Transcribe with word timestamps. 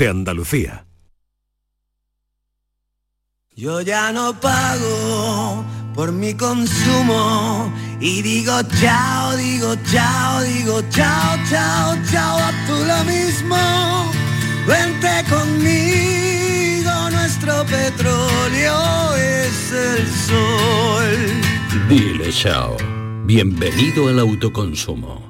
de 0.00 0.08
Andalucía. 0.08 0.86
Yo 3.54 3.82
ya 3.82 4.12
no 4.12 4.32
pago 4.40 5.62
por 5.94 6.10
mi 6.10 6.32
consumo 6.32 7.70
y 8.00 8.22
digo 8.22 8.62
chao, 8.80 9.36
digo 9.36 9.76
chao, 9.92 10.40
digo 10.40 10.80
chao, 10.88 11.36
chao, 11.50 11.96
chao, 12.10 12.38
a 12.38 12.50
tú 12.66 12.76
lo 12.92 13.04
mismo. 13.04 13.58
Vente 14.66 15.22
conmigo, 15.28 17.10
nuestro 17.10 17.66
petróleo 17.66 19.14
es 19.16 19.72
el 19.72 20.08
sol. 20.28 21.88
Dile 21.90 22.32
chao. 22.32 22.74
Bienvenido 23.26 24.08
al 24.08 24.18
autoconsumo. 24.20 25.29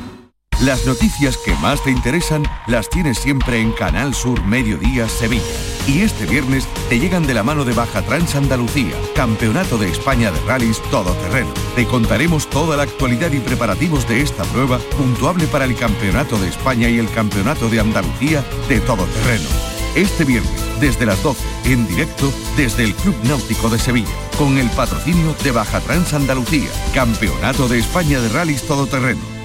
Las 0.61 0.85
noticias 0.85 1.37
que 1.37 1.55
más 1.55 1.83
te 1.83 1.89
interesan 1.89 2.43
las 2.67 2.87
tienes 2.87 3.17
siempre 3.17 3.59
en 3.59 3.71
Canal 3.71 4.13
Sur 4.13 4.43
Mediodía 4.43 5.09
Sevilla. 5.09 5.41
Y 5.87 6.01
este 6.01 6.27
viernes 6.27 6.67
te 6.87 6.99
llegan 6.99 7.25
de 7.25 7.33
la 7.33 7.41
mano 7.41 7.65
de 7.65 7.73
Baja 7.73 8.03
Trans 8.03 8.35
Andalucía, 8.35 8.93
Campeonato 9.15 9.79
de 9.79 9.89
España 9.89 10.29
de 10.29 10.39
Rallys 10.41 10.79
Todoterreno. 10.91 11.51
Te 11.75 11.87
contaremos 11.87 12.47
toda 12.47 12.77
la 12.77 12.83
actualidad 12.83 13.31
y 13.31 13.39
preparativos 13.39 14.07
de 14.07 14.21
esta 14.21 14.43
prueba, 14.43 14.77
puntuable 14.95 15.47
para 15.47 15.65
el 15.65 15.75
Campeonato 15.75 16.37
de 16.37 16.49
España 16.49 16.87
y 16.89 16.99
el 16.99 17.09
Campeonato 17.09 17.67
de 17.67 17.79
Andalucía 17.79 18.45
de 18.69 18.81
Todoterreno. 18.81 19.49
Este 19.95 20.25
viernes, 20.25 20.79
desde 20.79 21.07
las 21.07 21.23
12, 21.23 21.43
en 21.73 21.87
directo 21.87 22.31
desde 22.55 22.83
el 22.83 22.93
Club 22.93 23.15
Náutico 23.23 23.67
de 23.69 23.79
Sevilla, 23.79 24.13
con 24.37 24.59
el 24.59 24.69
patrocinio 24.69 25.35
de 25.43 25.49
Baja 25.49 25.79
Trans 25.79 26.13
Andalucía, 26.13 26.69
Campeonato 26.93 27.67
de 27.67 27.79
España 27.79 28.21
de 28.21 28.29
Rallys 28.29 28.61
Todoterreno. 28.61 29.40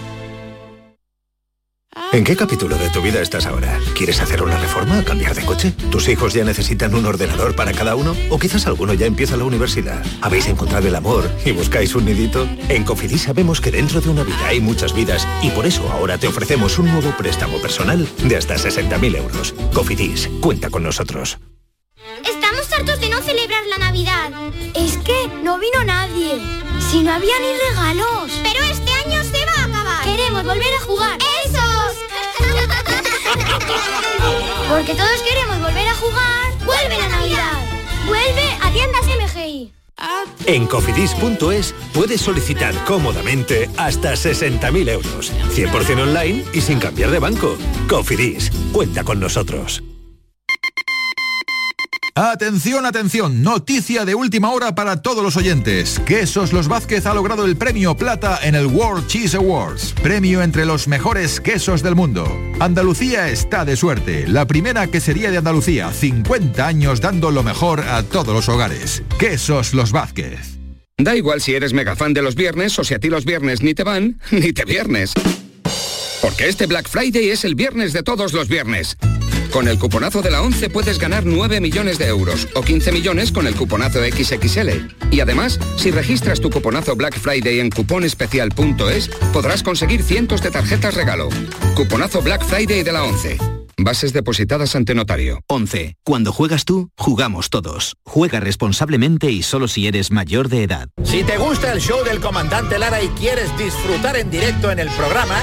¿En 2.13 2.25
qué 2.25 2.37
capítulo 2.37 2.77
de 2.79 2.89
tu 2.91 3.03
vida 3.03 3.21
estás 3.21 3.47
ahora? 3.47 3.79
¿Quieres 3.95 4.21
hacer 4.21 4.43
una 4.43 4.59
reforma 4.59 5.01
o 5.01 5.05
cambiar 5.05 5.35
de 5.35 5.45
coche? 5.45 5.73
¿Tus 5.91 6.09
hijos 6.09 6.33
ya 6.33 6.45
necesitan 6.45 6.95
un 6.95 7.05
ordenador 7.05 7.55
para 7.55 7.73
cada 7.73 7.95
uno? 7.95 8.17
¿O 8.31 8.39
quizás 8.39 8.67
alguno 8.67 8.95
ya 8.95 9.07
empieza 9.07 9.37
la 9.37 9.45
universidad? 9.45 10.03
¿Habéis 10.23 10.47
encontrado 10.47 10.89
el 10.89 10.95
amor 10.95 11.31
y 11.45 11.53
buscáis 11.53 11.95
un 11.95 12.07
nidito? 12.07 12.49
En 12.69 12.85
Cofidis 12.85 13.23
sabemos 13.23 13.61
que 13.61 13.71
dentro 13.71 14.01
de 14.01 14.09
una 14.09 14.23
vida 14.23 14.47
hay 14.47 14.61
muchas 14.61 14.95
vidas 14.95 15.27
y 15.43 15.51
por 15.51 15.67
eso 15.67 15.91
ahora 15.91 16.17
te 16.17 16.29
ofrecemos 16.29 16.79
un 16.79 16.91
nuevo 16.91 17.15
préstamo 17.19 17.59
personal 17.59 18.09
de 18.25 18.37
hasta 18.37 18.55
60.000 18.55 19.17
euros. 19.17 19.55
Cofidis, 19.75 20.31
cuenta 20.41 20.71
con 20.71 20.85
nosotros. 20.85 21.39
Estamos 22.25 22.73
hartos 22.73 23.01
de 23.01 23.11
no 23.11 23.21
celebrar 23.21 23.67
la 23.67 23.79
Navidad. 23.79 24.31
Es 24.75 24.97
que 24.99 25.29
no 25.43 25.59
vino 25.59 25.85
nadie. 25.85 26.41
Si 26.91 27.03
no 27.03 27.13
había 27.13 27.35
ni 27.41 27.53
regalos. 27.69 28.33
Pero 28.43 28.65
este 28.65 28.93
año 28.93 29.23
se 29.25 29.45
va 29.45 29.63
a 29.63 29.65
acabar. 29.65 30.05
Queremos 30.05 30.45
volver 30.45 30.75
a 30.75 30.85
jugar. 30.85 31.19
Porque 34.69 34.95
todos 34.95 35.23
queremos 35.23 35.61
volver 35.61 35.89
a 35.89 35.95
jugar. 35.95 36.53
¡Vuelve 36.65 36.99
la 36.99 37.09
Navidad! 37.09 37.65
¡Vuelve 38.07 38.59
a 38.61 38.71
tiendas 38.73 39.03
MGI! 39.07 39.73
En 40.47 40.67
cofidis.es 40.67 41.75
puedes 41.95 42.21
solicitar 42.21 42.75
cómodamente 42.85 43.71
hasta 43.77 44.13
60.000 44.13 44.89
euros. 44.91 45.33
100% 45.55 46.03
online 46.03 46.45
y 46.53 46.61
sin 46.61 46.79
cambiar 46.79 47.11
de 47.11 47.19
banco. 47.19 47.57
Cofidis, 47.89 48.51
cuenta 48.73 49.05
con 49.05 49.21
nosotros. 49.21 49.83
Atención, 52.19 52.87
atención, 52.87 53.43
noticia 53.43 54.07
de 54.07 54.15
última 54.15 54.51
hora 54.51 54.75
para 54.75 55.03
todos 55.03 55.23
los 55.23 55.37
oyentes. 55.37 56.01
Quesos 56.07 56.55
Los 56.55 56.67
Vázquez 56.67 57.05
ha 57.05 57.13
logrado 57.13 57.45
el 57.45 57.57
premio 57.57 57.95
plata 57.95 58.41
en 58.43 58.55
el 58.55 58.65
World 58.65 59.07
Cheese 59.07 59.37
Awards, 59.37 59.93
premio 60.03 60.41
entre 60.41 60.65
los 60.65 60.89
mejores 60.89 61.43
quesos 61.43 61.83
del 61.83 61.95
mundo. 61.95 62.27
Andalucía 62.59 63.29
está 63.29 63.67
de 63.67 63.77
suerte, 63.77 64.27
la 64.27 64.47
primera 64.47 64.87
quesería 64.87 65.31
de 65.31 65.37
Andalucía, 65.37 65.93
50 65.93 66.67
años 66.67 67.03
dando 67.03 67.31
lo 67.31 67.43
mejor 67.43 67.81
a 67.81 68.03
todos 68.03 68.35
los 68.35 68.49
hogares. 68.49 69.03
Quesos 69.19 69.75
Los 69.75 69.93
Vázquez. 69.93 70.57
Da 70.97 71.15
igual 71.17 71.43
si 71.43 71.53
eres 71.53 71.75
mega 71.75 71.97
fan 71.97 72.15
de 72.15 72.23
los 72.23 72.35
viernes 72.35 72.79
o 72.79 72.85
si 72.85 72.95
a 72.95 72.99
ti 72.99 73.11
los 73.11 73.27
viernes 73.27 73.61
ni 73.61 73.75
te 73.75 73.85
van, 73.85 74.19
ni 74.31 74.55
te 74.55 74.65
viernes. 74.65 75.13
Porque 76.23 76.49
este 76.49 76.65
Black 76.65 76.89
Friday 76.89 77.29
es 77.29 77.45
el 77.45 77.57
viernes 77.57 77.93
de 77.93 78.03
todos 78.03 78.33
los 78.33 78.49
viernes. 78.49 78.97
Con 79.53 79.69
el 79.69 79.79
cuponazo 79.79 80.23
de 80.23 80.31
la 80.31 80.43
11 80.43 80.71
puedes 80.71 80.99
ganar 80.99 81.25
9 81.25 81.61
millones 81.61 81.99
de 81.99 82.07
euros 82.07 82.49
o 82.55 82.63
15 82.63 82.93
millones 82.93 83.33
con 83.33 83.47
el 83.47 83.55
cuponazo 83.55 84.01
XXL. 84.05 84.71
Y 85.11 85.21
además, 85.21 85.59
si 85.77 85.91
registras 85.91 86.41
tu 86.41 86.51
cuponazo 86.51 86.97
Black 86.97 87.19
Friday 87.19 87.61
en 87.61 87.71
cuponespecial.es, 87.71 89.09
podrás 89.33 89.63
conseguir 89.63 90.03
cientos 90.03 90.43
de 90.43 90.51
tarjetas 90.51 90.95
regalo. 90.95 91.29
Cuponazo 91.75 92.23
Black 92.23 92.45
Friday 92.45 92.83
de 92.83 92.93
la 92.93 93.05
11. 93.05 93.39
Bases 93.79 94.15
depositadas 94.15 94.75
ante 94.75 94.95
notario. 94.95 95.41
11. 95.49 95.97
Cuando 96.03 96.33
juegas 96.33 96.65
tú, 96.65 96.89
jugamos 96.97 97.51
todos. 97.51 97.97
Juega 98.07 98.41
responsablemente 98.41 99.31
y 99.31 99.43
solo 99.43 99.69
si 99.69 99.87
eres 99.87 100.11
mayor 100.11 100.49
de 100.49 100.63
edad. 100.63 100.89
Si 101.05 101.23
te 101.25 101.37
gusta 101.37 101.73
el 101.73 101.81
show 101.81 102.03
del 102.03 102.21
comandante 102.21 102.79
Lara 102.79 103.03
y 103.03 103.09
quieres 103.09 103.55
disfrutar 103.59 104.17
en 104.17 104.31
directo 104.31 104.71
en 104.71 104.79
el 104.79 104.89
programa, 104.89 105.43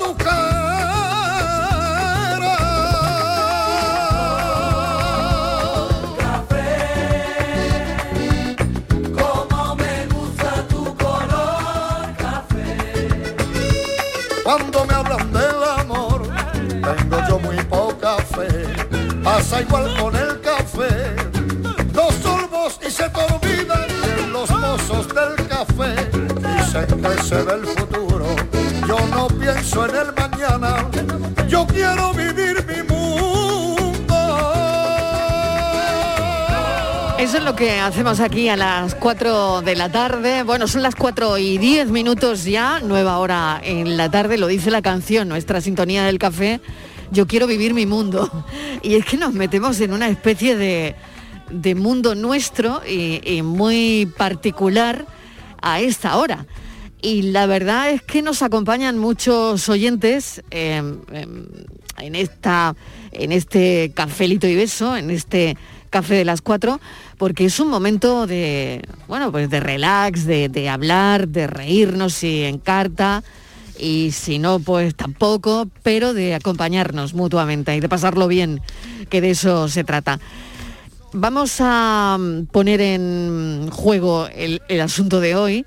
Cuando 14.51 14.85
me 14.85 14.93
hablan 14.93 15.31
del 15.31 15.63
amor, 15.63 16.23
tengo 16.51 17.27
yo 17.29 17.39
muy 17.39 17.55
poca 17.69 18.17
fe. 18.17 18.65
Pasa 19.23 19.61
igual 19.61 19.95
con 19.97 20.13
el 20.13 20.41
café. 20.41 21.15
Dos 21.93 22.13
sorbos 22.15 22.77
y 22.85 22.91
se 22.91 23.07
te 23.07 23.19
olvidan 23.21 23.87
de 23.87 24.27
los 24.27 24.49
mozos 24.49 25.07
del 25.07 25.47
café. 25.47 25.95
Dicen 26.11 27.01
que 27.01 27.23
se 27.23 27.41
ve 27.43 27.53
el 27.53 27.65
futuro. 27.65 28.25
Yo 28.85 28.99
no 29.15 29.27
pienso 29.27 29.85
en 29.85 29.95
el 29.95 30.13
mañana 30.15 30.80
Eso 37.31 37.37
es 37.37 37.45
lo 37.45 37.55
que 37.55 37.79
hacemos 37.79 38.19
aquí 38.19 38.49
a 38.49 38.57
las 38.57 38.93
4 38.93 39.61
de 39.61 39.77
la 39.77 39.89
tarde. 39.89 40.43
Bueno, 40.43 40.67
son 40.67 40.83
las 40.83 40.95
4 40.95 41.37
y 41.37 41.57
10 41.59 41.87
minutos 41.87 42.43
ya, 42.43 42.81
nueva 42.81 43.19
hora 43.19 43.61
en 43.63 43.95
la 43.95 44.11
tarde, 44.11 44.37
lo 44.37 44.47
dice 44.47 44.69
la 44.69 44.81
canción, 44.81 45.29
nuestra 45.29 45.61
sintonía 45.61 46.03
del 46.03 46.19
café. 46.19 46.59
Yo 47.09 47.27
quiero 47.27 47.47
vivir 47.47 47.73
mi 47.73 47.85
mundo. 47.85 48.29
Y 48.81 48.95
es 48.95 49.05
que 49.05 49.15
nos 49.15 49.33
metemos 49.33 49.79
en 49.79 49.93
una 49.93 50.09
especie 50.09 50.57
de, 50.57 50.93
de 51.49 51.73
mundo 51.73 52.15
nuestro 52.15 52.81
y, 52.85 53.41
muy 53.43 54.11
particular 54.17 55.05
a 55.61 55.79
esta 55.79 56.17
hora. 56.17 56.45
Y 57.01 57.21
la 57.21 57.45
verdad 57.45 57.91
es 57.91 58.01
que 58.01 58.21
nos 58.21 58.41
acompañan 58.41 58.97
muchos 58.97 59.69
oyentes 59.69 60.43
eh, 60.51 60.83
eh, 61.13 61.27
en, 61.97 62.15
esta, 62.15 62.75
en 63.13 63.31
este 63.31 63.93
cafelito 63.95 64.47
y 64.47 64.55
beso, 64.57 64.97
en 64.97 65.11
este 65.11 65.55
café 65.91 66.15
de 66.15 66.25
las 66.25 66.41
cuatro, 66.41 66.79
porque 67.19 67.45
es 67.45 67.59
un 67.59 67.67
momento 67.67 68.25
de, 68.25 68.81
bueno, 69.07 69.31
pues 69.31 69.47
de 69.51 69.59
relax, 69.59 70.25
de, 70.25 70.69
hablar, 70.69 71.27
de 71.27 71.45
reírnos 71.45 72.15
si 72.15 72.43
en 72.43 72.57
carta, 72.57 73.23
y 73.77 74.11
si 74.11 74.39
no, 74.39 74.59
pues 74.59 74.95
tampoco, 74.95 75.67
pero 75.83 76.15
de 76.15 76.33
acompañarnos 76.33 77.13
mutuamente 77.13 77.75
y 77.75 77.79
de 77.79 77.89
pasarlo 77.89 78.27
bien, 78.27 78.61
que 79.09 79.21
de 79.21 79.31
eso 79.31 79.67
se 79.67 79.83
trata. 79.83 80.19
Vamos 81.13 81.57
a 81.59 82.17
mm, 82.19 82.45
poner 82.45 82.81
en 82.81 83.69
juego 83.71 84.27
el 84.33 84.81
asunto 84.81 85.19
de 85.19 85.35
hoy, 85.35 85.65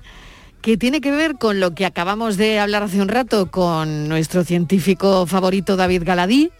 que 0.65 0.77
tiene 0.77 0.99
que 0.99 1.11
ver 1.11 1.35
con 1.35 1.59
lo 1.59 1.75
que 1.75 1.85
acabamos 1.85 2.37
de 2.37 2.59
hablar 2.59 2.81
hace 2.81 2.99
un 2.99 3.07
rato 3.07 3.51
con 3.51 4.09
nuestro 4.09 4.43
científico 4.43 5.27
favorito 5.27 5.75
David 5.75 6.01
Galadí, 6.03 6.51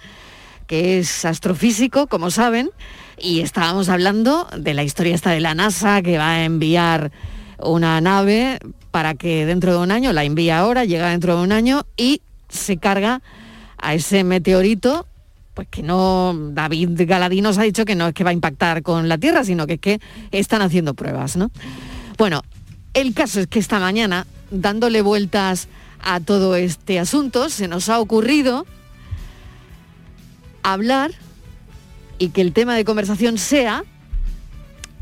que 0.68 1.00
es 1.00 1.26
astrofísico, 1.26 2.06
como 2.06 2.30
saben, 2.30 2.70
y 3.20 3.42
estábamos 3.42 3.90
hablando 3.90 4.48
de 4.58 4.74
la 4.74 4.84
historia 4.84 5.16
esta 5.16 5.32
de 5.32 5.40
la 5.40 5.56
NASA 5.56 6.02
que 6.02 6.18
va 6.18 6.32
a 6.32 6.44
enviar 6.44 7.12
una 7.60 8.00
nave 8.02 8.60
para 8.92 9.16
que 9.16 9.46
dentro 9.46 9.74
de 9.74 9.80
un 9.80 9.92
año, 9.92 10.14
la 10.14 10.24
envía 10.24 10.60
ahora, 10.60 10.86
llega 10.86 11.10
dentro 11.10 11.38
de 11.38 11.44
un 11.44 11.52
año 11.52 11.86
y 11.98 12.22
se 12.50 12.78
carga 12.78 13.22
a 13.78 13.94
ese 13.94 14.24
meteorito, 14.24 15.08
pues 15.54 15.68
que 15.70 15.84
no, 15.84 16.34
David 16.52 17.02
Galadí 17.06 17.42
nos 17.42 17.58
ha 17.58 17.64
dicho 17.64 17.86
que 17.86 17.96
no 17.96 18.08
es 18.08 18.14
que 18.14 18.24
va 18.24 18.30
a 18.30 18.34
impactar 18.34 18.84
con 18.84 19.10
la 19.10 19.18
Tierra, 19.18 19.44
sino 19.44 19.68
que 19.68 19.74
es 19.74 19.80
que 19.80 20.00
están 20.32 20.62
haciendo 20.62 20.94
pruebas, 20.94 21.36
¿no? 21.36 21.52
Bueno, 22.18 22.42
el 22.94 23.14
caso 23.14 23.42
es 23.42 23.48
que 23.48 23.60
esta 23.60 23.80
mañana, 23.80 24.26
dándole 24.52 25.02
vueltas 25.02 25.68
a 26.02 26.20
todo 26.20 26.56
este 26.56 27.00
asunto, 27.00 27.50
se 27.50 27.68
nos 27.68 27.90
ha 27.90 28.00
ocurrido 28.00 28.66
hablar 30.64 31.12
y 32.18 32.30
que 32.30 32.42
el 32.42 32.54
tema 32.54 32.76
de 32.76 32.86
conversación 32.86 33.38
sea 33.38 33.84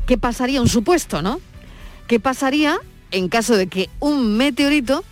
qué 0.06 0.18
pasaría 0.18 0.60
un 0.60 0.68
supuesto, 0.68 1.22
¿no? 1.22 1.40
¿Qué 2.06 2.20
pasaría 2.20 2.78
en 3.10 3.28
caso 3.28 3.56
de 3.56 3.66
que 3.68 3.88
un 4.00 4.36
meteorito 4.36 5.04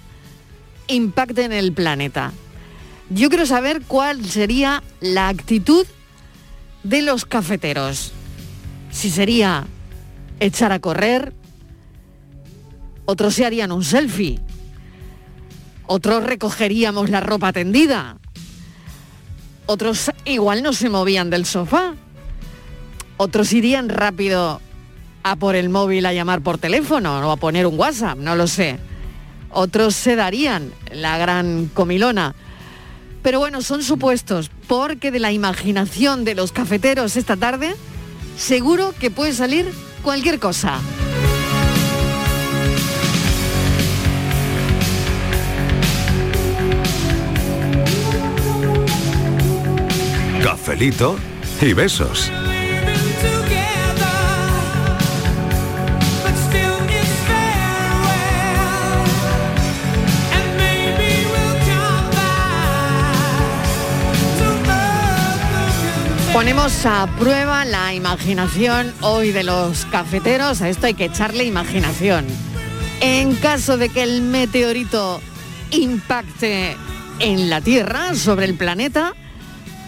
impacte 0.88 1.44
en 1.44 1.52
el 1.52 1.72
planeta? 1.72 2.32
Yo 3.10 3.28
quiero 3.28 3.46
saber 3.46 3.82
cuál 3.86 4.24
sería 4.24 4.82
la 5.00 5.28
actitud 5.28 5.86
de 6.82 7.02
los 7.02 7.24
cafeteros. 7.24 8.12
Si 8.90 9.10
sería 9.10 9.66
echar 10.40 10.72
a 10.72 10.80
correr, 10.80 11.32
otros 13.04 13.34
se 13.34 13.46
harían 13.46 13.72
un 13.72 13.84
selfie, 13.84 14.40
otros 15.86 16.24
recogeríamos 16.24 17.10
la 17.10 17.20
ropa 17.20 17.52
tendida, 17.52 18.18
otros 19.66 20.10
igual 20.24 20.62
no 20.62 20.72
se 20.72 20.88
movían 20.88 21.30
del 21.30 21.46
sofá, 21.46 21.94
otros 23.16 23.52
irían 23.52 23.88
rápido 23.88 24.60
a 25.22 25.36
por 25.36 25.54
el 25.54 25.68
móvil 25.68 26.06
a 26.06 26.12
llamar 26.12 26.42
por 26.42 26.58
teléfono 26.58 27.28
o 27.28 27.30
a 27.30 27.36
poner 27.36 27.66
un 27.66 27.78
WhatsApp, 27.78 28.18
no 28.18 28.34
lo 28.36 28.46
sé. 28.46 28.78
Otros 29.50 29.94
se 29.94 30.16
darían 30.16 30.72
la 30.90 31.18
gran 31.18 31.70
comilona. 31.72 32.34
Pero 33.22 33.38
bueno, 33.38 33.62
son 33.62 33.82
supuestos, 33.82 34.50
porque 34.66 35.12
de 35.12 35.20
la 35.20 35.30
imaginación 35.30 36.24
de 36.24 36.34
los 36.34 36.50
cafeteros 36.50 37.16
esta 37.16 37.36
tarde, 37.36 37.76
seguro 38.36 38.94
que 38.98 39.10
puede 39.10 39.32
salir 39.32 39.72
cualquier 40.02 40.40
cosa. 40.40 40.80
Cafelito 50.42 51.16
y 51.60 51.72
besos. 51.72 52.30
Ponemos 66.32 66.86
a 66.86 67.06
prueba 67.18 67.64
la 67.64 67.94
imaginación 67.94 68.92
hoy 69.00 69.30
de 69.30 69.44
los 69.44 69.84
cafeteros. 69.86 70.60
A 70.60 70.68
esto 70.68 70.86
hay 70.88 70.94
que 70.94 71.04
echarle 71.04 71.44
imaginación. 71.44 72.26
En 73.00 73.36
caso 73.36 73.76
de 73.76 73.90
que 73.90 74.02
el 74.02 74.22
meteorito 74.22 75.20
impacte 75.70 76.76
en 77.20 77.48
la 77.48 77.60
Tierra, 77.60 78.16
sobre 78.16 78.46
el 78.46 78.54
planeta, 78.54 79.14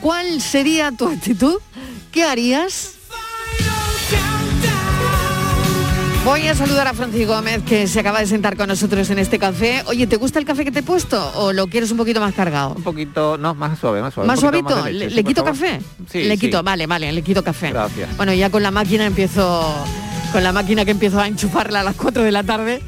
¿cuál 0.05 0.39
sería 0.43 0.93
tu 0.93 1.09
actitud? 1.09 1.57
¿Qué 2.13 2.25
harías? 2.25 2.91
Voy 6.27 6.47
a 6.47 6.55
saludar 6.55 6.87
a 6.89 6.93
Francis 6.93 7.27
Gómez, 7.27 7.63
que 7.63 7.87
se 7.87 8.01
acaba 8.01 8.21
de 8.21 8.27
sentar 8.27 8.55
con 8.59 8.69
nosotros 8.69 9.09
en 9.09 9.19
este 9.19 9.39
café. 9.39 9.83
Oye, 9.87 10.07
¿te 10.07 10.17
gusta 10.17 10.39
el 10.39 10.45
café 10.45 10.65
que 10.65 10.71
te 10.71 10.81
he 10.81 10.83
puesto 10.83 11.33
o 11.37 11.55
lo 11.55 11.69
quieres 11.69 11.91
un 11.91 11.97
poquito 11.97 12.21
más 12.21 12.35
cargado? 12.35 12.75
Un 12.77 12.83
poquito, 12.83 13.39
no, 13.39 13.55
más 13.55 13.79
suave, 13.79 14.03
más 14.03 14.13
suave. 14.13 14.27
¿Más 14.27 14.41
suavito? 14.41 14.85
leche, 14.91 15.15
¿Le, 15.15 15.25
quito 15.25 15.43
favor. 15.43 15.59
café? 15.59 15.81
Sí, 16.11 16.25
le 16.25 16.35
sí. 16.35 16.41
quito, 16.41 16.63
vale, 16.63 16.87
vale, 16.87 17.11
le 17.11 17.23
quito 17.23 17.43
café. 17.43 17.71
Gracias. 17.71 18.15
Bueno, 18.19 18.35
ya 18.35 18.51
con 18.51 18.63
la 18.63 18.71
máquina 18.71 19.07
empiezo, 19.07 19.75
con 20.33 20.43
la 20.43 20.53
máquina 20.53 20.85
que 20.85 20.91
empiezo 20.91 21.19
a 21.19 21.29
enchufarla 21.29 21.81
a 21.81 21.83
las 21.83 21.97
4 21.97 22.23
de 22.23 22.33
la 22.33 22.43
tarde. 22.43 22.83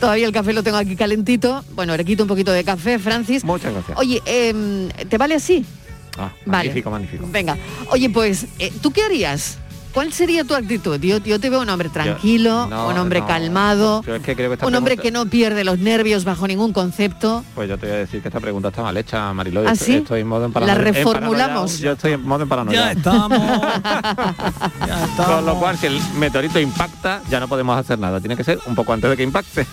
Todavía 0.00 0.26
el 0.26 0.32
café 0.32 0.54
lo 0.54 0.62
tengo 0.62 0.78
aquí 0.78 0.96
calentito. 0.96 1.62
Bueno, 1.74 1.94
le 1.94 2.04
quito 2.06 2.22
un 2.24 2.28
poquito 2.28 2.52
de 2.52 2.64
café, 2.64 2.98
Francis. 2.98 3.44
Muchas 3.44 3.72
gracias. 3.74 3.98
Oye, 3.98 4.22
em, 4.24 4.88
¿te 5.10 5.18
vale 5.18 5.34
así? 5.34 5.64
Ah, 6.18 6.30
Vale. 6.46 6.68
magnífico, 6.68 6.90
magnífico. 6.90 7.26
Venga. 7.30 7.56
Oye, 7.90 8.08
pues, 8.10 8.46
eh, 8.58 8.72
¿tú 8.80 8.90
qué 8.92 9.02
harías? 9.02 9.58
¿Cuál 9.92 10.12
sería 10.12 10.42
tu 10.42 10.56
actitud? 10.56 10.98
Yo, 11.00 11.18
yo 11.18 11.38
te 11.38 11.48
veo 11.50 11.60
un 11.60 11.68
hombre 11.68 11.88
tranquilo, 11.88 12.66
no, 12.66 12.88
un 12.88 12.98
hombre 12.98 13.20
no. 13.20 13.28
calmado, 13.28 14.02
Yo 14.02 14.16
es 14.16 14.22
que 14.22 14.34
creo 14.34 14.50
que 14.56 14.66
un 14.66 14.74
hombre 14.74 14.96
pregunta- 14.96 15.02
que 15.02 15.10
no 15.12 15.30
pierde 15.30 15.62
los 15.62 15.78
nervios 15.78 16.24
bajo 16.24 16.48
ningún 16.48 16.72
concepto. 16.72 17.44
Pues 17.54 17.68
yo 17.68 17.78
te 17.78 17.86
voy 17.86 17.94
a 17.94 17.98
decir 18.00 18.20
que 18.20 18.26
esta 18.26 18.40
pregunta 18.40 18.70
está 18.70 18.82
mal 18.82 18.96
hecha, 18.96 19.32
Mariló. 19.32 19.60
¿Ah, 19.60 19.70
Estoy- 19.72 19.86
sí? 19.86 19.94
Estoy 19.98 20.22
en 20.22 20.26
modo 20.26 20.46
en 20.46 20.66
¿La 20.66 20.74
reformulamos? 20.74 21.78
Yo 21.78 21.92
estoy 21.92 22.14
en 22.14 22.26
modo 22.26 22.42
en 22.42 22.48
paranoia. 22.48 22.80
Ya 22.86 22.90
estamos. 22.90 23.38
Con 25.26 25.46
lo 25.46 25.54
cual, 25.60 25.78
si 25.78 25.86
el 25.86 26.00
meteorito 26.18 26.58
impacta, 26.58 27.22
ya 27.30 27.38
no 27.38 27.46
podemos 27.46 27.78
hacer 27.78 27.96
nada. 27.98 28.18
Tiene 28.18 28.36
que 28.36 28.42
ser 28.42 28.58
un 28.66 28.74
poco 28.74 28.92
antes 28.92 29.08
de 29.10 29.16
que 29.16 29.22
impacte. 29.22 29.64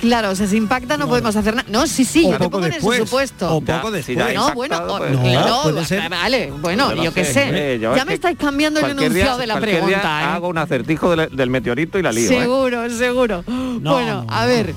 Claro, 0.00 0.30
o 0.30 0.34
sea, 0.34 0.46
si 0.46 0.56
impacta 0.56 0.96
no 0.96 1.08
podemos 1.08 1.34
hacer 1.36 1.54
nada. 1.56 1.66
No, 1.70 1.86
sí, 1.86 2.04
sí, 2.04 2.20
O 2.26 2.32
yo 2.32 2.32
te 2.32 2.38
poco 2.44 2.50
pongo 2.50 2.66
después, 2.66 2.98
en 2.98 3.02
ese 3.04 3.10
supuesto. 3.10 3.54
o 3.56 3.60
poco 3.60 3.90
Ya, 3.96 4.02
si 4.02 4.14
No, 4.16 4.52
bueno, 4.54 4.74
impactado, 4.76 4.94
o- 4.94 4.98
pues- 4.98 5.12
no, 5.12 5.72
No, 5.72 6.08
vale, 6.10 6.52
bueno, 6.60 6.90
Yo 6.90 6.96
no 6.96 7.04
yo 7.04 7.14
qué 7.14 7.24
sé, 7.24 7.32
sé. 7.32 7.42
hombre, 7.44 7.78
yo 7.80 7.96
ya 7.96 8.04
me 8.04 8.14
estáis 8.14 8.38
cambiando 8.38 8.80
el 8.80 8.86
día- 8.96 9.06
enunciado 9.06 9.38
de 9.38 9.46
la 9.46 9.54
día 9.54 9.60
pregunta. 9.62 10.20
¿eh? 10.22 10.24
Hago 10.24 10.48
un 10.48 10.58
acertijo 10.58 11.16
del, 11.16 11.34
del 11.34 11.50
meteorito 11.50 11.98
y 11.98 12.02
la 12.02 12.12
lío. 12.12 12.30
¿eh? 12.30 12.40
Seguro, 12.40 12.90
seguro. 12.90 13.42
bueno, 13.46 14.26
a 14.28 14.44
ver, 14.46 14.74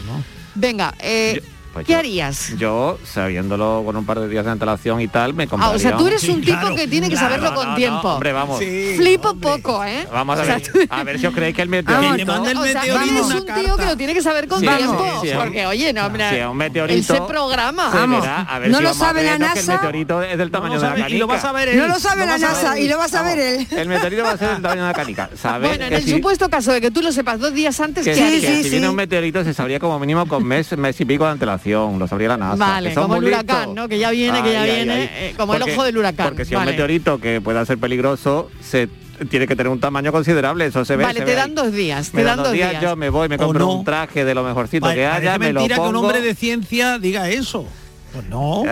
venga, 0.55 0.93
eh, 0.99 1.41
Pues 1.79 1.87
¿qué 1.87 1.93
yo- 1.93 1.99
harías? 1.99 2.53
Yo, 2.57 2.97
sabiéndolo 3.05 3.83
con 3.85 3.95
un 3.95 4.05
par 4.05 4.19
de 4.19 4.27
días 4.27 4.43
de 4.45 4.51
antelación 4.51 4.99
y 5.01 5.07
tal, 5.07 5.33
me 5.33 5.43
Ah, 5.43 5.47
compraría... 5.47 5.75
o 5.75 5.79
sea, 5.79 5.97
tú 5.97 6.07
eres 6.07 6.23
un 6.27 6.41
tipo 6.41 6.75
que 6.75 6.87
tiene 6.87 7.07
que 7.09 7.13
Claro, 7.15 7.27
saberlo 7.27 7.49
no, 7.51 7.55
con 7.55 7.69
no, 7.69 7.75
tiempo. 7.75 8.07
hombre, 8.09 8.33
vamos. 8.33 8.59
Flipo 8.59 9.35
poco, 9.35 9.83
¿eh? 9.83 10.07
Vamos 10.11 10.39
a 10.39 10.41
O 10.41 10.45
sea, 10.45 10.55
ver, 10.57 10.71
tú- 10.71 10.79
a 10.89 11.03
ver 11.03 11.19
si 11.19 11.27
os 11.27 11.33
creéis 11.33 11.55
que 11.55 11.61
el 11.61 11.69
meteorito... 11.69 12.31
o 12.41 12.45
sea, 12.45 12.53
tú 12.53 12.59
eres 12.59 13.21
un 13.33 13.45
tío 13.45 13.77
que 13.77 13.85
lo 13.85 13.97
tiene 13.97 14.13
que 14.13 14.21
saber 14.21 14.47
con 14.47 14.59
Sí, 14.59 14.67
tiempo. 14.67 15.05
sí, 15.21 15.27
sí, 15.29 15.33
porque, 15.35 15.65
oye, 15.65 15.93
no, 15.93 16.05
hombre, 16.05 16.29
Si 16.29 16.35
es 16.35 16.45
un 16.47 16.57
meteorito... 16.57 17.13
él 17.13 17.19
se 17.19 17.21
programa. 17.27 17.91
se 17.91 17.97
Vamos. 17.97 18.21
verá, 18.21 18.41
a 18.41 18.59
ver 18.59 18.69
No 18.71 18.77
si 18.77 18.83
lo 18.83 18.89
vamos 18.89 19.01
a 19.01 19.05
sabe 19.07 19.23
la 19.23 19.31
ver, 19.31 19.39
¿no? 19.39 19.47
que 19.47 19.59
NASA. 19.59 19.71
el 19.73 19.77
meteorito 19.79 20.21
es 20.23 20.37
del 20.37 20.51
tamaño 20.51 20.79
de 20.79 20.81
la 20.85 20.89
canica. 20.95 21.09
y 21.09 21.17
lo 21.17 21.27
va 21.27 21.35
a 21.35 21.41
saber 21.41 21.69
él. 21.69 21.77
No 21.77 21.87
lo 21.87 21.99
sabe 21.99 22.25
la 22.25 22.37
NASA 22.37 22.79
y 22.79 22.87
lo 22.87 22.97
va 22.97 23.05
a 23.05 23.09
saber 23.09 23.39
él. 23.39 23.67
El 23.71 23.87
meteorito 23.87 24.23
va 24.23 24.31
a 24.31 24.37
ser 24.37 24.49
del 24.49 24.61
tamaño 24.61 24.81
de 24.81 24.87
la 24.87 24.93
canica. 24.93 25.29
¿Sabes? 25.35 25.69
Bueno, 25.69 25.83
en 25.85 25.89
que 25.91 25.95
el 25.97 26.07
supuesto 26.09 26.49
caso 26.49 26.71
de 26.73 26.81
que 26.81 26.91
tú 26.91 27.01
lo 27.01 27.11
sepas 27.11 27.39
dos 27.39 27.53
días 27.53 27.79
antes, 27.79 28.03
que, 28.05 28.13
¿qué 28.13 28.41
que 28.41 28.63
si 28.63 28.69
viene 28.69 28.89
un 28.89 28.95
meteorito 28.95 29.43
se 29.43 29.53
sabría 29.53 29.79
como 29.79 29.99
mínimo 29.99 30.25
con 30.27 30.43
mes, 30.45 30.75
mes 30.77 30.99
y 30.99 31.05
pico 31.05 31.25
de 31.25 31.31
antelación. 31.31 31.68
Estación, 31.69 31.99
lo 31.99 32.07
sabría 32.07 32.29
la 32.29 32.37
NASA. 32.37 32.55
Vale, 32.55 32.89
que 32.89 32.95
son 32.95 33.03
como 33.03 33.15
el 33.17 33.25
huracán. 33.25 33.73
¿no? 33.75 33.87
Que 33.87 33.99
ya 33.99 34.11
viene, 34.11 34.41
que 34.43 34.51
ya 34.53 34.61
Ay, 34.63 34.69
ay, 34.69 34.75
viene, 34.77 34.93
ay. 34.93 35.09
eh, 35.13 35.33
como 35.37 35.53
el 35.53 35.59
Porque- 35.59 35.73
ojo 35.73 35.83
del 35.83 35.97
huracán. 35.97 36.27
Porque 36.29 36.45
si 36.45 36.55
Vale. 36.55 36.71
un 36.71 36.75
meteorito 36.75 37.19
que 37.19 37.41
pueda 37.41 37.65
ser 37.65 37.77
peligroso, 37.77 38.49
se 38.61 38.89
tiene 39.29 39.47
que 39.47 39.55
tener 39.55 39.69
un 39.71 39.79
tamaño 39.79 40.11
considerable, 40.11 40.65
eso 40.65 40.83
se 40.85 40.95
ve. 40.95 41.03
Vale, 41.03 41.19
se 41.19 41.25
te 41.25 41.31
ve 41.31 41.35
dan 41.37 41.49
ahí. 41.49 41.55
dos 41.55 41.71
días, 41.73 42.13
Me 42.13 42.21
te 42.21 42.25
dan 42.25 42.37
dos 42.37 42.51
días. 42.51 42.81
Yo 42.81 42.95
me 42.95 43.09
voy, 43.09 43.29
me 43.29 43.37
compro 43.37 43.65
no. 43.65 43.73
un 43.73 43.85
traje 43.85 44.25
de 44.25 44.33
lo 44.33 44.43
mejorcito 44.43 44.85
Vale, 44.85 44.95
que 44.95 45.05
haya, 45.07 45.37
me 45.37 45.51
lo 45.53 45.59
mentira 45.61 45.75
pongo. 45.77 45.89
que 45.91 45.97
un 45.97 46.03
hombre 46.05 46.21
de 46.21 46.35
ciencia 46.35 46.99
diga 46.99 47.29
eso. 47.29 47.65
Pues 48.13 48.25
no. 48.25 48.63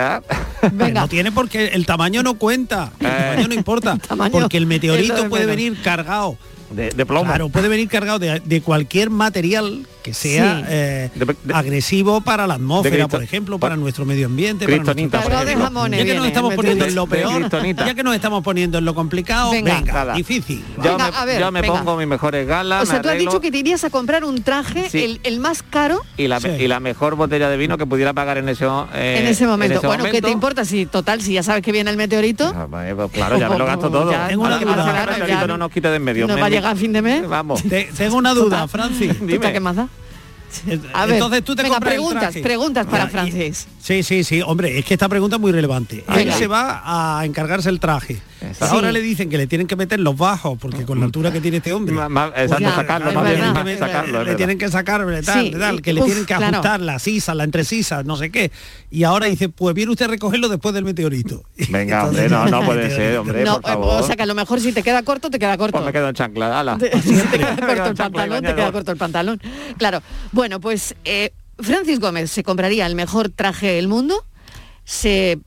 Que 0.62 0.92
No 0.94 1.08
tiene 1.08 1.32
porque 1.32 1.68
el 1.68 1.86
tamaño 1.86 2.24
no 2.24 2.36
cuenta. 2.36 2.92
El 3.00 3.06
Eh. 3.06 3.10
tamaño 3.10 3.48
no 3.50 3.54
importa. 3.54 3.98
tamaño 4.08 4.32
porque 4.32 4.58
el 4.58 4.66
meteorito 4.66 5.24
de 5.24 5.30
puede 5.30 5.46
venir 5.46 5.80
cargado. 5.84 6.38
De, 6.72 6.90
de 6.90 7.06
plomo. 7.06 7.26
Claro, 7.26 7.48
puede 7.50 7.68
venir 7.70 7.88
cargado 7.88 8.20
de, 8.20 8.42
de 8.44 8.62
cualquier 8.62 9.10
material 9.10 9.86
que 10.08 10.14
sea 10.14 10.60
Sí. 10.60 10.66
eh, 10.70 11.10
agresivo 11.54 12.22
para 12.22 12.48
la 12.48 12.54
atmósfera, 12.54 13.10
por 13.10 13.22
ejemplo, 13.22 13.60
para 13.60 13.76
nuestro 13.76 14.06
medio 14.06 14.28
ambiente. 14.28 14.66
para 14.66 14.78
nuestro- 14.78 14.96
por 14.96 15.10
Cargado 15.22 15.46
de 15.46 15.52
ejemplo. 15.52 15.66
jamones 15.66 15.92
Ya 16.00 16.04
que 16.04 16.04
viene 16.06 16.20
nos 16.20 16.28
estamos 16.28 16.56
poniendo 16.56 16.86
en 16.86 16.96
lo 16.96 17.08
peor, 17.08 17.50
ya 17.76 17.94
que 17.94 18.04
nos 18.04 18.16
estamos 18.16 18.44
poniendo 18.44 18.78
en 18.78 18.86
lo 18.86 18.96
complicado, 18.96 19.52
Venga. 19.52 20.14
difícil. 20.16 20.64
Yo 20.78 20.84
Venga, 20.84 21.12
me, 21.12 21.18
a 21.18 21.26
ver, 21.26 21.40
yo 21.42 21.52
me 21.52 21.62
venga. 21.62 21.74
pongo 21.78 21.98
mis 21.98 22.08
mejores 22.08 22.48
galas, 22.48 22.84
O 22.84 22.86
sea, 22.86 22.96
me 22.96 23.02
tú 23.02 23.10
has 23.10 23.18
dicho 23.18 23.42
que 23.42 23.52
te 23.52 23.58
irías 23.58 23.84
a 23.84 23.90
comprar 23.90 24.24
un 24.24 24.42
traje, 24.44 24.90
Sí. 24.90 25.04
el, 25.04 25.20
el 25.24 25.40
más 25.42 25.62
caro, 25.62 26.02
y, 26.16 26.28
la, 26.28 26.40
y 26.40 26.68
la 26.70 26.80
mejor 26.80 27.16
botella 27.16 27.50
de 27.50 27.58
vino 27.58 27.78
que 27.78 27.86
pudiera 27.86 28.14
pagar 28.14 28.38
en 28.38 28.48
ese, 28.48 28.66
eh, 28.66 29.18
en 29.20 29.28
ese 29.28 29.46
momento. 29.46 29.82
bueno, 29.82 30.06
¿qué 30.06 30.12
te 30.12 30.22
momento. 30.22 30.30
importa 30.30 30.64
si 30.66 30.86
total, 30.86 31.22
si 31.22 31.34
ya 31.34 31.44
sabes 31.44 31.62
que 31.64 31.72
viene 31.74 31.92
el 31.92 31.98
meteorito? 31.98 32.46
Ah, 32.56 32.68
pues 32.70 33.12
claro, 33.12 33.38
ya 33.38 33.50
me 33.50 33.58
lo 33.58 33.66
gasto 33.66 33.90
todo. 33.92 34.10
Ya, 34.12 34.28
Tengo 34.30 34.46
una 34.46 34.58
duda. 34.58 35.48
no 35.48 35.58
nos 35.58 35.72
quite 35.72 35.90
de 35.90 35.98
en 35.98 36.04
medio. 36.04 36.28
¿No 36.28 36.38
va 36.38 36.46
a 36.46 36.50
llegar 36.50 36.72
a 36.74 36.76
fin 36.76 36.94
de 36.94 37.02
mes? 37.02 37.28
Vamos. 37.28 37.62
Te- 37.64 37.90
tengo 37.98 38.16
una 38.16 38.34
duda, 38.34 38.68
Francis. 38.68 39.14
¿Qué 39.28 39.60
más 39.60 39.76
da? 39.76 39.88
A 40.94 41.06
ver, 41.06 41.16
Entonces 41.16 41.44
tú 41.44 41.56
te 41.56 41.64
venga, 41.64 41.80
preguntas, 41.80 42.36
preguntas 42.42 42.86
para 42.86 43.04
Ya, 43.04 43.08
y- 43.08 43.12
Francis. 43.12 43.68
Sí, 43.88 44.04
sí, 44.04 44.26
sí. 44.26 44.42
Hombre, 44.46 44.78
es 44.80 44.84
que 44.84 44.96
esta 44.96 45.08
pregunta 45.08 45.38
es 45.38 45.42
muy 45.42 45.54
relevante. 45.54 46.04
Él 46.18 46.34
se 46.34 46.48
va 46.48 46.82
a 47.20 47.26
encargarse 47.26 47.70
el 47.70 47.80
traje. 47.80 48.20
Exacto. 48.42 48.76
Ahora 48.76 48.90
Sí. 48.90 48.94
le 48.96 49.02
dicen 49.02 49.30
que 49.30 49.38
le 49.38 49.48
tienen 49.48 49.66
que 49.66 49.78
meter 49.78 49.98
los 50.02 50.18
bajos, 50.18 50.58
porque 50.60 50.84
con 50.84 51.00
la 51.00 51.06
altura 51.06 51.32
que 51.32 51.40
tiene 51.40 51.58
este 51.58 51.72
hombre. 51.72 51.96
Ma- 51.96 52.10
ma- 52.10 52.32
exacto, 52.36 52.70
sacarlo, 52.76 53.08
le 53.12 53.16
más 53.16 53.24
bien, 53.24 53.36
tienen 53.38 53.54
que 53.56 53.64
me- 53.64 53.78
sacarlo, 53.78 54.06
es 54.08 54.12
le 54.12 54.18
verdad. 54.20 54.36
tienen 54.36 54.58
que 54.58 54.68
sacar, 54.70 55.06
tal, 55.26 55.44
Sí, 55.46 55.52
tal, 55.58 55.82
que 55.82 55.94
le 55.94 56.02
uf, 56.02 56.06
tienen 56.06 56.26
que 56.26 56.36
claro. 56.36 56.58
ajustar 56.58 56.82
las 56.82 57.02
sisas, 57.02 57.34
la 57.36 57.46
entresisas, 57.46 58.04
no 58.04 58.18
sé 58.18 58.30
qué. 58.30 58.52
Y 58.92 59.04
ahora 59.06 59.28
dice, 59.28 59.48
pues 59.48 59.74
viene 59.74 59.92
usted 59.94 60.06
a 60.06 60.10
recogerlo 60.10 60.50
después 60.50 60.76
del 60.76 60.84
meteorito. 60.84 61.44
Venga, 61.70 62.06
hombre, 62.08 62.28
no, 62.28 62.46
no 62.46 62.66
puede 62.66 62.90
ser, 62.96 63.18
hombre, 63.20 63.46
No, 63.46 63.62
por 63.62 63.72
eh, 63.72 63.74
favor. 63.74 64.02
o 64.02 64.06
sea 64.06 64.18
que 64.18 64.24
a 64.24 64.28
lo 64.28 64.36
mejor 64.36 64.60
si 64.60 64.74
te 64.74 64.84
queda 64.84 65.02
corto, 65.04 65.30
te 65.30 65.40
queda 65.40 65.58
corto. 65.58 65.72
Pues 65.78 65.86
me 65.86 65.94
quedo 65.94 66.10
en 66.10 66.14
chancla, 66.16 66.60
ala. 66.60 66.78
Te- 66.78 66.92
si 67.02 67.14
te 67.16 67.38
queda 67.40 67.56
corto 67.66 67.86
el 67.86 67.96
pantalón, 67.96 68.44
te 68.44 68.54
queda 68.54 68.72
corto 68.74 68.92
el 68.92 68.98
pantalón. 68.98 69.42
Claro. 69.78 70.02
Bueno, 70.34 70.60
pues 70.60 70.94
eh, 71.06 71.32
Francis 71.60 72.00
Gómez 72.00 72.32
se 72.32 72.44
compraría 72.44 72.86
el 72.86 72.96
mejor 72.96 73.30
traje 73.30 73.74
del 73.74 73.88
mundo, 73.88 74.24
se 74.84 75.40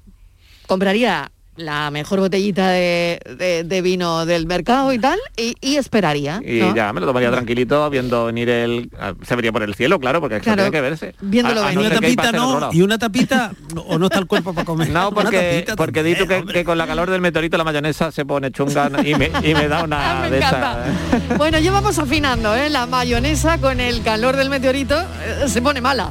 compraría 0.66 1.30
la 1.60 1.90
mejor 1.90 2.20
botellita 2.20 2.68
de, 2.70 3.20
de- 3.38 3.64
de 3.64 3.82
vino 3.82 4.26
del 4.26 4.46
mercado 4.46 4.92
y 4.92 4.98
tal, 4.98 5.18
y, 5.36 5.54
y 5.60 5.76
esperaría. 5.76 6.40
Y 6.44 6.60
¿no? 6.60 6.74
ya 6.74 6.92
me 6.92 7.00
lo 7.00 7.06
tomaría 7.06 7.30
tranquilito 7.30 7.88
viendo 7.90 8.26
venir 8.26 8.48
el... 8.48 8.90
ah, 8.98 9.14
Se 9.26 9.36
vería 9.36 9.52
por 9.52 9.62
el 9.62 9.74
cielo, 9.74 9.98
claro, 10.00 10.20
porque 10.20 10.36
eso 10.36 10.44
Claro, 10.44 10.62
tiene 10.62 10.70
que 10.70 10.80
verse. 10.80 11.14
viéndolo 11.20 11.60
A- 11.60 11.64
a 11.64 11.68
venir. 11.68 11.80
no 11.82 11.86
una 11.90 12.00
tapita 12.00 12.32
no, 12.32 12.70
y 12.72 12.82
una 12.82 12.98
tapita 12.98 13.52
no, 13.74 13.82
o 13.82 13.98
no 13.98 14.06
está 14.06 14.18
el 14.18 14.26
cuerpo 14.26 14.52
para 14.52 14.64
comer. 14.64 14.90
No, 14.90 15.10
porque, 15.12 15.66
porque 15.76 16.02
di 16.02 16.14
tú 16.14 16.26
que, 16.26 16.44
que 16.44 16.64
con 16.64 16.78
la 16.78 16.86
calor 16.86 17.10
del 17.10 17.20
meteorito 17.20 17.56
la 17.58 17.64
mayonesa 17.64 18.10
se 18.10 18.24
pone 18.24 18.50
chunga 18.50 18.90
y 19.04 19.14
me, 19.14 19.30
y 19.42 19.54
me 19.54 19.68
da 19.68 19.84
una 19.84 20.20
Me 20.22 20.30
de 20.30 20.36
encanta. 20.38 20.84
esas. 21.16 21.38
Bueno, 21.38 21.58
ya 21.58 21.70
vamos 21.72 21.98
afinando, 21.98 22.54
¿eh? 22.56 22.70
La 22.70 22.86
mayonesa 22.86 23.58
con 23.58 23.80
el 23.80 24.02
calor 24.02 24.36
del 24.36 24.50
meteorito 24.50 24.98
eh, 24.98 25.44
se 25.48 25.60
pone 25.62 25.80
mala. 25.80 26.10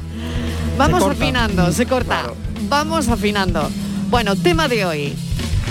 Vamos 0.78 1.02
afinando, 1.02 1.70
se 1.72 1.86
corta. 1.86 2.30
Vamos 2.68 3.08
afinando. 3.08 3.68
Bueno, 4.08 4.34
tema 4.36 4.66
de 4.68 4.84
hoy. 4.84 5.14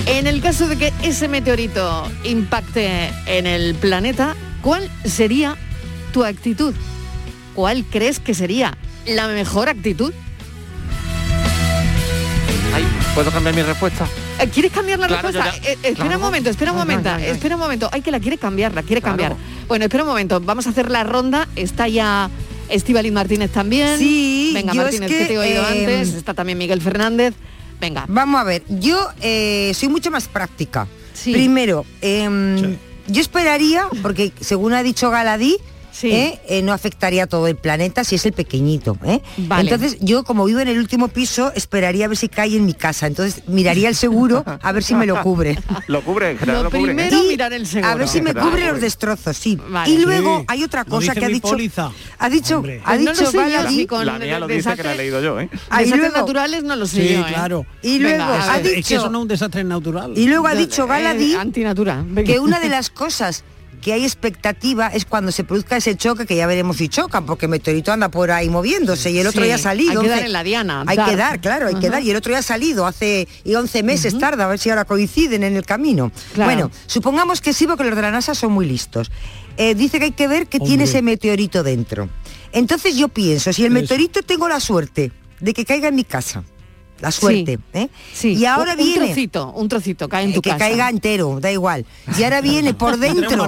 En 0.06 0.28
el 0.28 0.42
caso 0.42 0.68
de 0.68 0.78
que 0.78 0.94
ese 1.04 1.28
meteorito 1.28 2.10
impacte 2.24 3.10
en 3.26 3.46
el 3.48 3.76
planeta, 3.76 4.36
¿cuál 4.62 4.90
sería 5.06 5.56
tu 6.14 6.24
actitud? 6.26 6.74
¿Cuál 7.54 7.84
crees 7.86 8.20
que 8.20 8.34
sería 8.34 8.78
la 9.06 9.28
mejor 9.28 9.70
actitud? 9.70 10.14
Ay, 12.74 12.86
¿puedo 13.16 13.32
cambiar 13.32 13.56
mi 13.56 13.62
respuesta? 13.62 14.08
Eh, 14.40 14.48
¿Quieres 14.54 14.72
cambiar 14.72 15.00
la 15.00 15.08
Claro, 15.08 15.28
respuesta? 15.30 15.58
ya- 15.62 15.70
Eh, 15.70 15.74
espera 15.84 15.96
Claro. 15.96 16.16
un 16.16 16.22
momento, 16.22 16.50
espera 16.50 16.72
un 16.72 16.78
momento, 16.78 17.10
ay, 17.10 17.16
ay, 17.18 17.24
ay. 17.26 17.32
espera 17.32 17.56
un 17.56 17.62
momento. 17.62 17.90
Ay, 17.92 18.02
que 18.02 18.12
la 18.12 18.20
quiere 18.20 18.38
cambiar, 18.38 18.74
la 18.74 18.84
quiere 18.84 19.02
Claro. 19.02 19.18
cambiar. 19.18 19.36
Bueno, 19.68 19.86
espera 19.86 20.04
un 20.04 20.10
momento, 20.10 20.40
vamos 20.40 20.66
a 20.68 20.70
hacer 20.70 20.90
la 20.90 21.04
ronda. 21.04 21.48
Está 21.56 21.88
ya 21.88 22.30
Estivaliz 22.70 23.12
Martínez 23.12 23.52
también. 23.52 23.98
Sí, 23.98 24.52
Venga, 24.54 24.74
yo 24.74 24.82
Martínez, 24.84 25.10
es 25.12 25.18
que, 25.18 25.24
que 25.24 25.28
te 25.28 25.34
he 25.34 25.38
oído 25.40 25.64
eh, 25.64 25.68
antes. 25.68 26.14
Está 26.14 26.34
también 26.34 26.58
Miguel 26.58 26.82
Fernández. 26.82 27.34
Venga. 27.80 28.06
Vamos 28.08 28.42
a 28.42 28.44
ver, 28.44 28.64
yo 28.68 29.08
eh, 29.22 29.72
soy 29.74 29.90
mucho 29.90 30.12
más 30.12 30.28
práctica. 30.28 30.88
Sí. 31.14 31.34
Primero, 31.34 31.86
em, 32.02 32.78
yo 33.08 33.22
esperaría, 33.22 33.88
porque 34.02 34.32
según 34.40 34.74
ha 34.74 34.84
dicho 34.84 35.10
Galadí, 35.10 35.58
Sí. 36.00 36.12
¿eh? 36.12 36.40
Eh, 36.48 36.62
no 36.62 36.72
afectaría 36.72 37.24
a 37.24 37.28
todo 37.28 37.48
el 37.48 37.56
planeta 37.58 38.04
si 38.04 38.16
es 38.16 38.26
el 38.26 38.32
pequeñito. 38.34 38.98
¿eh? 39.04 39.22
Vale. 39.38 39.64
Entonces 39.70 39.98
yo, 40.00 40.24
como 40.24 40.46
vivo 40.46 40.60
en 40.60 40.70
el 40.70 40.78
último 40.80 41.10
piso, 41.10 41.52
esperaría 41.56 42.06
a 42.06 42.08
ver 42.08 42.18
si 42.18 42.30
cae 42.30 42.56
en 42.56 42.66
mi 42.66 42.74
casa. 42.74 43.08
Entonces 43.08 43.44
miraría 43.48 43.90
el 43.90 43.96
seguro 43.96 44.44
a 44.62 44.72
ver 44.72 44.84
si 44.84 44.96
me 44.96 45.06
lo 45.06 45.22
cubre. 45.22 45.58
Lo 45.88 46.02
cubre, 46.04 46.32
en 46.32 46.38
general 46.38 46.64
Lo 46.64 46.70
lo 46.70 46.72
cubre. 46.72 46.94
primero, 46.94 47.18
Y 47.26 47.28
mirar 47.30 47.52
el 47.54 47.66
seguro. 47.66 47.92
A 47.92 47.96
ver 47.96 48.08
si 48.08 48.22
me 48.22 48.32
Claro. 48.32 48.50
cubre 48.50 48.68
los 48.72 48.80
destrozos, 48.82 49.36
sí. 49.38 49.58
Vale. 49.70 49.90
Y 49.92 49.98
luego 49.98 50.40
Sí. 50.40 50.46
hay 50.48 50.64
otra 50.64 50.86
cosa 50.86 51.14
que 51.16 51.26
ha 51.26 51.28
dicho. 51.28 51.50
póliza. 51.50 51.92
Ha 52.20 52.30
dicho, 52.30 52.58
Hombre. 52.58 52.82
ha 52.86 52.90
Pues 52.96 53.00
no 53.02 53.06
lo 53.14 53.20
dicho 53.20 53.32
yo, 53.50 53.70
si 53.70 53.86
con 53.88 54.06
La 54.06 54.20
mía 54.20 54.40
lo 54.40 54.48
dice 54.48 54.76
que 54.76 54.84
la 54.84 54.94
he 54.94 54.96
desastres- 54.96 54.98
leído 54.98 55.22
yo, 55.22 55.40
¿eh? 55.40 55.50
Luego- 55.88 56.16
naturales 56.18 56.64
no 56.64 56.76
lo 56.76 56.86
sé 56.88 57.02
Sí, 57.08 57.14
yo, 57.16 57.22
¿eh? 57.22 57.26
claro. 57.28 57.66
Y 57.82 58.00
luego 58.00 58.24
ha 58.24 58.60
dicho 58.60 58.70
Es 58.80 58.88
que 58.88 58.96
eso 58.96 59.10
no 59.10 59.18
es 59.20 59.22
un 59.24 59.28
desastre 59.28 59.64
natural. 59.64 60.14
Y 60.16 60.28
luego 60.28 60.48
ha 60.48 60.56
dicho 60.56 60.86
Galadí 60.88 61.34
Eh, 61.34 61.38
antinatura. 61.38 62.04
Venga. 62.06 62.24
que 62.32 62.40
una 62.40 62.60
de 62.60 62.70
las 62.70 62.90
cosas 62.90 63.44
que 63.80 63.94
hay 63.94 64.04
expectativa 64.04 64.88
es 64.88 65.06
cuando 65.06 65.32
se 65.32 65.44
produzca 65.44 65.78
ese 65.78 65.96
choque, 65.96 66.26
que 66.26 66.36
ya 66.36 66.46
veremos 66.48 66.78
si 66.78 66.90
chocan, 66.90 67.26
porque 67.26 67.46
el 67.46 67.50
meteorito 67.52 67.92
anda 67.92 68.10
por 68.10 68.32
ahí 68.32 68.50
moviéndose 68.50 69.12
y 69.12 69.20
el 69.20 69.28
otro 69.28 69.42
Sí, 69.44 69.48
ya 69.50 69.56
ha 69.56 69.58
salido. 69.58 70.02
hay 70.02 70.06
que 70.06 70.10
dar 70.10 70.18
11 70.20 70.26
en 70.28 70.34
la 70.34 70.44
diana, 70.44 70.84
Hay 70.88 70.98
dar. 70.98 71.10
que 71.10 71.16
dar, 71.16 71.42
claro, 71.42 71.68
hay 71.68 71.76
que 71.76 71.90
dar. 71.90 72.04
Y 72.04 72.12
el 72.12 72.18
otro 72.18 72.32
ya 72.32 72.40
ha 72.40 72.44
salido 72.44 72.86
hace 72.86 73.28
y 73.44 73.56
11 73.56 73.84
meses 73.84 74.18
tarda, 74.18 74.46
a 74.46 74.48
ver 74.48 74.60
si 74.60 74.70
ahora 74.70 74.86
coinciden 74.86 75.44
en 75.44 75.56
el 75.56 75.66
camino. 75.66 76.12
Claro. 76.34 76.52
Bueno, 76.52 76.72
supongamos 76.88 77.42
que 77.42 77.54
sí, 77.54 77.66
porque 77.68 77.84
los 77.84 77.96
de 77.96 78.02
la 78.02 78.12
NASA 78.12 78.36
son 78.36 78.52
muy 78.52 78.66
listos. 78.66 79.12
Eh, 79.58 79.76
dice 79.76 80.00
que 80.00 80.06
hay 80.06 80.12
que 80.12 80.28
ver 80.28 80.48
qué 80.48 80.60
tiene 80.60 80.86
ese 80.86 81.02
meteorito 81.02 81.64
dentro. 81.64 82.10
Entonces 82.52 82.96
yo 82.96 83.10
pienso, 83.10 83.52
si 83.54 83.66
el 83.66 83.72
meteorito 83.72 84.22
tengo 84.24 84.48
la 84.48 84.60
suerte 84.60 85.12
de 85.40 85.54
que 85.54 85.66
caiga 85.66 85.88
en 85.90 85.96
mi 85.96 86.04
casa, 86.04 86.44
la 87.02 87.12
suerte, 87.12 87.60
¿eh? 87.74 87.88
Sí. 88.14 88.34
Y 88.36 88.46
ahora 88.46 88.72
un, 88.74 88.78
viene... 88.78 89.00
Un 89.00 89.06
trocito, 89.06 89.52
un 89.54 89.70
trocito, 89.70 90.10
cae 90.10 90.26
en 90.26 90.34
tu 90.34 90.42
que 90.42 90.50
casa. 90.50 90.60
caiga 90.60 90.90
entero, 90.90 91.40
da 91.40 91.52
igual. 91.52 91.86
Y 92.18 92.24
ahora 92.24 92.42
viene 92.42 92.74
por 92.74 92.98
dentro. 92.98 93.48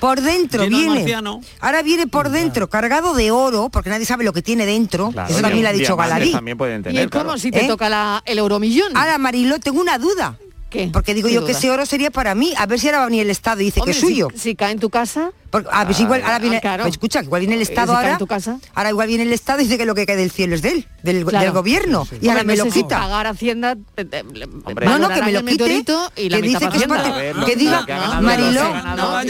Por 0.00 0.20
dentro 0.20 0.64
Lleno 0.64 0.76
viene. 0.78 0.94
marciano. 1.00 1.40
Ahora 1.60 1.82
viene 1.82 2.06
por 2.06 2.30
dentro, 2.30 2.68
cargado 2.68 3.14
de 3.14 3.30
oro, 3.30 3.68
porque 3.70 3.90
nadie 3.90 4.06
sabe 4.06 4.24
lo 4.24 4.32
que 4.32 4.42
tiene 4.42 4.66
dentro. 4.66 5.10
Claro, 5.10 5.30
Eso 5.30 5.40
también 5.40 5.62
lo 5.64 5.68
ha 5.70 5.72
dicho 5.72 5.96
Galadí. 5.96 6.32
También 6.32 6.56
pueden 6.58 6.80
Y 6.80 6.84
tener, 6.84 7.04
es 7.04 7.10
como 7.10 7.24
claro. 7.24 7.38
si 7.38 7.50
te 7.50 7.64
¿Eh? 7.64 7.68
toca 7.68 7.88
la, 7.88 8.22
el 8.24 8.38
euromillón. 8.38 8.96
Ahora, 8.96 9.18
Mariló, 9.18 9.58
tengo 9.58 9.80
una 9.80 9.98
duda. 9.98 10.38
¿Qué? 10.70 10.90
Porque 10.92 11.14
digo 11.14 11.28
¿Qué 11.28 11.34
yo 11.34 11.46
que 11.46 11.52
ese 11.52 11.70
oro 11.70 11.86
sería 11.86 12.10
para 12.10 12.34
mí. 12.34 12.52
A 12.58 12.66
ver 12.66 12.78
si 12.78 12.88
ahora 12.88 12.98
va 12.98 13.04
a 13.04 13.06
venir 13.06 13.22
el 13.22 13.30
Estado 13.30 13.60
y 13.62 13.64
dice 13.64 13.80
Hombre, 13.80 13.92
que 13.94 13.98
es 13.98 14.04
suyo. 14.04 14.28
Si, 14.34 14.38
si 14.38 14.54
cae 14.54 14.72
en 14.72 14.78
tu 14.78 14.90
casa, 14.90 15.30
Porque, 15.50 15.68
a 15.72 15.84
ver 15.84 15.94
si 15.94 16.02
igual 16.02 16.22
ahora 16.22 16.38
viene. 16.38 16.56
Ah, 16.58 16.60
claro. 16.60 16.82
pues 16.84 16.94
escucha, 16.94 17.20
que 17.20 17.26
igual 17.26 17.40
viene 17.40 17.54
el 17.56 17.62
Estado 17.62 17.94
ahora. 17.96 18.12
en 18.12 18.18
tu 18.18 18.26
casa. 18.26 18.58
Ahora 18.74 18.90
igual 18.90 19.08
viene 19.08 19.22
el 19.24 19.32
Estado 19.32 19.60
y 19.60 19.64
dice 19.64 19.78
que 19.78 19.86
lo 19.86 19.94
que 19.94 20.04
cae 20.06 20.16
del 20.16 20.30
cielo 20.30 20.54
es 20.54 20.62
de 20.62 20.70
él, 20.70 20.86
del, 21.02 21.24
Claro. 21.24 21.44
del 21.44 21.52
gobierno. 21.54 22.06
Y 22.20 22.28
ahora 22.28 22.42
Hombre, 22.42 22.56
me 22.56 22.56
lo 22.58 22.64
no 22.66 22.70
quita. 22.70 22.98
pagar 23.00 23.26
Hacienda. 23.26 23.72
eh, 23.96 24.06
eh, 24.12 24.24
Hombre. 24.64 24.86
No, 24.86 24.98
no, 24.98 25.08
que 25.08 25.22
me 25.22 25.32
lo 25.32 25.44
quite. 25.44 25.84
y 26.16 26.28
la 26.28 26.36
que 26.36 26.42
dice 26.42 26.68
que 26.68 26.76
es 26.76 26.86
parte- 26.86 27.34
que 27.46 27.56
diga, 27.56 27.82
ganado, 27.86 28.22
Mariló, 28.22 28.74
no. 28.96 29.20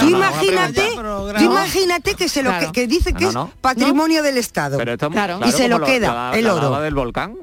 Tú 0.00 0.10
No, 0.10 0.16
imagínate, 0.18 0.88
tú 1.38 1.44
imagínate 1.44 2.14
que 2.14 2.28
se 2.28 2.42
lo 2.42 2.50
Claro. 2.50 2.66
que, 2.66 2.72
que 2.80 2.86
dice 2.86 3.12
que 3.12 3.24
No, 3.24 3.28
es 3.28 3.34
no. 3.34 3.50
patrimonio 3.60 4.22
del 4.22 4.36
Estado. 4.38 4.78
Pero 4.78 4.92
esto, 4.92 5.10
Claro. 5.10 5.40
Y 5.46 5.52
se 5.52 5.68
lo 5.68 5.80
queda, 5.82 6.32
el 6.34 6.46
oro. 6.48 6.80
del 6.80 6.94
volcán, 6.94 7.34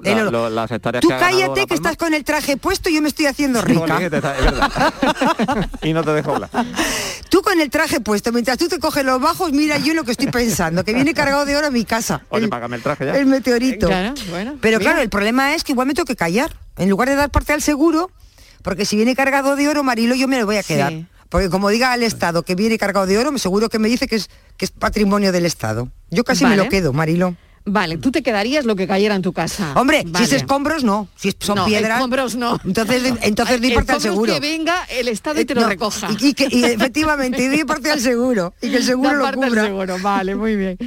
Tú 1.01 1.09
cállate 1.09 1.61
La 1.61 1.65
que 1.67 1.73
estás 1.73 1.97
con 1.97 2.13
el 2.13 2.23
traje 2.23 2.57
puesto 2.57 2.89
y 2.89 2.95
yo 2.95 3.01
me 3.01 3.07
estoy 3.07 3.27
haciendo 3.27 3.61
rica. 3.61 3.99
Y 5.81 5.93
no 5.93 6.03
te 6.03 6.11
dejo 6.11 6.33
hablar. 6.35 6.49
Tú 7.29 7.41
con 7.41 7.59
el 7.59 7.69
traje 7.69 7.99
puesto, 7.99 8.24
mientras 8.31 8.57
tú 8.57 8.67
te 8.67 8.79
coges 8.79 9.03
los 9.05 9.19
bajos, 9.21 9.51
mira 9.51 9.77
yo 9.77 9.93
lo 9.93 10.03
que 10.03 10.11
estoy 10.11 10.27
pensando, 10.27 10.83
que 10.83 10.93
viene 10.93 11.13
cargado 11.13 11.45
de 11.45 11.55
oro 11.55 11.67
a 11.67 11.71
mi 11.71 11.85
casa. 11.85 12.23
Oye, 12.29 12.45
el, 12.45 12.49
págame 12.49 12.77
el 12.77 12.83
traje 12.83 13.05
ya. 13.05 13.15
el 13.17 13.25
meteorito. 13.25 13.87
Claro, 13.87 14.13
bueno, 14.29 14.57
Pero 14.61 14.79
mira. 14.79 14.91
claro, 14.91 15.03
el 15.03 15.09
problema 15.09 15.55
es 15.55 15.63
que 15.63 15.71
igual 15.71 15.87
me 15.87 15.93
tengo 15.93 16.05
que 16.05 16.15
callar. 16.15 16.55
En 16.77 16.89
lugar 16.89 17.09
de 17.09 17.15
dar 17.15 17.29
parte 17.29 17.53
al 17.53 17.61
seguro, 17.61 18.11
porque 18.61 18.85
si 18.85 18.95
viene 18.95 19.15
cargado 19.15 19.55
de 19.55 19.67
oro, 19.69 19.83
Marilo, 19.83 20.15
yo 20.15 20.27
me 20.27 20.39
lo 20.39 20.45
voy 20.45 20.57
a 20.57 20.63
quedar. 20.63 20.91
Sí. 20.91 21.07
Porque 21.29 21.49
como 21.49 21.69
diga 21.69 21.91
al 21.91 22.03
Estado 22.03 22.43
que 22.43 22.55
viene 22.55 22.77
cargado 22.77 23.05
de 23.05 23.17
oro, 23.17 23.31
me 23.31 23.39
seguro 23.39 23.69
que 23.69 23.79
me 23.79 23.87
dice 23.89 24.07
que 24.07 24.15
es, 24.15 24.29
que 24.57 24.65
es 24.65 24.71
patrimonio 24.71 25.31
del 25.31 25.45
Estado. 25.45 25.89
Yo 26.09 26.23
casi 26.23 26.45
me 26.45 26.55
lo 26.55 26.69
quedo, 26.69 26.93
Marilo. 26.93 27.35
Vale, 27.67 27.97
tú 27.97 28.11
te 28.11 28.21
quedarías 28.21 28.63
lo 28.65 28.75
que 28.75 28.87
cayera 28.87 29.15
en 29.15 29.21
tu 29.23 29.33
casa. 29.33 29.73
Hombre, 29.75 30.03
Vale. 30.05 30.25
si 30.25 30.35
es 30.35 30.41
escombros, 30.41 30.83
no. 30.83 31.07
Si 31.15 31.33
son 31.39 31.55
No, 31.55 31.65
piedras. 31.65 31.93
escombros 31.97 32.35
no. 32.35 32.59
Entonces, 32.63 33.01
entonces 33.23 33.59
doy 33.59 33.71
parte 33.73 33.91
al 33.93 33.97
Escombros 33.97 34.01
seguro. 34.03 34.33
que 34.33 34.39
venga 34.39 34.83
el 34.89 35.07
Estado 35.07 35.41
y 35.41 35.45
te 35.45 35.55
lo 35.55 35.61
Eh, 35.61 35.63
no, 35.63 35.69
recoja. 35.69 36.09
Y, 36.19 36.27
y 36.27 36.33
que, 36.35 36.47
y 36.51 36.63
efectivamente, 36.63 37.43
y 37.43 37.47
doy 37.47 37.63
parte 37.63 37.89
al 37.91 37.99
seguro. 37.99 38.53
Y 38.61 38.69
que 38.69 38.77
el 38.77 38.83
seguro 38.83 39.09
Da 39.09 39.15
lo 39.15 39.23
parte 39.23 39.43
al 39.43 39.49
cubra. 39.49 39.63
seguro, 39.65 39.97
vale, 39.99 40.35
muy 40.35 40.55
bien. 40.55 40.77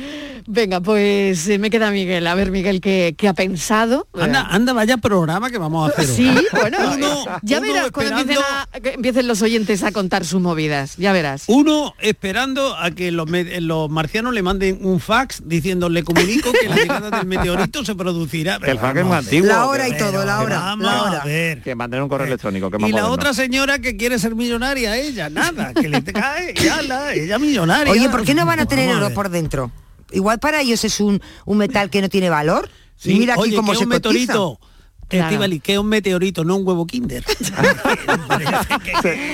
Venga, 0.46 0.80
pues 0.80 1.46
eh, 1.48 1.58
me 1.58 1.68
queda 1.68 1.90
Miguel. 1.90 2.26
A 2.26 2.34
ver, 2.34 2.50
Miguel, 2.50 2.80
¿qué, 2.80 3.14
qué 3.18 3.28
ha 3.28 3.34
pensado? 3.34 4.06
Anda, 4.14 4.46
anda, 4.48 4.72
vaya 4.72 4.96
programa 4.96 5.50
que 5.50 5.58
vamos 5.58 5.90
a 5.90 5.92
hacer. 5.92 6.06
Sí, 6.06 6.30
bueno, 6.52 6.78
Uno- 6.94 7.24
ya 7.42 7.58
uno 7.58 7.66
verás 7.72 7.90
cuando 7.90 8.18
empiecen, 8.20 8.42
a- 8.44 8.80
que 8.80 8.90
empiecen 8.94 9.26
los 9.28 9.42
oyentes 9.42 9.82
a 9.82 9.92
contar 9.92 10.24
sus 10.24 10.40
movidas. 10.40 10.96
Ya 10.96 11.12
verás. 11.12 11.42
Uno 11.48 11.92
esperando 12.00 12.76
a 12.76 12.92
que 12.92 13.10
los, 13.10 13.28
los 13.60 13.90
marcianos 13.90 14.32
le 14.32 14.42
manden 14.42 14.78
un 14.82 15.00
fax 15.00 15.42
diciendo 15.44 15.88
le 15.90 16.02
comunico 16.04 16.50
que 16.52 16.67
la 16.68 16.76
llegada 16.76 17.10
del 17.18 17.26
meteorito 17.26 17.84
se 17.84 17.94
producirá. 17.94 18.56
El 18.56 18.76
es 18.76 18.82
antiguo. 18.82 19.48
La 19.48 19.66
hora 19.66 19.88
y 19.88 19.96
todo, 19.96 20.24
la 20.24 20.38
que 20.38 20.44
hora, 20.44 20.58
Vamos 20.60 20.84
la 20.86 20.98
a 20.98 21.02
hora. 21.02 21.24
ver. 21.24 21.62
Que 21.62 21.74
manden 21.74 22.02
un 22.02 22.08
correo 22.08 22.26
electrónico. 22.26 22.70
Que 22.70 22.76
es 22.76 22.80
más 22.82 22.90
Y 22.90 22.92
la 22.92 23.08
otra 23.08 23.34
señora 23.34 23.78
que 23.78 23.96
quiere 23.96 24.18
ser 24.18 24.34
millonaria, 24.34 24.96
ella, 24.96 25.28
nada, 25.30 25.72
que 25.74 25.88
le 25.88 26.02
cae, 26.04 26.54
ya 26.54 26.82
la, 26.82 27.14
ella 27.14 27.38
millonaria. 27.38 27.92
Oye, 27.92 28.08
¿por 28.08 28.24
qué 28.24 28.34
no 28.34 28.44
van 28.46 28.60
a 28.60 28.66
tener 28.66 28.94
oro 28.94 29.12
por 29.14 29.28
dentro? 29.28 29.70
Igual 30.10 30.38
para 30.38 30.60
ellos 30.62 30.84
es 30.84 31.00
un, 31.00 31.20
un 31.44 31.58
metal 31.58 31.90
que 31.90 32.00
no 32.00 32.08
tiene 32.08 32.30
valor. 32.30 32.70
Sí, 32.96 33.12
y 33.12 33.18
mira 33.20 33.34
aquí 33.34 33.42
oye, 33.42 33.56
cómo 33.56 33.72
que 33.72 33.78
se 33.78 33.84
un 33.84 33.90
cotiza. 33.90 34.08
meteorito. 34.10 34.60
Claro. 35.08 35.26
Estíbaliz, 35.26 35.62
que 35.62 35.72
es 35.72 35.78
un 35.78 35.86
meteorito, 35.88 36.44
no 36.44 36.56
un 36.56 36.66
huevo 36.66 36.86
kinder. 36.86 37.24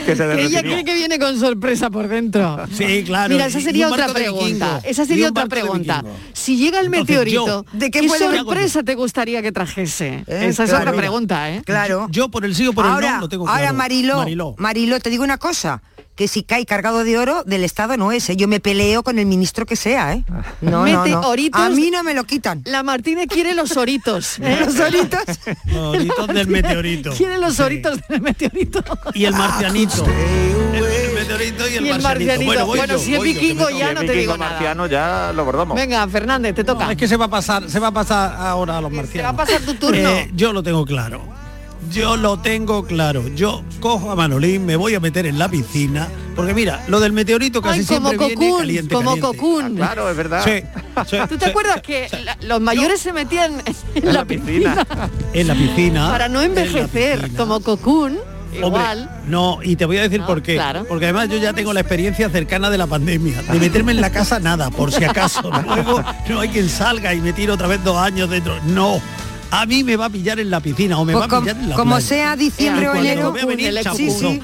Que 0.07 0.17
se 0.17 0.43
Ella 0.43 0.61
cree 0.63 0.85
que 0.85 0.95
viene 0.95 1.19
con 1.19 1.39
sorpresa 1.39 1.91
por 1.91 2.09
dentro. 2.09 2.59
Sí, 2.73 3.03
claro. 3.05 3.33
Mira, 3.33 3.47
esa 3.47 3.59
y- 3.59 3.63
y 3.63 3.65
sería 3.65 3.89
otra 3.89 4.13
pregunta. 4.13 4.81
Esa 4.85 5.03
Y 5.03 5.07
sería 5.07 5.29
otra 5.29 5.47
pregunta. 5.47 6.05
Si 6.33 6.57
llega 6.57 6.79
el 6.81 6.87
Entonces, 6.87 7.09
meteorito, 7.17 7.47
yo- 7.47 7.65
¿de 7.79 7.91
qué 7.91 8.01
¿qué 8.01 8.07
puede- 8.09 8.37
sorpresa 8.37 8.83
te 8.83 8.95
gustaría 8.95 9.43
que 9.43 9.53
trajese? 9.53 10.25
Eh, 10.27 10.47
Esa 10.49 10.65
es 10.65 10.71
claro. 10.71 10.85
otra 10.91 10.97
pregunta, 10.97 11.51
¿eh? 11.51 11.63
Claro. 11.65 12.07
Yo 12.11 12.29
por 12.29 12.45
el 12.45 12.55
sí 12.55 12.67
o 12.67 12.73
por 12.73 12.85
el 12.87 12.93
no 12.93 13.21
lo 13.21 13.29
tengo 13.29 13.49
ahora 13.49 13.61
claro. 13.63 13.77
Mariló, 13.77 14.17
Mariló. 14.19 14.55
Mariló, 14.59 15.01
te 15.01 15.11
digo 15.11 15.25
una 15.25 15.39
cosa, 15.39 15.83
que 16.17 16.29
si 16.29 16.43
cae 16.45 16.65
cargado 16.67 17.03
de 17.05 17.19
oro, 17.19 17.43
del 17.45 17.65
Estado 17.65 17.97
no 17.97 18.13
es. 18.13 18.29
¿eh? 18.31 18.37
Yo 18.37 18.47
me 18.49 18.61
peleo 18.61 19.03
con 19.03 19.19
el 19.19 19.27
ministro 19.27 19.67
que 19.67 19.77
sea, 19.77 20.13
¿eh? 20.15 20.25
No, 20.61 20.87
no, 20.87 21.07
no. 21.07 21.35
A 21.53 21.69
mí 21.71 21.91
no 21.91 22.03
me 22.05 22.15
lo 22.15 22.25
quitan. 22.25 22.63
La 22.67 22.83
Martínez 22.83 23.27
quiere 23.29 23.55
los 23.55 23.77
oritos. 23.77 24.39
¿eh? 24.41 24.59
Los 24.65 24.79
oritos. 24.79 25.21
Los 25.67 25.97
oritos 25.97 26.27
del 26.29 26.47
meteorito. 26.49 27.11
Quiere 27.13 27.39
los 27.39 27.55
Sí. 27.57 27.63
oritos 27.63 27.99
del 28.09 28.21
meteorito. 28.21 28.83
Y 29.15 29.25
el 29.25 29.35
marcianito. 29.35 30.05
El, 30.07 30.85
el 30.85 31.15
meteorito 31.15 31.69
y 31.69 31.75
el, 31.77 31.87
Y 31.87 31.89
el 31.91 32.01
marcianito. 32.01 32.03
marcianito. 32.03 32.45
Bueno, 32.47 32.67
voy 32.67 32.79
Bueno, 32.79 32.95
yo, 32.95 32.99
si 33.01 33.13
es 33.13 33.19
yo, 33.19 33.23
vikingo 33.25 33.71
ya 33.71 33.93
no 33.95 34.01
te 34.01 34.13
digo 34.13 34.37
nada. 34.37 34.51
marciano 34.53 34.87
ya 34.87 35.33
lo 35.35 35.45
bordamos. 35.45 35.77
Venga, 35.77 36.07
Fernández, 36.09 36.55
te 36.55 36.65
toca. 36.65 36.91
Es 36.93 36.97
que 36.97 37.09
se 37.09 37.17
va 37.17 37.25
a 37.27 37.31
pasar, 37.31 37.69
se 37.69 37.79
va 37.79 37.89
a 37.89 37.93
pasar 37.93 38.35
ahora 38.39 38.79
a 38.79 38.81
los 38.81 38.91
marcianos. 38.93 39.13
Te 39.13 39.23
va 39.23 39.43
a 39.43 39.47
pasar 39.47 39.61
tu 39.63 39.75
turno. 39.75 40.09
Eh, 40.11 40.31
yo 40.35 40.53
lo 40.53 40.63
tengo 40.63 40.85
claro. 40.85 41.23
Yo 41.91 42.17
lo 42.17 42.39
tengo 42.39 42.85
claro. 42.85 43.29
Yo 43.29 43.63
cojo 43.81 44.11
a 44.11 44.17
Manolín, 44.17 44.67
me 44.67 44.77
voy 44.77 44.95
a 44.95 45.01
meter 45.01 45.27
en 45.27 45.39
la 45.39 45.49
piscina. 45.49 46.09
Porque 46.35 46.53
mira, 46.55 46.83
lo 46.89 46.99
del 46.99 47.13
meteorito 47.13 47.63
casi 47.63 47.81
Ay, 47.81 47.87
como 47.87 48.09
siempre 48.09 48.27
viene 48.29 48.35
Cocoon, 48.41 48.59
caliente, 48.61 48.95
como 48.95 49.11
caliente. 49.11 49.37
Cocoon. 49.39 49.77
Claro, 49.77 50.11
es 50.11 50.17
verdad. 50.17 50.43
Sí, 50.45 50.63
sí, 51.09 51.17
¿Tú 51.29 51.37
te 51.39 51.45
sí. 51.45 51.51
acuerdas 51.51 51.81
que 51.83 52.09
la- 52.25 52.37
los 52.43 52.61
mayores 52.61 53.01
se 53.01 53.13
metían 53.13 53.63
en 53.95 54.13
la 54.13 54.25
piscina 54.25 54.85
En 55.33 55.47
la 55.47 55.55
piscina. 55.55 56.09
para 56.11 56.29
no 56.29 56.43
envejecer 56.43 57.31
como 57.37 57.61
Cocoon? 57.61 58.19
Hombre, 58.63 58.81
Igual. 58.81 59.11
no, 59.27 59.59
y 59.65 59.75
te 59.75 59.85
voy 59.85 59.97
a 59.99 60.03
decir 60.03 60.21
No, 60.21 60.27
por 60.27 60.41
qué. 60.43 60.55
claro. 60.55 60.85
Porque 60.89 61.07
además 61.07 61.29
yo 61.29 61.39
ya 61.39 61.53
tengo 61.53 61.73
la 61.73 61.81
experiencia 61.81 62.29
cercana 62.31 62.71
de 62.71 62.79
la 62.79 62.87
pandemia. 62.87 63.43
De 63.43 63.59
meterme 63.59 63.91
en 63.93 64.01
la 64.01 64.11
casa 64.11 64.39
nada, 64.39 64.71
por 64.71 64.93
si 64.93 65.03
acaso. 65.05 65.51
Luego 65.67 66.03
no 66.29 66.41
hay 66.41 66.49
quien 66.51 66.69
salga 66.69 67.13
y 67.15 67.21
me 67.21 67.33
tire 67.33 67.51
otra 67.53 67.67
vez 67.67 67.83
dos 67.83 67.97
años 67.97 68.31
dentro. 68.31 68.57
No. 68.67 69.01
A 69.57 69.67
mí 69.67 69.85
me 69.85 69.97
va 69.97 70.07
a 70.07 70.11
pillar 70.11 70.41
en 70.41 70.51
la 70.51 70.59
piscina 70.59 70.99
o 70.99 71.05
me 71.05 71.13
Pues 71.13 71.31
va 71.31 71.37
a 71.37 71.41
pillar 71.41 71.57
en 71.57 71.71
la 71.71 71.77
como 71.77 71.93
playa. 71.93 72.07
sea 72.07 72.37
diciembre 72.37 72.89
o 72.89 72.95
enero, 72.97 73.33
venir, 73.33 73.73
champú, 73.83 73.99
sí, 73.99 74.11
sí. 74.11 74.43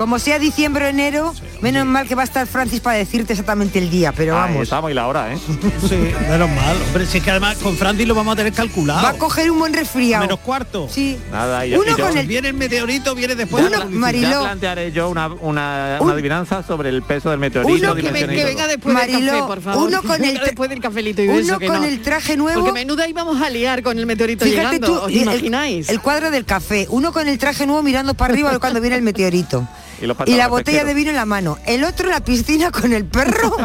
Como 0.00 0.18
sea 0.18 0.38
diciembre 0.38 0.86
o 0.86 0.88
enero, 0.88 1.34
menos 1.60 1.84
mal 1.84 2.08
que 2.08 2.14
va 2.14 2.22
a 2.22 2.24
estar 2.24 2.46
Francis 2.46 2.80
para 2.80 2.96
decirte 2.96 3.34
exactamente 3.34 3.78
el 3.78 3.90
día, 3.90 4.12
pero 4.12 4.34
Ahí 4.34 4.48
vamos. 4.48 4.62
estamos 4.62 4.90
y 4.90 4.94
la 4.94 5.06
hora, 5.06 5.30
¿eh? 5.34 5.36
Sí, 5.90 5.94
menos 6.26 6.48
mal. 6.48 6.74
Hombre, 6.86 7.04
si 7.04 7.18
es 7.18 7.22
que 7.22 7.30
además 7.30 7.58
con 7.58 7.76
Francis 7.76 8.08
lo 8.08 8.14
vamos 8.14 8.32
a 8.32 8.36
tener 8.36 8.54
calculado. 8.54 9.02
Va 9.02 9.10
a 9.10 9.18
coger 9.18 9.50
un 9.50 9.58
buen 9.58 9.74
resfriado. 9.74 10.24
Menos 10.24 10.38
cuarto. 10.40 10.88
Sí. 10.90 11.18
Nada, 11.30 11.66
y, 11.66 11.74
Uno 11.74 11.84
y 11.84 11.98
yo- 11.98 12.06
con 12.08 12.16
el- 12.16 12.26
Viene 12.26 12.48
el 12.48 12.54
meteorito, 12.54 13.14
viene 13.14 13.34
después 13.34 13.62
Uno, 13.62 13.70
de 13.72 13.76
la 13.76 13.84
Ya 13.90 13.90
Mariló. 13.90 14.40
plantearé 14.40 14.90
yo 14.90 15.10
una, 15.10 15.26
una, 15.26 15.98
Un- 16.00 16.06
una 16.06 16.14
adivinanza 16.14 16.62
sobre 16.62 16.88
el 16.88 17.02
peso 17.02 17.28
del 17.28 17.38
meteorito. 17.38 17.70
Uno 17.92 17.94
Que, 17.94 18.10
ven- 18.10 18.26
venga 18.26 18.66
después 18.68 18.96
del 18.96 19.10
Mariló, 19.12 19.32
café, 19.32 19.42
por 19.46 19.60
favor. 19.60 19.86
uno 19.86 20.02
con 20.02 20.24
el 20.24 20.40
después 20.40 20.70
del 20.70 20.80
cafelito 20.80 21.22
y 21.22 21.28
uno 21.28 21.38
eso, 21.40 21.58
que 21.58 21.66
con 21.66 21.82
no. 21.82 21.84
el 21.86 22.00
traje 22.00 22.38
nuevo. 22.38 22.60
Porque 22.60 22.72
menuda 22.72 23.06
íbamos 23.06 23.42
a 23.42 23.50
liar 23.50 23.82
con 23.82 23.98
el 23.98 24.06
meteorito 24.06 24.46
Fíjate 24.46 24.76
llegando, 24.76 24.86
tú, 24.86 24.94
¿os 25.04 25.10
el- 25.12 25.16
imagináis? 25.24 25.90
El, 25.90 26.00
cuadro 26.00 26.30
del 26.30 26.46
café, 26.46 26.86
uno 26.88 27.12
con 27.12 27.28
el 27.28 27.36
traje 27.36 27.66
nuevo 27.66 27.82
mirando 27.82 28.14
para 28.14 28.32
arriba 28.32 28.58
cuando 28.58 28.80
viene 28.80 28.96
el 28.96 29.02
meteorito. 29.02 29.68
Y 30.00 30.06
los 30.06 30.14
Y 30.14 30.18
pantalones 30.18 30.38
la 30.38 30.48
botella 30.48 30.84
de 30.84 30.94
vino 30.94 31.10
en 31.10 31.16
la 31.16 31.26
mano. 31.26 31.58
El 31.66 31.84
otro 31.84 32.06
en 32.06 32.12
la 32.12 32.24
piscina 32.24 32.70
con 32.70 32.92
el 32.92 33.04
perro. 33.04 33.56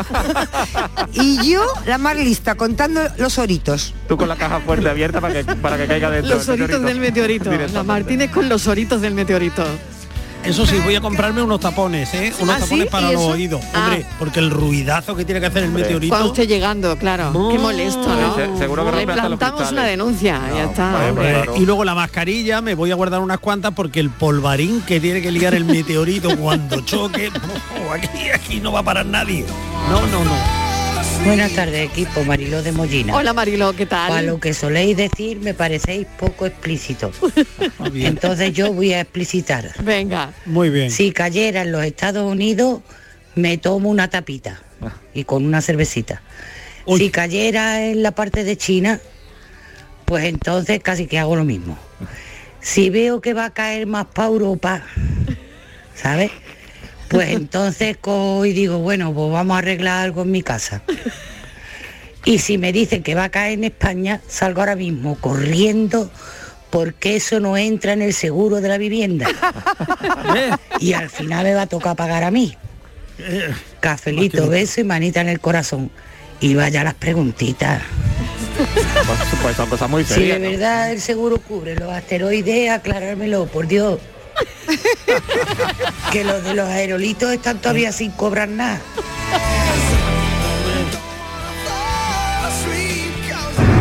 y 1.14 1.50
yo, 1.50 1.66
la 1.86 1.98
más 1.98 2.18
lista, 2.18 2.56
contando 2.56 3.02
los 3.18 3.38
oritos. 3.38 3.94
Tú 4.08 4.18
con 4.18 4.28
la 4.28 4.36
caja 4.36 4.60
fuerte 4.60 4.90
abierta 4.90 5.22
para 5.22 5.34
que, 5.34 5.56
para 5.56 5.78
que 5.78 5.88
caiga 5.88 6.10
dentro. 6.10 6.36
Los 6.36 6.50
oritos 6.50 6.82
del 6.82 7.00
meteorito. 7.00 7.52
La. 7.74 7.84
Martínez 7.84 8.32
con 8.32 8.50
los 8.50 8.68
oritos 8.68 9.02
del 9.02 9.14
meteorito. 9.14 9.64
Eso 10.46 10.66
sí, 10.66 10.78
voy 10.84 10.96
a 10.96 11.02
comprarme 11.02 11.42
unos 11.42 11.60
tapones, 11.60 12.14
¿eh? 12.14 12.34
Unos 12.40 12.56
¿Ah, 12.56 12.60
tapones 12.60 12.86
sí? 12.86 12.90
para 12.92 13.10
¿Y 13.10 13.14
los 13.14 13.22
eso? 13.22 13.32
oídos. 13.32 13.62
Ah. 13.74 13.86
Hombre, 13.86 14.06
porque 14.20 14.40
el 14.40 14.52
ruidazo 14.52 15.16
que 15.16 15.26
tiene 15.26 15.40
que 15.42 15.48
hacer 15.48 15.64
el 15.64 15.72
meteorito. 15.72 16.12
Cuando 16.14 16.30
usted 16.32 16.48
llegando, 16.48 16.96
claro. 16.98 17.32
Qué 17.52 17.58
molesto, 17.60 18.08
¿no? 18.08 18.36
Se- 18.36 18.58
seguro 18.58 18.86
que 18.92 18.98
Le 18.98 19.06
plantamos 19.08 19.72
una 19.72 19.84
denuncia, 19.84 20.42
ya 20.54 20.64
está. 20.66 21.10
Hombre, 21.10 21.30
claro. 21.32 21.56
Y 21.58 21.66
luego 21.66 21.84
la 21.84 21.96
mascarilla, 21.96 22.62
me 22.62 22.76
voy 22.76 22.92
a 22.92 22.96
guardar 22.96 23.22
unas 23.22 23.40
cuantas 23.40 23.74
porque 23.74 24.00
el 24.00 24.10
polvarín 24.10 24.82
que 24.82 25.00
tiene 25.00 25.22
que 25.22 25.32
liar 25.32 25.54
el 25.54 25.66
meteorito 25.66 26.38
cuando 26.38 26.80
choque, 26.86 27.30
oh, 27.88 27.92
aquí, 27.94 28.30
aquí 28.34 28.60
no 28.60 28.72
va 28.72 28.80
a 28.80 28.84
parar 28.84 29.06
nadie. 29.06 29.46
No, 29.90 30.02
no, 30.08 30.24
no. 30.24 30.55
Buenas 31.26 31.54
tardes, 31.54 31.90
equipo 31.90 32.24
Mariló 32.24 32.62
de 32.62 32.72
Mollina. 32.72 33.16
Hola 33.16 33.34
Marilo, 33.34 33.76
¿qué 33.76 33.88
tal? 33.88 34.12
A 34.12 34.22
lo 34.22 34.40
que 34.40 34.54
soléis 34.54 34.96
decir 34.96 35.40
me 35.40 35.56
parecéis 35.56 36.06
poco 36.20 36.46
explícito. 36.46 37.12
Entonces 37.96 38.54
yo 38.54 38.72
voy 38.72 38.94
a 38.94 39.02
explicitar. 39.02 39.72
Venga. 39.84 40.34
Muy 40.46 40.70
bien. 40.70 40.92
Si 40.92 41.12
cayera 41.12 41.64
en 41.64 41.72
los 41.72 41.84
Estados 41.84 42.32
Unidos, 42.32 42.82
me 43.34 43.58
tomo 43.58 43.90
una 43.90 44.08
tapita 44.08 44.62
y 45.16 45.24
con 45.24 45.44
una 45.44 45.62
cervecita. 45.62 46.22
Uy. 46.86 47.00
Si 47.00 47.10
cayera 47.10 47.84
en 47.84 48.04
la 48.04 48.12
parte 48.12 48.44
de 48.44 48.56
China, 48.56 49.02
pues 50.06 50.26
entonces 50.26 50.80
casi 50.84 51.08
que 51.08 51.18
hago 51.18 51.36
lo 51.36 51.44
mismo. 51.44 51.76
Si 52.62 52.92
veo 52.92 53.20
que 53.20 53.34
va 53.34 53.46
a 53.46 53.50
caer 53.50 53.88
más 53.88 54.06
para 54.14 54.28
Europa, 54.28 54.84
¿sabes? 55.96 56.30
Pues 57.10 57.30
entonces 57.30 57.98
cojo 57.98 58.46
y 58.46 58.54
digo, 58.54 58.80
bueno, 58.80 59.14
pues 59.14 59.32
vamos 59.32 59.56
a 59.56 59.60
arreglar 59.60 60.04
algo 60.04 60.24
en 60.24 60.32
mi 60.32 60.42
casa. 60.42 60.82
Y 62.26 62.40
si 62.40 62.58
me 62.58 62.74
dicen 62.74 63.04
que 63.04 63.14
va 63.14 63.26
a 63.26 63.30
caer 63.30 63.54
en 63.54 63.66
España, 63.66 64.20
salgo 64.28 64.62
ahora 64.62 64.76
mismo 64.76 65.16
corriendo 65.16 66.10
porque 66.72 67.16
eso 67.16 67.40
no 67.40 67.56
entra 67.56 67.94
en 67.94 68.02
el 68.02 68.14
seguro 68.14 68.62
de 68.62 68.68
la 68.68 68.78
vivienda. 68.78 69.28
Y 70.80 70.94
al 70.94 71.10
final 71.10 71.46
me 71.46 71.54
va 71.54 71.62
a 71.62 71.68
tocar 71.68 71.96
pagar 71.96 72.24
a 72.24 72.32
mí. 72.32 72.58
Cafelito, 73.80 74.50
beso 74.50 74.82
y 74.82 74.84
manita 74.84 75.22
en 75.22 75.30
el 75.30 75.40
corazón. 75.40 75.92
Y 76.42 76.56
vaya 76.56 76.84
las 76.84 76.96
preguntitas. 76.96 77.82
Pues, 78.58 79.20
pues 79.42 79.56
son 79.56 79.70
cosas 79.70 79.90
muy 79.90 80.04
Si 80.04 80.26
de 80.26 80.40
verdad 80.40 80.92
el 80.92 81.00
seguro 81.00 81.38
cubre 81.38 81.76
los 81.76 81.90
asteroides, 81.90 82.72
aclarármelo, 82.72 83.46
por 83.46 83.68
Dios. 83.68 84.00
que 86.12 86.24
los 86.24 86.44
de 86.44 86.54
los 86.54 86.68
aerolitos 86.68 87.32
están 87.32 87.60
todavía 87.60 87.92
sin 87.92 88.12
cobrar 88.12 88.50
nada. 88.50 88.82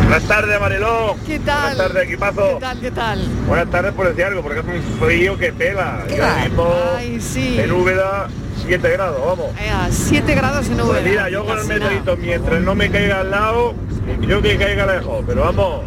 Buenas 0.03 0.23
tardes, 0.27 0.59
Mariló. 0.61 1.15
¿Qué 1.25 1.39
tal? 1.39 1.75
Buenas 1.75 1.77
tardes, 1.77 2.03
equipazo. 2.07 2.53
¿Qué 2.53 2.59
tal? 2.61 2.79
¿Qué 2.79 2.91
tal? 2.91 3.27
Buenas 3.47 3.69
tardes 3.71 3.93
por 3.93 4.07
decir 4.07 4.23
algo, 4.25 4.41
porque 4.43 4.59
hace 4.59 4.69
un 4.69 4.83
frío 4.99 5.37
que 5.37 5.51
pela. 5.51 6.03
Y 6.09 6.13
ahora 6.13 6.35
mismo 6.45 6.73
Ay, 6.95 7.19
sí. 7.19 7.59
en 7.59 7.71
Úbeda, 7.71 8.27
7 8.65 8.89
grados, 8.91 9.19
vamos. 9.25 9.47
Eh, 9.59 9.69
a 9.69 9.87
7 9.91 10.35
grados 10.35 10.67
en 10.67 10.77
Pues 10.77 10.87
Úbeda. 10.87 11.01
mira, 11.01 11.29
yo 11.29 11.45
con 11.45 11.59
el 11.59 11.65
meteorito, 11.65 12.15
mientras 12.17 12.61
no 12.61 12.75
me 12.75 12.89
caiga 12.91 13.21
al 13.21 13.31
lado, 13.31 13.73
yo 14.21 14.41
que 14.41 14.57
caiga 14.57 14.85
lejos, 14.85 15.23
pero 15.27 15.41
vamos, 15.41 15.81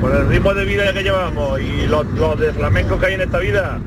con 0.00 0.14
el 0.16 0.28
ritmo 0.28 0.54
de 0.54 0.64
vida 0.64 0.92
que 0.92 1.02
llevamos 1.02 1.60
y 1.60 1.86
los, 1.86 2.06
los 2.12 2.38
de 2.38 2.52
flamenco 2.52 2.98
que 3.00 3.06
hay 3.06 3.14
en 3.14 3.22
esta 3.22 3.38
vida, 3.38 3.78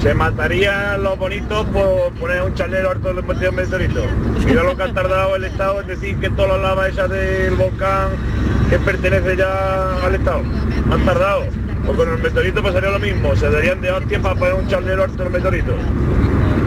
se 0.00 0.14
matarían 0.14 1.02
los 1.02 1.18
bonitos 1.18 1.66
por 1.66 2.12
poner 2.20 2.42
un 2.42 2.54
charnero 2.54 2.90
harto 2.90 3.12
del 3.12 3.24
metido 3.24 3.52
meteorito. 3.52 4.04
Mira 4.46 4.62
lo 4.62 4.76
que 4.76 4.82
ha 4.84 4.92
tardado 4.92 5.36
el 5.36 5.44
Estado 5.44 5.80
en 5.80 5.86
decir 5.86 6.16
que 6.18 6.30
todas 6.30 6.52
las 6.52 6.62
lavas 6.62 6.88
esas 6.90 7.10
del 7.10 7.54
volcán 7.54 8.10
que 8.70 8.78
pertenece 8.78 9.36
ya 9.36 10.04
al 10.04 10.14
Estado. 10.14 10.42
Han 10.90 11.04
tardado. 11.04 11.44
Pues 11.84 11.98
con 11.98 12.08
el 12.08 12.18
meteorito 12.18 12.62
pasaría 12.62 12.90
lo 12.90 12.98
mismo, 12.98 13.36
se 13.36 13.48
darían 13.48 13.80
de 13.80 13.92
hostia 13.92 14.20
para 14.20 14.34
poner 14.34 14.54
un 14.54 14.66
charnero 14.66 15.04
harto 15.04 15.22
del 15.22 15.32
meteorito. 15.32 15.74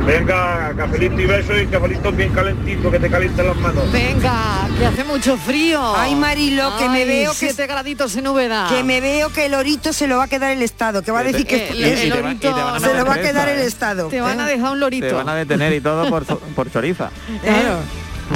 Venga, 0.10 0.74
cafelito 0.76 1.22
y 1.22 1.26
beso 1.28 1.56
y 1.56 1.68
cafelito 1.68 2.12
bien 2.12 2.34
calentito 2.34 2.90
que 2.90 2.98
te 3.00 3.10
calienten 3.12 3.46
las 3.48 3.56
manos. 3.58 3.92
Venga, 3.92 4.68
que 4.80 4.86
hace 4.88 5.04
mucho 5.04 5.38
frío. 5.38 5.96
Ay, 5.96 6.16
Marilo, 6.16 6.76
que 6.80 6.90
me 6.90 7.06
veo 7.06 7.30
que- 7.32 7.38
siete 7.38 7.68
graditos 7.68 8.16
en 8.16 8.28
Úbeda. 8.28 8.68
Que 8.70 8.84
me 8.84 9.02
veo 9.02 9.30
que 9.32 9.46
el 9.46 9.54
orito 9.54 9.94
se 9.94 10.08
lo 10.08 10.18
va 10.18 10.24
a 10.24 10.28
quedar 10.28 10.52
el 10.52 10.64
Estado, 10.64 11.04
que 11.04 11.12
va 11.12 11.20
a 11.20 11.24
decir 11.24 11.46
que 11.46 11.68
El- 11.70 12.12
va- 12.12 12.18
lorito- 12.22 12.52
van 12.56 12.76
a 12.76 12.80
se 12.80 12.94
lo 12.96 13.06
va 13.06 13.14
a 13.14 13.22
quedar 13.22 13.50
el 13.50 13.60
¿eh? 13.60 13.66
Estado. 13.66 14.08
Te 14.08 14.20
van 14.20 14.40
a 14.40 14.50
¿eh? 14.52 14.56
dejar 14.56 14.72
un 14.72 14.80
lorito. 14.80 15.06
Te 15.08 15.14
van 15.14 15.30
a 15.30 15.36
detener 15.36 15.74
y 15.74 15.82
todo 15.82 16.10
por, 16.10 16.26
por 16.26 16.72
choriza. 16.72 17.12
Claro. 17.44 17.78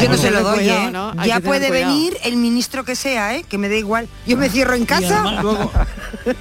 Yo 0.01 0.09
no 0.09 0.17
se 0.17 0.31
lo 0.31 0.41
doy, 0.41 0.59
cuidado, 0.59 0.87
¿eh? 0.87 0.91
¿no? 0.91 1.25
Ya 1.25 1.39
puede 1.39 1.67
cuidado. 1.67 1.87
venir 1.93 2.17
el 2.23 2.37
ministro 2.37 2.83
que 2.83 2.95
sea, 2.95 3.35
¿eh? 3.35 3.45
Que 3.47 3.57
me 3.57 3.69
da 3.69 3.75
igual. 3.75 4.07
Yo 4.25 4.37
me 4.37 4.49
cierro 4.49 4.73
en 4.73 4.85
casa. 4.85 5.23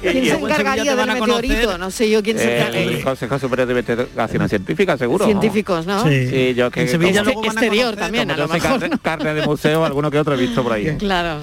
¿Quién 0.01 0.25
se 0.25 0.31
encargaría 0.35 0.95
del 0.97 1.13
meteorito? 1.13 1.77
No 1.79 1.91
sé 1.91 2.09
yo 2.11 2.23
quién 2.23 2.39
se 2.39 2.45
Eh, 2.45 2.61
encargaría. 2.61 2.97
el 2.99 3.05
Consejo 3.05 3.39
Superior 3.39 3.67
de 3.69 3.79
Investigación 3.81 4.49
Científica, 4.49 4.97
seguro. 4.97 5.25
Científicos, 5.27 5.87
¿no? 5.87 6.03
Sí, 6.05 6.29
Sí, 6.29 6.55
yo 6.55 6.71
que 6.71 6.83
En 6.83 6.89
Sevilla 6.89 7.23
luego 7.23 7.41
van 7.41 7.51
a 7.51 7.53
Exterior 7.53 7.85
conocer, 7.95 8.03
también, 8.05 8.31
a 8.31 8.37
lo 8.37 8.49
mejor, 8.49 8.81
Carne, 8.81 8.99
carne 9.03 9.35
de 9.35 9.43
museo, 9.47 9.85
alguno 9.85 10.11
que 10.11 10.19
otro 10.19 10.35
he 10.35 10.39
visto 10.39 10.63
por 10.63 10.73
ahí. 10.73 10.97
Claro. 10.99 11.39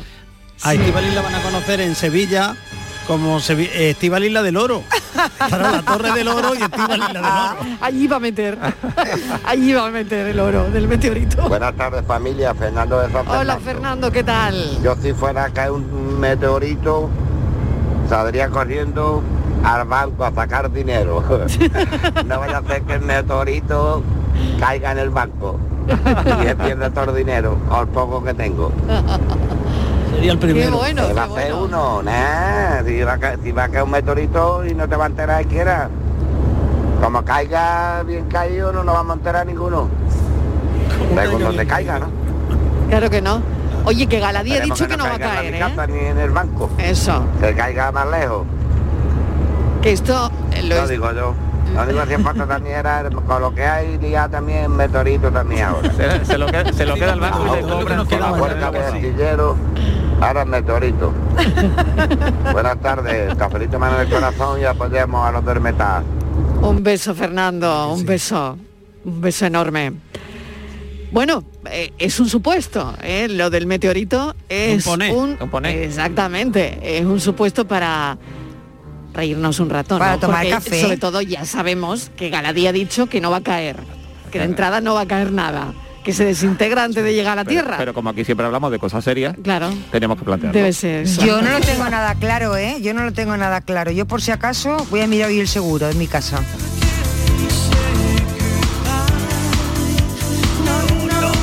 A 0.61 0.73
Estíbaliz 0.73 1.13
la 1.13 1.21
van 1.21 1.35
a 1.35 1.41
conocer 1.41 1.79
en 1.81 1.95
Sevilla 1.95 2.55
como 3.09 3.39
Sevi- 3.39 3.71
eh, 3.73 3.89
Estíbaliz 3.89 4.31
la 4.31 4.43
del 4.43 4.55
Oro. 4.55 4.83
Para 5.49 5.71
la 5.71 5.81
Torre 5.81 6.11
del 6.11 6.27
Oro 6.27 6.53
y 6.53 6.61
Estíbaliz 6.61 6.99
la 6.99 7.07
del 7.07 7.17
Oro. 7.17 7.77
Allí 7.81 8.05
va 8.07 8.17
a 8.17 8.19
meter. 8.19 8.55
Allí 9.47 9.73
va 9.73 9.87
a 9.87 9.89
meter 9.89 10.27
el 10.27 10.39
oro 10.39 10.69
del 10.69 10.87
meteorito. 10.87 11.49
Buenas 11.49 11.73
tardes 11.73 12.05
familia, 12.05 12.53
Fernando 12.53 12.99
de 12.99 13.11
San 13.11 13.27
Hola 13.27 13.57
Fernando. 13.57 14.11
¿qué 14.11 14.23
tal? 14.23 14.79
Yo 14.83 14.95
si 15.01 15.13
fuera 15.13 15.45
a 15.45 15.49
caer 15.49 15.71
un 15.71 16.19
meteorito, 16.19 17.09
saldría 18.07 18.47
corriendo 18.49 19.23
al 19.63 19.85
banco 19.87 20.23
a 20.25 20.31
sacar 20.31 20.71
dinero. 20.71 21.23
no 22.25 22.39
vaya 22.39 22.59
a 22.59 22.63
ser 22.63 22.83
que 22.83 22.93
el 22.93 23.01
meteorito 23.01 24.03
caiga 24.59 24.91
en 24.91 24.99
el 24.99 25.09
banco 25.09 25.59
y 25.87 26.45
se 26.45 26.55
pierda 26.55 26.91
todo 26.91 27.09
el 27.09 27.15
dinero, 27.25 27.57
o 27.71 27.81
el 27.81 27.87
poco 27.87 28.23
que 28.23 28.35
tengo. 28.35 28.71
Sería 30.19 30.33
el 30.33 30.37
primero. 30.39 30.71
Qué 30.71 30.75
bueno, 30.75 31.07
¿Qué 31.07 31.13
va 31.13 31.23
a 31.23 31.27
qué 31.27 31.33
hacer 31.39 31.53
bueno. 31.53 31.65
uno? 31.99 32.03
Nah, 32.03 32.83
si, 32.85 33.01
va 33.03 33.13
a 33.13 33.17
caer, 33.17 33.39
si 33.41 33.51
va 33.53 33.63
a 33.63 33.69
caer 33.69 33.83
un 33.83 33.91
meteorito 33.91 34.65
y 34.65 34.75
no 34.75 34.85
te 34.89 34.97
va 34.97 35.05
a 35.05 35.07
enterar 35.07 35.45
quiera. 35.45 35.89
Como 37.01 37.23
caiga 37.23 38.03
bien 38.03 38.25
caído, 38.25 38.73
no 38.73 38.83
nos 38.83 38.95
vamos 38.95 39.11
a 39.11 39.17
enterar 39.19 39.45
ninguno. 39.47 39.87
Según 41.15 41.41
donde 41.41 41.65
caiga, 41.65 41.99
¿no? 41.99 42.07
Claro 42.89 43.09
que 43.09 43.21
no. 43.21 43.41
Oye, 43.85 44.07
que 44.07 44.19
Galadí 44.19 44.57
ha 44.57 44.59
dicho 44.59 44.89
que 44.89 44.97
no 44.97 45.05
va 45.05 45.11
a 45.15 45.19
caiga 45.19 45.35
caer, 45.35 45.45
en 45.45 45.55
¿eh? 45.55 45.59
la 45.59 45.69
mi 45.69 45.75
casa 45.75 45.87
ni 45.87 45.99
en 45.99 46.17
el 46.17 46.29
banco. 46.31 46.69
Eso. 46.77 47.23
Que 47.39 47.53
caiga 47.55 47.89
más 47.93 48.07
lejos. 48.09 48.45
Que 49.81 49.93
esto 49.93 50.29
eh, 50.51 50.63
lo 50.63 50.75
Lo 50.75 50.83
es- 50.83 50.89
digo 50.89 51.13
yo. 51.13 51.33
Lo 51.73 51.83
único 51.83 52.03
que 52.07 52.17
falta 52.17 52.45
también 52.47 52.77
era 52.79 53.03
con 53.27 53.41
lo 53.41 53.53
que 53.53 53.63
hay 53.63 53.97
día 53.99 54.27
también 54.27 54.75
meteorito 54.75 55.31
también 55.31 55.65
ahora. 55.65 55.89
Se, 55.93 56.25
se 56.25 56.37
lo 56.37 56.47
queda, 56.47 56.73
se 56.73 56.85
lo 56.85 56.95
queda 56.95 57.13
el 57.13 57.19
banco 57.19 57.45
y 57.45 57.55
le 57.55 57.61
cobran 57.61 58.05
Con 58.07 58.19
la 58.19 58.33
puerta 58.33 58.71
de 58.71 58.79
artillero, 58.79 59.55
ahora 60.21 60.43
el 60.43 60.49
meteorito. 60.49 61.13
Buenas 62.51 62.79
tardes, 62.81 63.35
cafelito 63.35 63.79
mano 63.79 63.97
del 63.97 64.09
corazón 64.09 64.59
y 64.61 64.65
apoyemos 64.65 65.27
a 65.27 65.31
los 65.31 65.45
del 65.45 65.59
metal. 65.61 66.03
Un 66.61 66.83
beso, 66.83 67.15
Fernando, 67.15 67.93
un 67.93 68.05
beso. 68.05 68.57
Un 69.05 69.21
beso 69.21 69.45
enorme. 69.45 69.93
Bueno, 71.11 71.43
eh, 71.71 71.91
es 71.97 72.19
un 72.19 72.29
supuesto, 72.29 72.93
¿eh? 73.01 73.27
lo 73.29 73.49
del 73.49 73.65
meteorito 73.65 74.35
es 74.47 74.85
Un 74.85 74.91
poné, 74.91 75.11
un, 75.11 75.65
exactamente, 75.65 76.99
es 76.99 77.03
un 77.03 77.19
supuesto 77.19 77.67
para 77.67 78.15
reírnos 79.13 79.59
un 79.59 79.71
rato, 79.71 79.97
Para 79.97 80.13
¿no? 80.13 80.19
tomar 80.19 80.43
Porque, 80.43 80.49
café. 80.51 80.81
Sobre 80.81 80.97
todo 80.97 81.21
ya 81.21 81.45
sabemos 81.45 82.11
que 82.15 82.29
Galadí 82.29 82.67
ha 82.67 82.71
dicho 82.71 83.07
que 83.07 83.21
no 83.21 83.31
va 83.31 83.37
a 83.37 83.41
caer, 83.43 83.77
que 84.31 84.37
de 84.37 84.45
entrada 84.45 84.81
no 84.81 84.93
va 84.93 85.01
a 85.01 85.07
caer 85.07 85.31
nada, 85.31 85.73
que 86.03 86.13
se 86.13 86.25
desintegra 86.25 86.83
antes 86.83 87.03
de 87.03 87.13
llegar 87.13 87.33
a 87.33 87.35
la 87.37 87.43
Pero, 87.45 87.61
Tierra. 87.61 87.77
pero 87.77 87.93
como 87.93 88.09
aquí 88.09 88.23
siempre 88.25 88.45
hablamos 88.45 88.71
de 88.71 88.79
cosas 88.79 89.03
serias, 89.03 89.35
claro, 89.43 89.69
tenemos 89.91 90.17
que 90.17 90.23
plantearlo. 90.25 90.57
debe 90.57 90.73
ser 90.73 91.03
eso. 91.03 91.23
Yo 91.25 91.41
no 91.41 91.51
lo 91.51 91.59
tengo 91.61 91.87
nada 91.89 92.15
claro, 92.15 92.55
¿eh? 92.57 92.77
Yo 92.81 92.93
no 92.93 93.03
lo 93.03 93.11
tengo 93.13 93.35
nada 93.37 93.61
claro. 93.61 93.91
Yo 93.91 94.05
por 94.05 94.21
si 94.21 94.31
acaso 94.31 94.77
voy 94.89 95.01
a 95.01 95.07
mirar 95.07 95.29
hoy 95.29 95.39
el 95.39 95.47
seguro 95.47 95.89
en 95.89 95.97
mi 95.97 96.07
casa. 96.07 96.41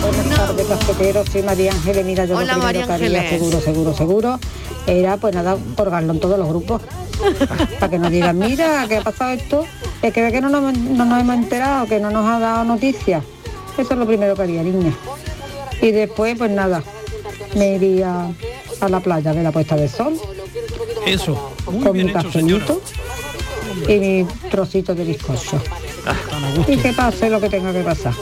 Buenas 0.02 0.36
tardes, 0.36 0.66
cafeteros. 0.66 1.28
Soy 1.30 1.42
María 1.42 1.72
Ángeles. 1.72 2.04
Mira, 2.04 2.24
yo 2.24 2.36
Hola, 2.36 2.56
lo 2.56 2.62
primero 2.64 2.86
que 2.86 2.92
haría, 2.92 3.28
seguro, 3.30 3.60
seguro, 3.60 3.94
seguro, 3.94 4.40
era 4.86 5.16
pues 5.16 5.34
nada, 5.34 5.56
colgarlo 5.76 6.12
en 6.12 6.20
todos 6.20 6.38
los 6.38 6.48
grupos. 6.48 6.82
Para 7.80 7.90
que 7.90 7.98
nos 7.98 8.10
digan, 8.10 8.38
mira, 8.38 8.84
¿qué 8.88 8.98
ha 8.98 9.00
pasado 9.02 9.30
esto? 9.32 9.64
Es 10.02 10.12
que 10.12 10.22
ve 10.22 10.30
que 10.32 10.40
no 10.40 10.48
nos, 10.48 10.76
no 10.78 11.04
nos 11.04 11.20
hemos 11.20 11.34
enterado, 11.34 11.86
que 11.86 11.98
no 11.98 12.10
nos 12.10 12.26
ha 12.26 12.38
dado 12.38 12.64
noticias. 12.64 13.22
Eso 13.78 13.92
es 13.92 13.98
lo 13.98 14.06
primero 14.06 14.34
que 14.34 14.42
haría, 14.42 14.62
niña. 14.62 14.92
Y 15.82 15.90
después, 15.90 16.36
pues 16.38 16.50
nada, 16.50 16.82
me 17.54 17.74
iría 17.74 18.30
a 18.80 18.88
la 18.88 19.00
playa 19.00 19.32
de 19.32 19.42
la 19.42 19.52
puesta 19.52 19.76
de 19.76 19.88
sol 19.88 20.18
Eso. 21.06 21.52
Muy 21.70 21.82
con 21.82 21.92
bien 21.92 22.06
mi 22.06 22.12
cafelito 22.12 22.80
y 23.88 23.98
mi 23.98 24.26
trocito 24.50 24.94
de 24.94 25.04
bizcocho. 25.04 25.60
Y 26.66 26.76
que 26.76 26.92
pase 26.92 27.28
lo 27.28 27.40
que 27.40 27.48
tenga 27.48 27.72
que 27.72 27.82
pasar. 27.82 28.14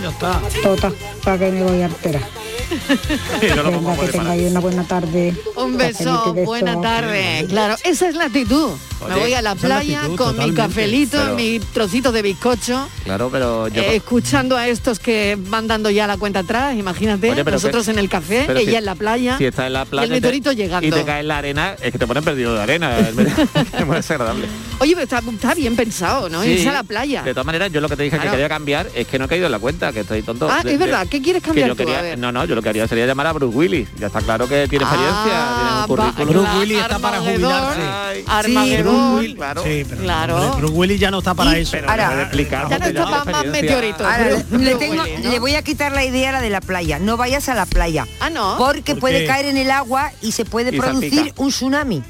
Ya 0.00 0.08
está. 0.08 0.40
Tota, 0.62 0.92
para 1.22 1.38
que 1.38 1.52
me 1.52 1.62
voy 1.62 1.82
a 1.82 1.86
alterar. 1.86 2.22
no 3.56 3.64
Venga, 3.64 3.96
que 3.96 4.08
tengáis 4.08 4.50
una 4.50 4.60
buena 4.60 4.84
tarde. 4.84 5.36
Un 5.56 5.76
beso, 5.76 6.34
buena 6.34 6.80
tarde. 6.80 7.46
Claro, 7.48 7.76
esa 7.84 8.08
es 8.08 8.14
la 8.14 8.24
actitud. 8.24 8.72
Me 9.08 9.16
voy 9.16 9.34
a 9.34 9.42
la 9.42 9.54
playa 9.54 10.00
actitud, 10.02 10.16
con 10.16 10.38
mi 10.38 10.52
cafelito, 10.52 11.18
Pero- 11.18 11.34
mi 11.34 11.60
trocito 11.60 12.12
de 12.12 12.22
bizcocho, 12.22 12.88
Claro, 13.04 13.28
pero 13.30 13.68
yo... 13.68 13.82
eh, 13.82 13.96
escuchando 13.96 14.56
a 14.56 14.68
estos 14.68 14.98
que 14.98 15.36
van 15.48 15.66
dando 15.66 15.90
ya 15.90 16.06
la 16.06 16.16
cuenta 16.16 16.40
atrás, 16.40 16.76
imagínate, 16.76 17.30
Oye, 17.30 17.44
pero 17.44 17.56
nosotros 17.56 17.84
que- 17.84 17.90
en 17.92 17.98
el 17.98 18.08
café, 18.08 18.44
pero 18.46 18.58
ella 18.58 18.70
si- 18.70 18.76
en 18.76 18.84
la 18.84 18.94
playa, 18.94 19.38
Si 19.38 19.44
está 19.44 19.66
en 19.66 19.72
la 19.74 19.82
y 19.82 19.86
playa 19.86 20.04
el 20.06 20.10
meteorito 20.12 20.50
te- 20.50 20.56
llegando. 20.56 20.86
y 20.86 20.90
te 20.90 21.04
cae 21.04 21.20
en 21.20 21.28
la 21.28 21.38
arena, 21.38 21.74
es 21.80 21.92
que 21.92 21.98
te 21.98 22.06
ponen 22.06 22.22
perdido 22.24 22.54
de 22.54 22.62
arena. 22.62 22.98
es 23.78 23.86
muy 23.86 23.96
desagradable. 23.96 24.46
Oye, 24.78 24.92
pero 24.94 25.04
está, 25.04 25.18
está 25.30 25.54
bien 25.54 25.76
pensado, 25.76 26.28
¿no? 26.28 26.42
Sí. 26.42 26.50
Irse 26.50 26.68
a 26.68 26.72
la 26.72 26.82
playa. 26.82 27.22
De 27.22 27.32
todas 27.32 27.46
maneras, 27.46 27.70
yo 27.72 27.80
lo 27.80 27.88
que 27.88 27.96
te 27.96 28.02
dije 28.04 28.16
Claro. 28.16 28.30
que 28.30 28.36
quería 28.36 28.48
cambiar 28.48 28.88
es 28.94 29.06
que 29.06 29.18
no 29.18 29.26
he 29.26 29.28
caído 29.28 29.46
en 29.46 29.52
la 29.52 29.58
cuenta, 29.58 29.92
que 29.92 30.00
estoy 30.00 30.22
tonto. 30.22 30.48
Ah, 30.50 30.62
De- 30.62 30.72
es 30.72 30.78
de- 30.78 30.84
verdad, 30.86 31.06
¿qué 31.08 31.20
quieres 31.22 31.42
que 31.42 31.46
cambiar 31.48 31.68
yo 31.68 31.76
tú? 31.76 31.82
A 31.82 31.86
quería, 31.86 32.02
ver. 32.02 32.18
no, 32.18 32.32
no, 32.32 32.44
yo 32.44 32.54
lo 32.54 32.62
que 32.62 32.68
haría 32.68 32.86
sería 32.88 33.06
llamar 33.06 33.26
a 33.28 33.32
Bruce 33.32 33.56
Willis. 33.56 33.88
Ya 33.98 34.08
está 34.08 34.20
claro 34.20 34.48
que 34.48 34.66
tiene 34.68 34.84
experiencia, 34.84 35.22
tiene 35.22 35.38
Ah, 35.38 35.86
un 35.88 35.94
va- 35.98 36.12
currículum. 36.12 36.28
Bruce 36.44 36.58
Willis 36.58 36.78
está 36.78 36.98
para 36.98 37.20
jubilarse. 37.20 37.80
Armagedón, 38.26 38.91
Bruce 38.92 39.14
Willis- 39.28 39.36
claro. 39.36 39.62
Sí, 39.64 39.84
pero 39.88 40.02
Claro. 40.02 40.36
hombre, 40.36 40.60
Bruce 40.60 40.74
Willis 40.74 41.00
ya 41.00 41.10
no 41.10 41.18
está 41.18 41.34
para 41.34 41.56
eso. 41.58 41.70
Pero 41.72 41.90
Ahora- 41.90 42.30
Ya 42.32 42.78
no 42.78 42.86
está 42.88 43.04
para 43.24 43.32
más 43.32 43.46
meteoritos. 43.46 44.06
Ahora, 44.06 44.28
Bruce- 44.48 44.58
le, 44.58 44.74
tengo- 44.76 45.02
Willis, 45.02 45.24
¿no? 45.24 45.30
le 45.30 45.38
voy 45.38 45.54
a 45.54 45.62
quitar 45.62 45.92
la 45.92 46.04
idea 46.04 46.30
a 46.30 46.32
la 46.32 46.40
de 46.40 46.50
la 46.50 46.60
playa. 46.60 46.98
No 46.98 47.16
vayas 47.16 47.48
a 47.48 47.54
la 47.54 47.66
playa. 47.66 48.06
Ah, 48.20 48.30
no. 48.30 48.56
Porque 48.58 48.92
¿Por 48.92 49.00
puede 49.00 49.20
qué? 49.20 49.26
caer 49.26 49.46
en 49.46 49.56
el 49.56 49.70
agua 49.70 50.12
y 50.22 50.32
se 50.32 50.44
puede 50.44 50.74
Y 50.74 50.78
producir 50.78 51.14
salpica. 51.14 51.42
un 51.42 51.48
tsunami. 51.50 52.02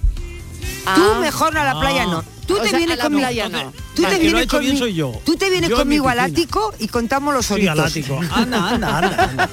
Ah. 0.87 0.95
Tú 0.97 1.21
mejor 1.21 1.57
a 1.57 1.65
la 1.65 1.79
playa 1.81 2.07
no. 2.07 2.25
Tú 2.47 2.59
te 2.59 2.71
sea, 2.71 2.79
vienes 2.79 2.99
conmigo. 2.99 3.21
playa 3.23 3.49
no. 3.49 3.73
Tú 3.95 4.03
te 4.03 4.19
vienes 4.19 4.49
soy 4.79 4.95
yo. 4.95 5.13
Tú 5.25 5.37
te 5.37 5.49
vienes 5.49 5.71
Yo 5.71 5.77
mi 5.77 5.83
conmigo 5.83 6.09
al 6.09 6.19
ático 6.19 6.75
y 6.81 6.89
contamos 6.89 7.33
los 7.33 7.47
Sí, 7.47 7.55
oritos. 7.55 7.79
al 7.79 7.87
ático. 7.87 8.19
Anda, 8.35 8.69
anda, 8.71 8.99
anda. 8.99 9.25
anda. 9.25 9.49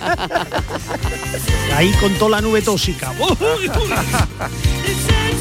Ahí 1.77 1.91
con 2.01 2.13
toda 2.15 2.31
la 2.31 2.41
nube 2.41 2.61
tóxica. 2.63 3.13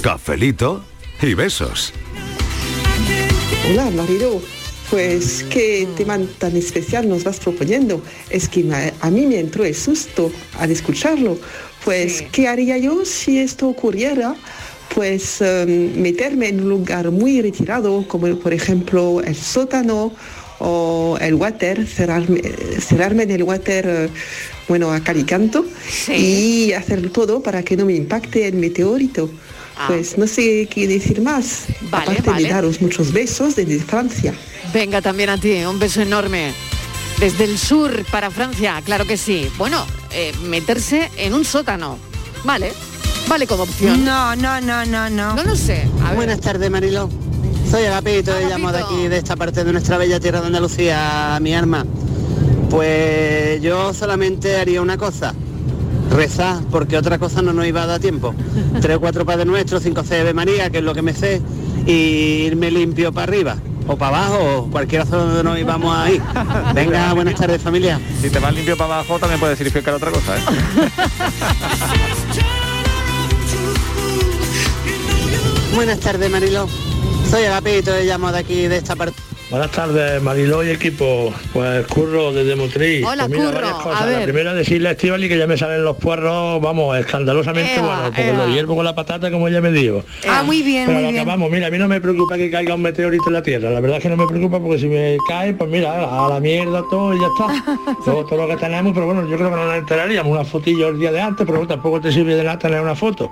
Cafelito 0.03 0.85
y 1.23 1.35
besos. 1.35 1.93
Hola, 3.71 3.91
Marilo. 3.91 4.41
Pues 4.91 5.45
qué 5.51 5.87
tema 5.99 6.19
tan 6.39 6.57
especial 6.57 7.09
nos 7.09 7.23
vas 7.23 7.39
proponiendo. 7.41 8.03
Es 8.31 8.49
que 8.49 8.63
me- 8.65 8.95
a 9.01 9.11
mí 9.11 9.27
me 9.27 9.39
entró 9.39 9.65
el 9.65 9.75
susto 9.75 10.33
al 10.59 10.71
escucharlo. 10.71 11.39
Pues, 11.85 12.25
¿qué 12.33 12.49
haría 12.49 12.79
yo 12.79 13.05
si 13.05 13.39
esto 13.39 13.69
ocurriera? 13.69 14.35
Pues 14.95 15.43
em, 15.43 16.01
meterme 16.01 16.49
en 16.49 16.61
un 16.63 16.71
lugar 16.71 17.11
muy 17.11 17.43
retirado, 17.43 18.07
como 18.09 18.35
por 18.39 18.55
ejemplo 18.55 19.21
el 19.23 19.37
sótano 19.37 20.13
o 20.61 21.19
el 21.21 21.35
water, 21.35 21.87
cerrarme, 21.87 22.41
cerrarme 22.81 23.25
en 23.25 23.31
el 23.33 23.43
water, 23.43 24.09
bueno, 24.69 24.91
a 24.91 25.01
cal 25.01 25.19
y 25.19 25.25
canto, 25.25 25.67
y 26.09 26.73
hacer 26.73 27.11
todo 27.11 27.43
para 27.43 27.63
que 27.63 27.77
no 27.77 27.85
me 27.85 27.95
impacte 27.95 28.49
el 28.49 28.55
meteorito. 28.55 29.31
Pues 29.87 30.19
no 30.19 30.27
sé 30.27 30.69
qué 30.71 30.87
decir 30.89 31.23
más, 31.23 31.67
Vale, 31.91 32.05
aparte 32.11 32.31
vale. 32.31 32.43
de 32.49 32.55
daros 32.55 32.81
muchos 32.83 33.13
besos 33.13 33.55
desde 33.57 33.79
Francia. 33.81 34.35
Venga, 34.73 35.01
también 35.01 35.31
a 35.31 35.39
ti, 35.39 35.53
un 35.65 35.79
beso 35.79 36.01
enorme. 36.03 36.53
Desde 37.21 37.45
el 37.45 37.59
sur 37.59 38.05
para 38.11 38.31
Francia, 38.31 38.81
claro 38.85 39.07
que 39.07 39.17
sí. 39.17 39.49
Bueno, 39.57 39.85
eh, 40.13 40.33
meterse 40.45 41.11
en 41.17 41.35
un 41.35 41.45
sótano. 41.45 41.99
Vale, 42.45 42.73
vale 43.29 43.47
como 43.47 43.65
opción. 43.65 44.05
No, 44.05 44.37
no, 44.37 44.61
no, 44.61 44.85
no, 44.85 45.09
no. 45.11 45.35
No 45.35 45.45
lo 45.45 45.57
sé. 45.57 45.87
A 46.03 46.09
ver. 46.09 46.17
Buenas 46.17 46.41
tardes, 46.41 46.71
Mariló. 46.71 47.09
Soy 47.71 47.85
Agapito, 47.85 48.33
y 48.41 48.45
llamo 48.45 48.73
de 48.73 48.79
aquí, 48.79 49.09
de 49.09 49.19
esta 49.19 49.37
parte 49.37 49.63
de 49.65 49.73
nuestra 49.73 49.99
bella 49.99 50.19
tierra 50.21 50.41
de 50.41 50.47
Andalucía, 50.47 51.39
mi 51.41 51.55
arma. 51.55 51.85
Pues 52.71 53.61
yo 53.63 53.93
solamente 53.95 54.57
haría 54.57 54.81
una 54.83 54.97
cosa, 54.97 55.35
rezar, 56.11 56.63
porque 56.71 56.97
otra 56.97 57.19
cosa 57.19 57.43
no 57.43 57.53
nos 57.53 57.67
iba 57.67 57.83
a 57.83 57.87
dar 57.87 58.01
tiempo. 58.01 58.35
Tres 58.81 58.97
o 58.97 59.01
cuatro 59.01 59.25
Padres 59.25 59.47
Nuestros, 59.47 59.83
cinco 59.83 60.03
C 60.03 60.25
de 60.25 60.35
María, 60.35 60.71
que 60.71 60.79
es 60.79 60.85
lo 60.85 60.95
que 60.95 61.03
me 61.03 61.15
sé, 61.15 61.41
y 61.87 62.47
irme 62.47 62.71
limpio 62.71 63.13
para 63.13 63.25
arriba, 63.25 63.57
o 63.87 63.97
para 63.97 64.19
abajo, 64.19 64.59
o 64.59 64.71
cualquier 64.71 65.07
zona 65.07 65.25
donde 65.25 65.45
nos 65.45 65.59
íbamos 65.59 65.97
a 65.97 66.11
ir. 66.11 66.23
Venga, 66.75 67.13
buenas 67.15 67.35
tardes, 67.35 67.63
familia. 67.63 68.01
Si 68.21 68.31
te 68.31 68.39
vas 68.39 68.55
limpio 68.55 68.77
para 68.77 68.97
abajo, 68.97 69.19
también 69.19 69.41
puede 69.41 69.57
significar 69.57 69.95
otra 69.95 70.11
cosa, 70.11 70.37
¿eh? 70.37 70.41
Buenas 75.75 76.01
tardes, 76.01 76.29
Mariló. 76.29 76.67
Soy 77.31 77.45
Agapito, 77.45 77.93
y 78.01 78.07
llamo 78.07 78.33
de 78.33 78.39
aquí, 78.39 78.67
de 78.67 78.79
esta 78.79 78.97
parte. 78.97 79.28
Buenas 79.51 79.71
tardes, 79.71 80.23
Mariló 80.23 80.63
y 80.63 80.69
equipo. 80.69 81.33
Pues 81.55 81.87
curro 81.87 82.33
desde 82.35 82.55
Motriz. 82.55 83.03
Hola, 83.07 83.27
Pues 83.29 83.41
mira, 83.41 83.51
Curro, 83.51 83.67
a 83.69 83.83
cosas. 83.83 84.07
ver. 84.07 84.19
La 84.19 84.25
primera 84.25 84.53
decirle 84.53 84.91
a 84.91 84.93
Estivali 84.93 85.27
que 85.27 85.39
ya 85.39 85.47
me 85.47 85.57
salen 85.57 85.83
los 85.85 85.97
puerros, 85.97 86.61
vamos, 86.61 86.99
escandalosamente 86.99 87.77
Ea, 87.77 87.81
buenos, 87.81 88.05
porque 88.05 88.29
ea. 88.29 88.35
lo 88.35 88.49
hiervo 88.53 88.77
con 88.77 88.85
la 88.85 88.95
patata 88.95 89.31
como 89.31 89.49
ella 89.49 89.63
me 89.63 89.73
dijo. 89.73 90.05
Ah, 90.29 90.43
muy 90.43 90.61
bien, 90.61 90.85
Pero 90.87 91.01
muy 91.01 91.13
bien. 91.13 91.25
vamos, 91.27 91.51
mira, 91.51 91.69
a 91.69 91.71
mí 91.71 91.79
no 91.79 91.89
me 91.89 91.99
preocupa 91.99 92.37
que 92.37 92.51
caiga 92.51 92.75
un 92.75 92.83
meteorito 92.83 93.25
en 93.29 93.33
la 93.33 93.43
Tierra. 93.43 93.71
La 93.71 93.81
verdad 93.81 93.97
es 93.97 94.03
que 94.03 94.11
no 94.11 94.19
me 94.19 94.27
preocupa 94.27 94.61
porque 94.61 94.81
si 94.81 94.87
me 94.87 95.17
cae, 95.27 95.55
pues 95.55 95.71
mira, 95.71 95.93
a 96.27 96.29
la 96.29 96.41
mierda 96.41 96.83
todo 96.91 97.15
y 97.15 97.19
ya 97.19 97.27
está. 97.29 97.65
todo, 98.05 98.27
todo 98.27 98.47
lo 98.47 98.49
que 98.55 98.57
tenemos, 98.61 98.93
pero 98.93 99.07
bueno, 99.07 99.23
yo 99.31 99.37
creo 99.39 99.49
que 99.49 99.57
no 99.57 99.65
nos 99.65 99.77
enteraríamos. 99.79 100.31
Una 100.31 100.45
fotillo 100.45 100.89
el 100.89 100.99
día 100.99 101.11
de 101.11 101.23
antes, 101.23 101.47
pero 101.47 101.67
tampoco 101.67 102.03
te 102.03 102.13
sirve 102.13 102.35
de 102.35 102.45
nada 102.45 102.59
tener 102.59 102.83
una 102.83 102.95
foto. 102.95 103.31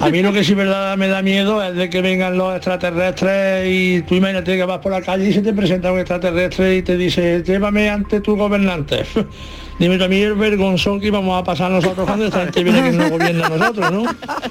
A 0.00 0.08
mí 0.10 0.22
lo 0.22 0.32
que 0.32 0.44
sí 0.44 0.54
verdad 0.54 0.96
me 0.96 1.08
da 1.08 1.22
miedo 1.22 1.62
es 1.62 1.74
de 1.74 1.90
que 1.90 2.00
vengan 2.00 2.36
los 2.36 2.54
extraterrestres 2.54 3.66
y 3.68 4.02
tú 4.02 4.14
imagínate 4.14 4.56
que 4.56 4.64
vas 4.64 4.78
por 4.78 4.92
la 4.92 5.02
calle 5.02 5.28
y 5.28 5.32
se 5.32 5.42
te 5.42 5.52
presenta 5.52 5.92
un 5.92 5.98
extraterrestre 5.98 6.76
y 6.76 6.82
te 6.82 6.96
dice, 6.96 7.42
llévame 7.42 7.88
ante 7.90 8.20
tu 8.20 8.36
gobernante. 8.36 9.04
Dime 9.78 10.08
mí 10.08 10.22
el 10.22 10.34
vergonzón 10.34 11.00
que 11.00 11.06
íbamos 11.06 11.40
a 11.40 11.44
pasar 11.44 11.70
nosotros 11.70 12.04
cuando 12.04 12.26
esta 12.26 12.40
gente 12.40 12.64
viene 12.64 12.82
que 12.82 12.96
nos 12.96 13.10
gobierna 13.10 13.46
a 13.46 13.48
nosotros, 13.50 13.92
¿no? 13.92 14.04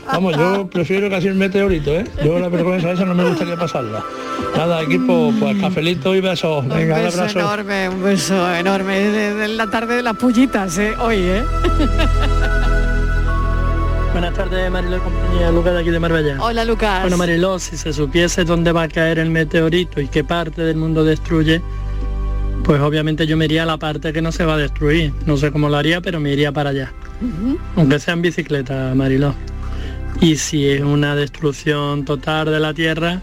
Vamos, 0.05 0.37
yo 0.37 0.69
prefiero 0.69 1.09
casi 1.09 1.27
el 1.27 1.35
meteorito, 1.35 1.91
¿eh? 1.91 2.05
Yo 2.23 2.39
la 2.39 2.47
vergüenza 2.47 2.91
esa 2.93 3.03
no 3.03 3.13
me 3.13 3.25
gustaría 3.27 3.57
pasarla. 3.57 4.05
Nada, 4.55 4.81
equipo, 4.83 5.33
pues 5.37 5.59
cafelito 5.59 6.15
y 6.15 6.21
besos. 6.21 6.65
Venga, 6.69 6.95
un 6.95 7.03
beso 7.03 7.19
abrazo. 7.19 7.39
enorme, 7.39 7.89
un 7.89 8.03
beso 8.03 8.55
enorme. 8.55 8.99
De, 8.99 9.33
de 9.33 9.47
la 9.49 9.69
tarde 9.69 9.97
de 9.97 10.03
las 10.03 10.15
pullitas, 10.15 10.77
¿eh? 10.77 10.93
Hoy, 10.97 11.17
¿eh? 11.19 11.43
Buenas 14.17 14.33
tardes, 14.33 14.71
Mariló 14.71 14.97
compañía, 15.03 15.51
Lucas 15.51 15.73
de 15.75 15.79
aquí 15.79 15.91
de 15.91 15.99
Marbella. 15.99 16.37
Hola, 16.39 16.65
Lucas. 16.65 17.01
Bueno, 17.01 17.17
Mariló, 17.17 17.59
si 17.59 17.77
se 17.77 17.93
supiese 17.93 18.45
dónde 18.45 18.71
va 18.71 18.81
a 18.81 18.87
caer 18.87 19.19
el 19.19 19.29
meteorito 19.29 20.01
y 20.01 20.07
qué 20.07 20.23
parte 20.23 20.63
del 20.63 20.75
mundo 20.75 21.03
destruye, 21.03 21.61
pues 22.63 22.81
obviamente 22.81 23.27
yo 23.27 23.37
me 23.37 23.45
iría 23.45 23.61
a 23.61 23.67
la 23.67 23.77
parte 23.77 24.11
que 24.13 24.23
no 24.23 24.31
se 24.31 24.43
va 24.43 24.55
a 24.55 24.57
destruir. 24.57 25.13
No 25.27 25.37
sé 25.37 25.51
cómo 25.51 25.69
lo 25.69 25.77
haría, 25.77 26.01
pero 26.01 26.19
me 26.19 26.33
iría 26.33 26.51
para 26.51 26.71
allá. 26.71 26.91
Aunque 27.75 27.99
sea 27.99 28.15
en 28.15 28.23
bicicleta, 28.23 28.91
Mariló. 28.95 29.35
Y 30.19 30.37
si 30.37 30.67
es 30.67 30.81
una 30.81 31.15
destrucción 31.15 32.03
total 32.03 32.47
de 32.47 32.59
la 32.59 32.73
Tierra, 32.73 33.21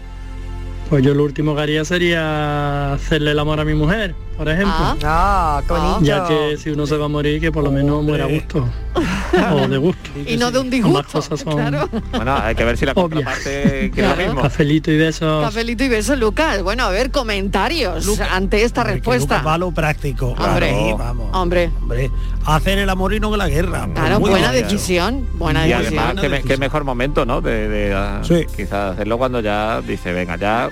pues 0.89 1.03
yo 1.03 1.13
lo 1.13 1.25
último 1.25 1.57
que 1.57 1.61
haría 1.61 1.83
sería 1.83 2.93
hacerle 2.93 3.31
el 3.31 3.39
amor 3.39 3.59
a 3.59 3.65
mi 3.65 3.73
mujer, 3.73 4.15
por 4.37 4.49
ejemplo. 4.49 4.73
Ah, 5.03 5.61
qué 5.67 5.73
bonito. 5.73 5.99
Ya 6.01 6.27
que 6.27 6.57
si 6.57 6.69
uno 6.69 6.85
se 6.85 6.97
va 6.97 7.05
a 7.05 7.09
morir, 7.09 7.39
que 7.41 7.51
por 7.51 7.63
lo 7.63 7.71
menos 7.71 8.03
muera 8.03 8.25
a 8.25 8.27
gusto. 8.27 8.67
o 9.53 9.67
de 9.67 9.77
gusto. 9.77 10.09
Y 10.25 10.37
no 10.37 10.51
de 10.51 10.59
un 10.59 10.69
disgusto. 10.69 11.11
cosas 11.11 11.39
son 11.41 11.53
Claro. 11.55 11.89
Bueno, 12.11 12.35
hay 12.37 12.55
que 12.55 12.63
ver 12.63 12.77
si 12.77 12.85
la 12.85 12.93
contraparte 12.93 13.91
quiere 13.93 14.09
lo 14.09 14.15
mismo. 14.15 14.41
Cafelito 14.41 14.91
y 14.91 14.97
besos. 14.97 15.43
Cafelito 15.43 15.83
y 15.83 15.89
beso, 15.89 16.15
Lucas. 16.15 16.63
Bueno, 16.63 16.83
a 16.85 16.89
ver, 16.89 17.11
comentarios 17.11 18.19
ante 18.31 18.63
esta 18.63 18.83
respuesta. 18.83 19.41
Va 19.41 19.57
lo 19.57 19.71
práctico. 19.71 20.27
Hombre, 20.37 20.69
Claro, 20.69 20.97
vamos. 20.97 21.29
hombre. 21.33 21.71
Hombre, 21.81 22.11
hacer 22.45 22.79
el 22.79 22.89
amor 22.89 23.13
y 23.13 23.19
no 23.19 23.35
la 23.35 23.47
guerra. 23.49 23.87
Claro, 23.93 24.19
Muy 24.19 24.29
buena 24.29 24.51
bien. 24.51 24.63
decisión. 24.63 25.27
Buena 25.33 25.65
y 25.67 25.71
decisión. 25.71 25.99
además, 26.03 26.21
qué, 26.21 26.29
me- 26.29 26.41
qué 26.43 26.57
mejor 26.57 26.83
momento, 26.83 27.25
¿no? 27.25 27.41
De, 27.41 27.67
de, 27.67 27.93
ah, 27.93 28.21
quizás 28.55 28.93
hacerlo 28.93 29.17
cuando 29.17 29.39
ya 29.41 29.81
dice, 29.81 30.13
venga, 30.13 30.35
ya 30.37 30.69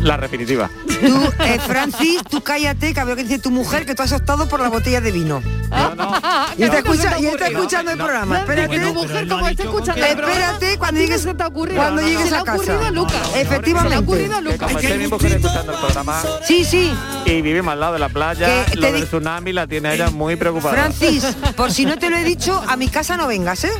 la 0.00 0.18
definitiva. 0.18 0.70
Tú, 0.86 1.32
eh, 1.44 1.58
Francis, 1.66 2.20
tú 2.28 2.42
cállate, 2.42 2.92
que 2.92 3.00
a 3.00 3.04
ver 3.04 3.16
qué 3.16 3.22
dice 3.24 3.38
tu 3.38 3.50
mujer, 3.50 3.86
que 3.86 3.94
tú 3.94 4.02
has 4.02 4.12
optado 4.12 4.48
por 4.48 4.60
la 4.60 4.68
botella 4.68 5.00
de 5.00 5.10
vino. 5.12 5.42
y 6.58 6.62
está, 6.62 6.78
escucha- 6.78 7.18
y 7.18 7.26
está 7.26 7.46
escuchando 7.48 7.90
el 7.92 7.96
programa. 7.98 8.38
Espérate. 8.40 8.78
tu 8.80 8.94
mujer 8.94 9.28
como 9.28 9.48
está 9.48 9.62
escuchando 9.62 10.04
el 10.06 10.16
programa, 10.16 10.52
Espérate 10.52 10.78
cuando 10.78 11.00
¿a 11.00 11.02
ti 11.02 11.06
qué 11.06 11.06
llegues, 11.06 11.22
se 11.22 11.34
te 11.34 11.42
ha 11.42 11.46
ocurrido? 11.46 11.76
cuando 11.80 12.02
No, 12.02 12.06
no, 12.08 12.12
llegues 12.12 12.32
a 12.32 12.44
casa. 12.44 12.86
a 12.86 12.90
Lucas. 12.90 13.30
Efectivamente. 13.34 13.82
Se 13.82 13.88
le 13.88 13.94
ha 13.94 14.00
ocurrido 14.00 14.40
Que 14.40 15.34
escuchando 15.34 15.72
el 15.72 15.78
programa 15.78 16.22
Sí, 16.46 16.64
sí. 16.64 16.92
y 17.26 17.42
vivimos 17.42 17.72
al 17.72 17.80
lado 17.80 17.92
de 17.94 17.98
la 17.98 18.08
playa, 18.10 18.64
Que 18.66 18.76
lo 18.76 18.92
del 18.92 19.06
tsunami 19.06 19.52
la 19.52 19.66
tiene 19.66 19.94
ella 19.94 20.10
muy 20.10 20.36
preocupada. 20.36 20.74
Francis, 20.74 21.24
por 21.56 21.72
si 21.72 21.86
no 21.86 21.96
te 21.98 22.10
lo 22.10 22.16
he 22.16 22.24
dicho, 22.24 22.62
a 22.68 22.76
mi 22.76 22.88
casa 22.88 23.16
no 23.16 23.26
vengas, 23.26 23.64
¿eh? 23.64 23.72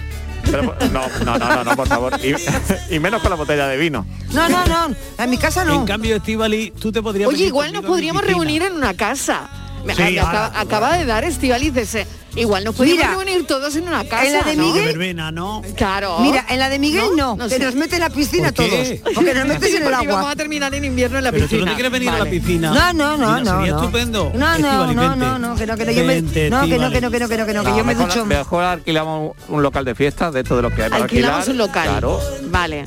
Pero, 0.53 0.77
no, 0.93 1.09
no, 1.25 1.39
no, 1.39 1.55
no, 1.57 1.65
no, 1.65 1.77
por 1.77 1.89
favor. 1.89 2.13
Y, 2.23 2.95
y 2.95 2.99
menos 3.01 3.21
con 3.23 3.31
la 3.31 3.37
botella 3.37 3.67
de 3.67 3.77
vino. 3.77 4.07
No, 4.33 4.49
no, 4.49 4.65
no, 4.67 4.95
a 5.19 5.27
mi 5.27 5.39
casa 5.39 5.65
no. 5.65 5.75
En 5.75 5.85
cambio, 5.87 6.17
Estivali, 6.17 6.73
tú 6.79 6.93
te 6.93 7.03
podrías 7.03 7.29
Oye, 7.29 7.47
igual 7.47 7.73
nos 7.73 7.85
podríamos 7.85 8.23
reunir 8.25 8.63
en 8.63 8.75
una 8.75 8.95
casa. 8.95 9.49
Sí, 9.97 10.17
acaba, 10.19 10.47
ahora- 10.47 10.61
acaba 10.61 10.97
de 10.97 11.05
dar 11.07 11.25
Estivaliz 11.25 11.77
ese. 11.77 12.07
Igual 12.35 12.65
nos 12.65 12.75
podríamos 12.75 13.05
Mira, 13.05 13.15
reunir 13.25 13.47
todos 13.47 13.77
en 13.77 13.87
una 13.89 14.05
casa. 14.05 14.27
en 14.27 14.33
la 14.33 14.43
de 14.43 14.57
¿no? 14.57 14.65
Miguel- 14.65 14.85
verbena, 14.87 15.31
¿no? 15.31 15.63
Claro. 15.77 16.19
Mira, 16.21 16.45
en 16.49 16.59
la 16.59 16.69
de 16.71 16.79
Miguel 16.79 17.05
no, 17.17 17.37
No 17.37 17.49
sé. 17.49 17.59
nos 17.59 17.75
mete 17.75 17.97
en 17.97 18.01
la 18.01 18.11
piscina 18.11 18.53
¿Por 18.53 18.65
qué? 18.71 19.01
todos. 19.03 19.15
Porque 19.15 19.35
nos 19.35 19.47
metes 19.49 19.71
en 19.71 19.77
el 19.77 19.83
porque 19.83 20.07
vamos 20.07 20.17
agua. 20.17 20.31
a 20.31 20.37
terminar 20.37 20.75
en 20.75 20.85
invierno 20.85 21.19
en 21.19 21.25
la 21.25 21.31
Pero 21.33 21.45
tú 21.45 21.51
piscina. 21.51 21.65
no 21.67 21.71
te 21.73 21.75
quieres 21.75 21.93
venir 21.93 22.09
a 22.09 22.19
la 22.19 22.25
piscina. 22.31 22.71
No, 22.73 22.93
no, 22.95 23.17
no, 23.19 23.41
no. 23.41 23.59
Sería 23.59 23.73
no. 23.75 23.81
estupendo. 23.81 24.33
No, 24.35 24.59
no, 24.59 24.93
no, 24.95 25.17
no, 25.17 25.39
no, 25.39 25.55
que 25.57 25.67
no, 25.67 25.77
que 25.77 25.85
no, 25.85 25.93
yo 25.93 26.05
me, 26.05 26.23
no, 26.23 26.31
que 26.33 26.49
no, 26.51 26.91
que 26.91 27.01
no, 27.01 27.11
que 27.11 27.21
no, 27.21 27.29
que 27.29 27.37
no, 27.39 27.47
que 27.47 27.55
no, 27.55 27.65
que 27.65 27.71
yo 27.71 27.85
me 27.85 27.95
mejor, 27.95 28.09
ducho. 28.09 28.25
mejor 28.25 28.65
alquilamos 28.65 29.37
un 29.49 29.63
local 29.63 29.85
de 29.85 29.95
fiestas 29.95 30.33
de 30.33 30.41
esto 30.41 30.57
de 30.57 30.63
los 30.63 30.73
que 30.73 30.85
hay 30.85 30.91
para 30.91 31.05
Alquilamos 31.05 31.49
un 31.49 31.59
local. 31.59 31.87
Claro. 31.89 32.21
Vale. 32.45 32.87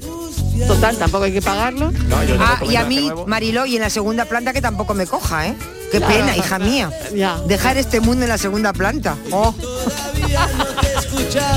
Total, 0.67 0.97
tampoco 0.97 1.23
hay 1.25 1.33
que 1.33 1.41
pagarlo. 1.41 1.91
No, 1.91 2.23
yo 2.23 2.35
Ah, 2.39 2.59
y 2.69 2.75
a 2.75 2.85
mí. 2.85 3.09
Mariló, 3.27 3.65
y 3.65 3.75
en 3.75 3.81
la 3.81 3.89
segunda 3.89 4.25
planta 4.25 4.53
que 4.53 4.61
tampoco 4.61 4.93
me 4.93 5.05
coja, 5.07 5.47
¿eh? 5.47 5.55
Qué 5.91 5.97
Claro. 5.99 6.13
pena, 6.13 6.37
hija 6.37 6.59
mía. 6.59 6.89
Ya. 7.15 7.37
Dejar 7.47 7.77
este 7.77 7.99
mundo 8.01 8.23
en 8.23 8.29
la 8.29 8.37
segunda 8.37 8.73
planta. 8.73 9.15
Oh. 9.31 9.53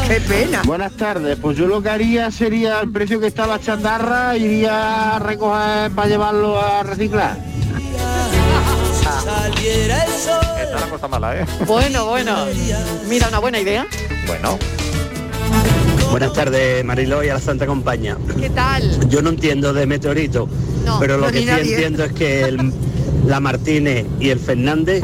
Qué 0.08 0.20
pena. 0.20 0.62
Buenas 0.64 0.92
tardes, 0.92 1.38
pues 1.40 1.56
yo 1.56 1.66
lo 1.66 1.82
que 1.82 1.90
haría 1.90 2.30
sería 2.30 2.80
el 2.80 2.90
precio 2.90 3.18
que 3.20 3.26
está 3.28 3.46
la 3.46 3.60
chatarra, 3.60 4.36
iría 4.36 5.16
a 5.16 5.18
recoger 5.18 5.90
para 5.92 6.08
llevarlo 6.08 6.60
a 6.60 6.82
reciclar. 6.82 7.36
Esta 9.58 10.74
es 10.74 10.80
la 10.80 10.86
cosa 10.88 11.08
mala, 11.08 11.36
¿eh? 11.40 11.46
Bueno, 11.66 12.06
bueno. 12.06 12.46
Mira, 13.08 13.28
una 13.28 13.38
buena 13.38 13.58
idea. 13.58 13.86
Bueno. 14.26 14.58
Buenas 16.10 16.32
tardes, 16.32 16.84
Mariló 16.84 17.22
y 17.22 17.28
a 17.28 17.34
la 17.34 17.40
Santa 17.40 17.66
Compañía. 17.66 18.16
¿Qué 18.40 18.50
tal? 18.50 19.08
Yo 19.08 19.22
no 19.22 19.30
entiendo 19.30 19.72
de 19.72 19.86
meteorito, 19.86 20.48
No, 20.84 20.98
pero 20.98 21.16
lo 21.18 21.26
no, 21.26 21.32
que 21.32 21.40
sí 21.40 21.44
nadie. 21.44 21.72
entiendo 21.74 22.04
es 22.04 22.12
que 22.12 22.42
el- 22.42 22.72
la 23.26 23.40
Martínez 23.40 24.06
y 24.18 24.30
el 24.30 24.38
Fernández 24.38 25.02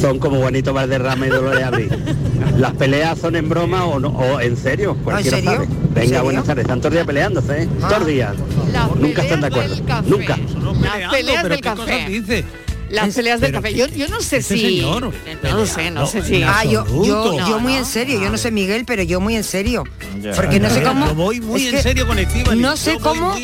son 0.00 0.18
como 0.18 0.38
Juanito 0.40 0.72
Valderrama 0.72 1.26
y 1.26 1.30
Dolores 1.30 1.64
Abril. 1.64 1.88
Las 2.58 2.72
peleas 2.74 3.18
son 3.18 3.34
en 3.36 3.48
broma 3.48 3.84
o, 3.86 3.98
no, 3.98 4.08
o 4.10 4.40
en 4.40 4.56
serio, 4.56 4.96
cualquiera 5.02 5.36
serio? 5.38 5.52
sabe. 5.52 5.64
¿En 5.64 5.94
Venga, 5.94 6.06
serio? 6.08 6.24
buenas 6.24 6.44
tardes. 6.44 6.62
Están 6.64 6.78
todos 6.80 6.90
los 6.92 6.96
días 6.98 7.06
peleándose, 7.06 7.62
¿eh? 7.62 7.68
Todos 7.80 7.98
los 7.98 8.06
días. 8.06 8.34
Las 8.72 8.96
Nunca 8.96 9.22
están 9.22 9.40
de 9.40 9.46
acuerdo. 9.48 9.76
Nunca. 10.06 10.36
Las 10.38 11.12
peleas 11.12 11.42
pero 11.42 11.54
del 11.54 11.60
¿qué 11.60 11.70
cosas 11.70 11.86
café. 11.86 12.44
Las 12.90 13.14
peleas 13.14 13.40
del 13.40 13.50
pero 13.52 13.62
café. 13.62 13.74
Yo, 13.74 13.86
yo 13.88 14.08
no 14.08 14.20
sé 14.20 14.36
este 14.38 14.54
si. 14.56 14.60
señor, 14.78 15.12
no 15.42 15.56
lo 15.56 15.66
sé, 15.66 15.90
no 15.90 16.06
sé 16.06 16.22
si. 16.22 16.42
Ah, 16.42 16.64
yo, 16.64 16.84
yo, 17.04 17.36
yo 17.48 17.58
muy 17.60 17.74
en 17.74 17.84
serio, 17.84 18.20
yo 18.20 18.30
no 18.30 18.38
sé 18.38 18.50
Miguel, 18.50 18.84
pero 18.86 19.02
yo 19.02 19.20
muy 19.20 19.36
en 19.36 19.44
serio. 19.44 19.84
Ya. 20.20 20.32
Porque 20.32 20.58
no 20.60 20.70
sé 20.70 20.80
Yo 20.80 20.88
cómo. 20.88 21.14
voy 21.14 21.40
muy 21.40 21.66
en 21.66 21.82
serio 21.82 22.06
con 22.06 22.18
Estíbaliz, 22.18 22.60
No 22.60 22.76
sé 22.76 22.94
yo 22.94 23.00
cómo 23.00 23.34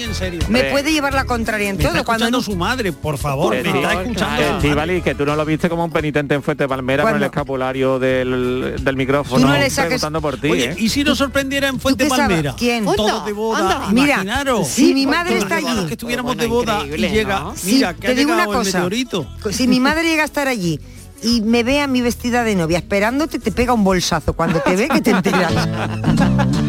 me 0.49 0.65
puede 0.65 0.93
llevar 0.93 1.13
la 1.15 1.25
contraria 1.25 1.69
en 1.69 1.77
Me 1.77 1.83
está 1.83 1.93
todo. 1.95 2.05
Cuando 2.05 2.25
escuchando 2.27 2.39
no- 2.39 2.43
su 2.43 2.57
madre, 2.57 2.93
por 2.93 3.19
favor, 3.19 3.53
Que 3.55 3.63
me 3.63 3.81
está 3.81 4.03
escuchando. 4.03 4.75
Vali, 4.75 5.03
que 5.03 5.15
tú 5.15 5.27
no 5.27 5.37
lo 5.37 5.45
viste 5.45 5.69
como 5.69 5.85
un 5.85 5.91
penitente 5.91 6.35
en 6.35 6.43
Fuente 6.43 6.67
Palmera 6.67 7.03
con 7.03 7.17
el 7.17 7.23
escapulario 7.23 7.99
del, 7.99 8.77
del 8.81 8.97
micrófono 8.97 9.41
Tú 9.43 9.47
no 9.47 9.55
le 9.59 9.67
saques- 9.71 9.85
preguntando 9.87 10.21
por 10.21 10.39
ti, 10.39 10.51
Oye, 10.51 10.71
¿eh? 10.71 10.77
¿y 10.79 10.89
si 10.89 11.05
nos 11.05 11.19
sorprendiera 11.19 11.69
en 11.69 11.79
Fuente? 11.79 12.07
Palmera? 12.07 12.55
¿Quién? 12.59 12.85
Todos 12.85 13.27
de 13.27 13.33
boda. 13.33 13.89
Mira, 13.93 14.15
imaginaros. 14.15 14.67
si 14.69 14.95
mi 14.95 15.07
madre 15.07 15.39
está 15.39 15.61
de 15.61 15.69
allí. 15.69 15.87
que 15.87 15.93
estuviéramos 15.95 16.37
de 16.37 16.47
boda 16.47 16.85
y 16.87 16.97
llega, 16.97 17.53
mira, 17.65 17.95
que 17.95 18.07
ha 18.07 18.11
te 18.11 18.17
digo 18.17 18.33
una 18.33 18.43
llegado 18.45 18.61
el 18.61 18.67
cosa. 18.67 18.79
meteorito. 18.79 19.27
Si 19.51 19.67
mi 19.69 19.81
madre 19.81 20.03
llega 20.05 20.23
a 20.23 20.27
estar 20.27 20.49
allí 20.49 20.81
y 21.23 21.41
me 21.43 21.63
ve 21.63 21.81
a 21.81 21.87
mi 21.87 22.01
vestida 22.03 22.43
de 22.45 22.55
novia 22.55 22.79
esperándote, 22.79 23.39
te 23.39 23.53
pega 23.53 23.73
un 23.73 23.85
bolsazo. 23.85 24.33
Cuando 24.35 24.61
te 24.61 24.77
ve 24.77 24.89
que 24.89 25.01
te 25.01 25.11
enteras. 25.11 25.53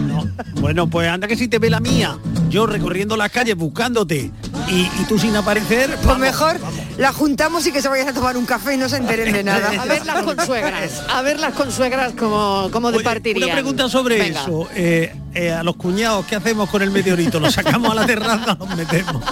Bueno, 0.55 0.89
pues 0.89 1.09
anda 1.09 1.27
que 1.27 1.35
si 1.35 1.47
te 1.49 1.59
ve 1.59 1.69
la 1.69 1.79
mía, 1.81 2.17
yo 2.49 2.65
recorriendo 2.65 3.17
las 3.17 3.29
calles 3.31 3.55
buscándote 3.55 4.31
y, 4.69 4.73
y 4.81 5.05
tú 5.09 5.19
sin 5.19 5.35
aparecer, 5.35 5.89
Pues 5.89 6.05
vamos, 6.05 6.19
mejor 6.21 6.57
vamos. 6.59 6.79
la 6.97 7.11
juntamos 7.11 7.67
y 7.67 7.71
que 7.73 7.81
se 7.81 7.89
vayan 7.89 8.07
a 8.07 8.13
tomar 8.13 8.37
un 8.37 8.45
café 8.45 8.73
y 8.75 8.77
no 8.77 8.87
se 8.87 8.95
enteren 8.97 9.33
de 9.33 9.43
nada. 9.43 9.69
A 9.81 9.85
ver 9.85 10.05
las 10.05 10.23
consuegras. 10.23 11.03
A 11.09 11.21
ver 11.21 11.39
las 11.41 11.53
consuegras 11.53 12.13
como, 12.13 12.69
como 12.71 12.87
Oye, 12.87 12.99
departirían. 12.99 13.43
una 13.43 13.53
pregunta 13.53 13.89
sobre 13.89 14.17
Venga. 14.17 14.41
eso. 14.41 14.67
Eh, 14.73 15.13
eh, 15.33 15.51
a 15.51 15.63
los 15.63 15.75
cuñados, 15.75 16.25
¿qué 16.25 16.35
hacemos 16.35 16.69
con 16.69 16.81
el 16.81 16.91
meteorito? 16.91 17.39
¿Lo 17.39 17.51
sacamos 17.51 17.91
a 17.91 17.95
la 17.95 18.05
terraza 18.05 18.57
o 18.59 18.65
los 18.65 18.75
metemos? 18.77 19.23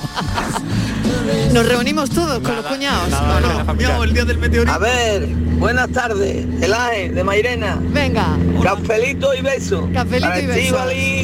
Nos 1.53 1.67
reunimos 1.67 2.09
todos 2.09 2.39
con 2.39 2.55
los 2.55 2.65
cuñados. 2.65 3.09
nada, 3.09 3.37
¿o 3.37 3.39
no? 3.39 3.47
nada. 3.47 3.65
Cuñado, 3.73 4.03
el 4.03 4.13
día 4.13 4.25
del 4.25 4.37
meteorito. 4.37 4.71
A 4.73 4.77
ver, 4.77 5.27
buenas 5.27 5.89
tardes, 5.91 6.45
Elaje 6.61 7.09
de 7.09 7.23
Mairena. 7.23 7.77
Venga, 7.81 8.37
Cafelito 8.63 9.33
y 9.33 9.41
beso. 9.41 9.87
Cafelito 9.93 10.27
Para 10.27 10.41
y 10.41 10.47
beso. 10.47 10.77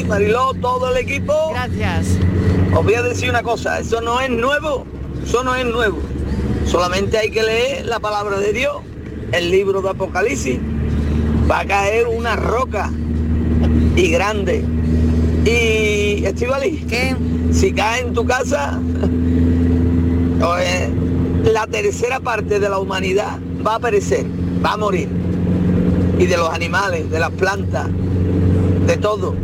Mariló, 0.08 0.54
todo 0.54 0.90
el 0.90 0.98
equipo. 0.98 1.50
gracias. 1.52 2.06
Os 2.74 2.84
voy 2.84 2.94
a 2.94 3.02
decir 3.02 3.30
una 3.30 3.42
cosa, 3.42 3.80
eso 3.80 4.00
no 4.00 4.20
es 4.20 4.30
nuevo, 4.30 4.86
eso 5.24 5.42
no 5.42 5.54
es 5.54 5.64
nuevo. 5.64 5.98
Solamente 6.66 7.16
hay 7.18 7.30
que 7.30 7.42
leer 7.42 7.86
la 7.86 7.98
palabra 7.98 8.38
de 8.38 8.52
Dios, 8.52 8.76
el 9.32 9.50
libro 9.50 9.80
de 9.80 9.90
Apocalipsis. 9.90 10.58
Va 11.50 11.60
a 11.60 11.64
caer 11.66 12.06
una 12.06 12.36
roca 12.36 12.90
y 13.98 14.10
grande. 14.10 14.64
Y 15.44 16.24
Estivali, 16.24 16.84
¿Qué? 16.88 17.16
si 17.50 17.72
cae 17.72 18.02
en 18.02 18.14
tu 18.14 18.24
casa, 18.24 18.78
pues, 20.40 20.88
la 21.52 21.66
tercera 21.66 22.20
parte 22.20 22.60
de 22.60 22.68
la 22.68 22.78
humanidad 22.78 23.38
va 23.66 23.76
a 23.76 23.80
perecer, 23.80 24.24
va 24.64 24.74
a 24.74 24.76
morir. 24.76 25.08
Y 26.18 26.26
de 26.26 26.36
los 26.36 26.50
animales, 26.50 27.10
de 27.10 27.18
las 27.18 27.30
plantas, 27.30 27.88
de 28.86 28.96
todo. 28.96 29.34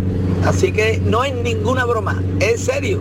Así 0.45 0.73
que 0.73 1.01
no 1.05 1.25
es 1.25 1.35
ninguna 1.35 1.85
broma, 1.85 2.23
es 2.39 2.61
serio. 2.61 3.01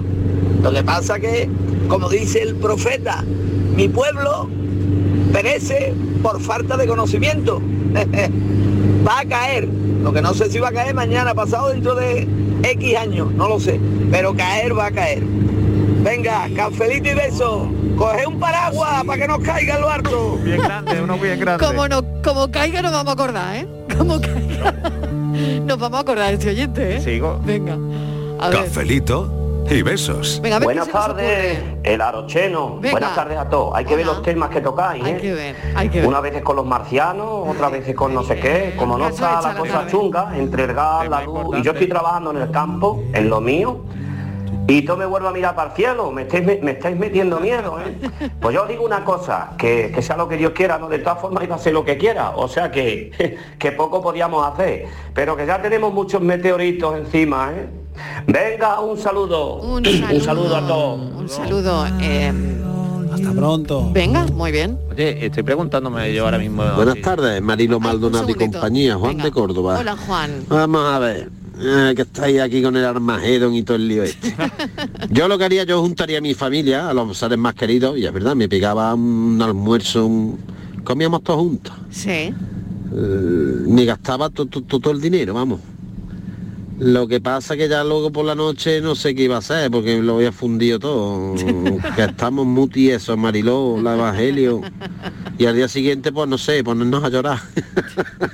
Lo 0.64 0.72
que 0.72 0.84
pasa 0.84 1.20
que, 1.20 1.50
como 1.88 2.10
dice 2.10 2.42
el 2.42 2.56
profeta, 2.56 3.24
mi 3.76 3.90
pueblo 3.90 4.48
perece 5.32 5.94
por 6.22 6.40
falta 6.40 6.78
de 6.78 6.88
conocimiento. 6.88 7.62
va 9.08 9.20
a 9.20 9.26
caer. 9.26 9.83
Lo 10.04 10.12
que 10.12 10.22
no 10.22 10.34
sé 10.34 10.52
si 10.52 10.60
va 10.60 10.68
a 10.68 10.72
caer 10.74 10.94
mañana, 10.94 11.34
pasado, 11.34 11.70
dentro 11.70 11.96
de 11.96 12.28
X 12.62 12.98
años, 12.98 13.32
no 13.32 13.48
lo 13.48 13.58
sé. 13.58 13.80
Pero 14.12 14.36
caer 14.36 14.78
va 14.78 14.88
a 14.88 14.92
caer. 14.92 15.24
Venga, 16.04 16.50
cafelito 16.54 17.10
y 17.10 17.14
beso. 17.14 17.70
Coge 17.98 18.28
un 18.28 18.38
paraguas 18.38 19.06
para 19.06 19.22
que 19.22 19.28
nos 19.30 19.40
caiga 19.40 19.78
el 19.78 19.84
harto. 19.86 20.38
Bien 20.44 20.62
grande, 20.62 21.02
uno 21.02 21.18
bien 21.18 21.40
grande. 21.40 21.66
Como, 21.66 21.88
no, 21.88 22.04
como 22.22 22.52
caiga 22.52 22.82
nos 22.82 22.92
vamos 22.92 23.12
a 23.12 23.14
acordar, 23.14 23.56
¿eh? 23.56 23.68
Como 23.98 24.20
caiga. 24.20 24.74
Nos 25.66 25.80
vamos 25.80 25.98
a 25.98 26.02
acordar 26.02 26.28
de 26.28 26.34
este 26.34 26.50
oyente, 26.50 26.98
¿eh? 26.98 27.02
Sigo. 27.02 27.40
Venga. 27.44 27.78
A 28.40 28.50
ver. 28.50 28.70
Y 29.70 29.82
besos. 29.82 30.40
Venga, 30.42 30.58
a 30.58 30.60
ver 30.60 30.66
Buenas 30.68 30.90
tardes, 30.90 31.60
el 31.84 32.02
Arocheno. 32.02 32.76
Venga. 32.76 32.92
Buenas 32.92 33.16
tardes 33.16 33.38
a 33.38 33.50
todos. 33.50 33.74
Hay 33.76 33.86
que 33.86 33.96
ver 33.96 34.06
los 34.06 34.22
temas 34.22 34.50
que 34.50 34.62
tocáis, 34.62 35.04
¿eh? 35.04 35.14
Hay 35.14 35.22
que 35.22 35.34
ver, 35.34 35.56
hay 35.76 35.90
que 35.90 36.00
ver. 36.00 36.08
Una 36.08 36.20
vez 36.20 36.42
con 36.42 36.56
los 36.56 36.66
marcianos, 36.66 37.48
otra 37.48 37.70
vez 37.70 37.96
con 37.96 38.14
no 38.14 38.24
sé 38.24 38.40
qué. 38.40 38.74
Como 38.78 38.98
no 38.98 39.08
está 39.08 39.42
la 39.42 39.56
cosa 39.56 39.88
chunga 39.88 40.38
entre 40.38 40.66
el 40.66 40.74
gas, 40.74 41.10
la 41.10 41.24
luz. 41.24 41.58
Y 41.58 41.62
yo 41.62 41.72
estoy 41.72 41.88
trabajando 41.88 42.32
en 42.32 42.38
el 42.38 42.52
campo, 42.52 43.04
en 43.14 43.30
lo 43.30 43.42
mío. 43.42 43.86
Y 44.68 44.84
todo 44.84 44.96
me 44.96 45.06
vuelvo 45.06 45.28
a 45.28 45.34
mirar 45.34 45.56
para 45.56 45.72
el 45.72 45.76
cielo, 45.76 46.10
me 46.12 46.22
estáis, 46.22 46.62
me 46.62 46.72
estáis 46.72 46.98
metiendo 46.98 47.40
miedo, 47.40 47.80
¿eh? 47.82 48.30
Pues 48.40 48.56
yo 48.56 48.64
os 48.64 48.70
digo 48.70 48.86
una 48.86 49.04
cosa, 49.04 49.50
que, 49.58 49.92
que 49.94 50.02
sea 50.02 50.16
lo 50.16 50.30
que 50.30 50.38
Dios 50.38 50.54
quiera, 50.54 50.78
¿no? 50.78 50.88
De 50.88 51.00
todas 51.00 51.20
formas 51.20 51.44
iba 51.44 51.56
a 51.56 51.60
ser 51.60 51.74
lo 51.74 51.84
que 51.84 51.98
quiera, 51.98 52.30
o 52.30 52.48
sea 52.48 52.72
que, 52.72 53.12
que 53.60 53.72
poco 53.74 54.02
podíamos 54.02 54.46
hacer, 54.48 54.86
pero 55.14 55.36
que 55.36 55.46
ya 55.46 55.62
tenemos 55.62 55.94
muchos 55.94 56.22
meteoritos 56.22 56.98
encima, 56.98 57.52
¿eh? 57.54 57.83
Venga, 58.28 58.80
un 58.80 58.98
saludo, 58.98 59.56
Un 59.58 59.84
saludo, 60.22 60.56
a 60.56 60.68
todos. 60.68 61.00
Un 61.18 61.30
saludo. 61.30 61.86
eh, 62.02 62.32
Hasta 63.14 63.32
pronto. 63.34 63.92
venga, 63.94 64.26
muy 64.28 64.52
bien. 64.52 64.78
Oye, 64.92 65.26
estoy 65.26 65.44
preguntándome 65.44 66.14
yo 66.14 66.26
ahora 66.26 66.38
mismo. 66.40 66.64
Buenas 66.76 67.00
tardes, 67.02 67.42
Marilo 67.42 67.80
Maldonado 67.80 68.30
y 68.30 68.34
compañía, 68.34 68.96
Juan 68.96 69.18
de 69.18 69.32
Córdoba. 69.32 69.78
Hola, 69.80 69.96
Juan. 70.08 70.32
Vamos 70.50 70.86
a 70.86 71.00
ver, 71.00 71.30
eh, 71.60 71.94
que 71.96 72.02
estáis 72.04 72.40
aquí 72.42 72.62
con 72.64 72.76
el 72.76 72.86
Armagedón 72.86 73.54
y 73.54 73.64
todo 73.64 73.78
el 73.78 73.88
lío 73.88 74.04
este. 74.04 74.36
yo 75.12 75.28
lo 75.28 75.38
que 75.38 75.46
haría, 75.46 75.64
yo 75.64 75.82
juntaría 75.82 76.18
a 76.18 76.22
mi 76.22 76.34
familia, 76.34 76.90
a 76.90 76.94
los 76.94 77.16
seres 77.18 77.38
más 77.38 77.54
queridos, 77.54 77.98
y 77.98 78.06
es 78.06 78.12
verdad, 78.14 78.36
me 78.36 78.50
pegaba 78.50 78.94
un 78.96 79.40
almuerzo, 79.42 80.06
un- 80.08 80.40
comíamos 80.84 81.24
todos 81.24 81.40
juntos. 81.42 81.74
Sí. 81.92 82.10
Eh, 82.12 82.34
me 82.92 83.86
gastaba 83.86 84.30
to- 84.30 84.46
to- 84.48 84.62
to- 84.62 84.80
todo 84.80 84.94
el 84.94 85.02
dinero, 85.02 85.34
vamos. 85.36 85.60
Lo 86.80 87.08
que 87.08 87.22
pasa 87.22 87.56
que 87.56 87.70
ya 87.70 87.84
luego 87.84 88.12
por 88.12 88.26
la 88.26 88.36
noche 88.36 88.82
no 88.82 88.96
sé 88.96 89.14
qué 89.16 89.24
iba 89.24 89.36
a 89.36 89.40
hacer, 89.40 89.70
porque 89.72 90.02
lo 90.02 90.16
había 90.16 90.32
fundido 90.32 90.80
todo. 90.80 91.36
que 91.96 92.04
estamos 92.04 92.46
muy 92.46 92.68
tiesos, 92.68 93.18
Mariló, 93.18 93.80
la 93.82 93.96
Evangelio. 93.96 94.62
Y 95.38 95.46
al 95.46 95.56
día 95.56 95.68
siguiente, 95.68 96.12
pues 96.12 96.28
no 96.28 96.38
sé, 96.38 96.64
ponernos 96.64 97.04
a 97.04 97.10
llorar. 97.10 97.40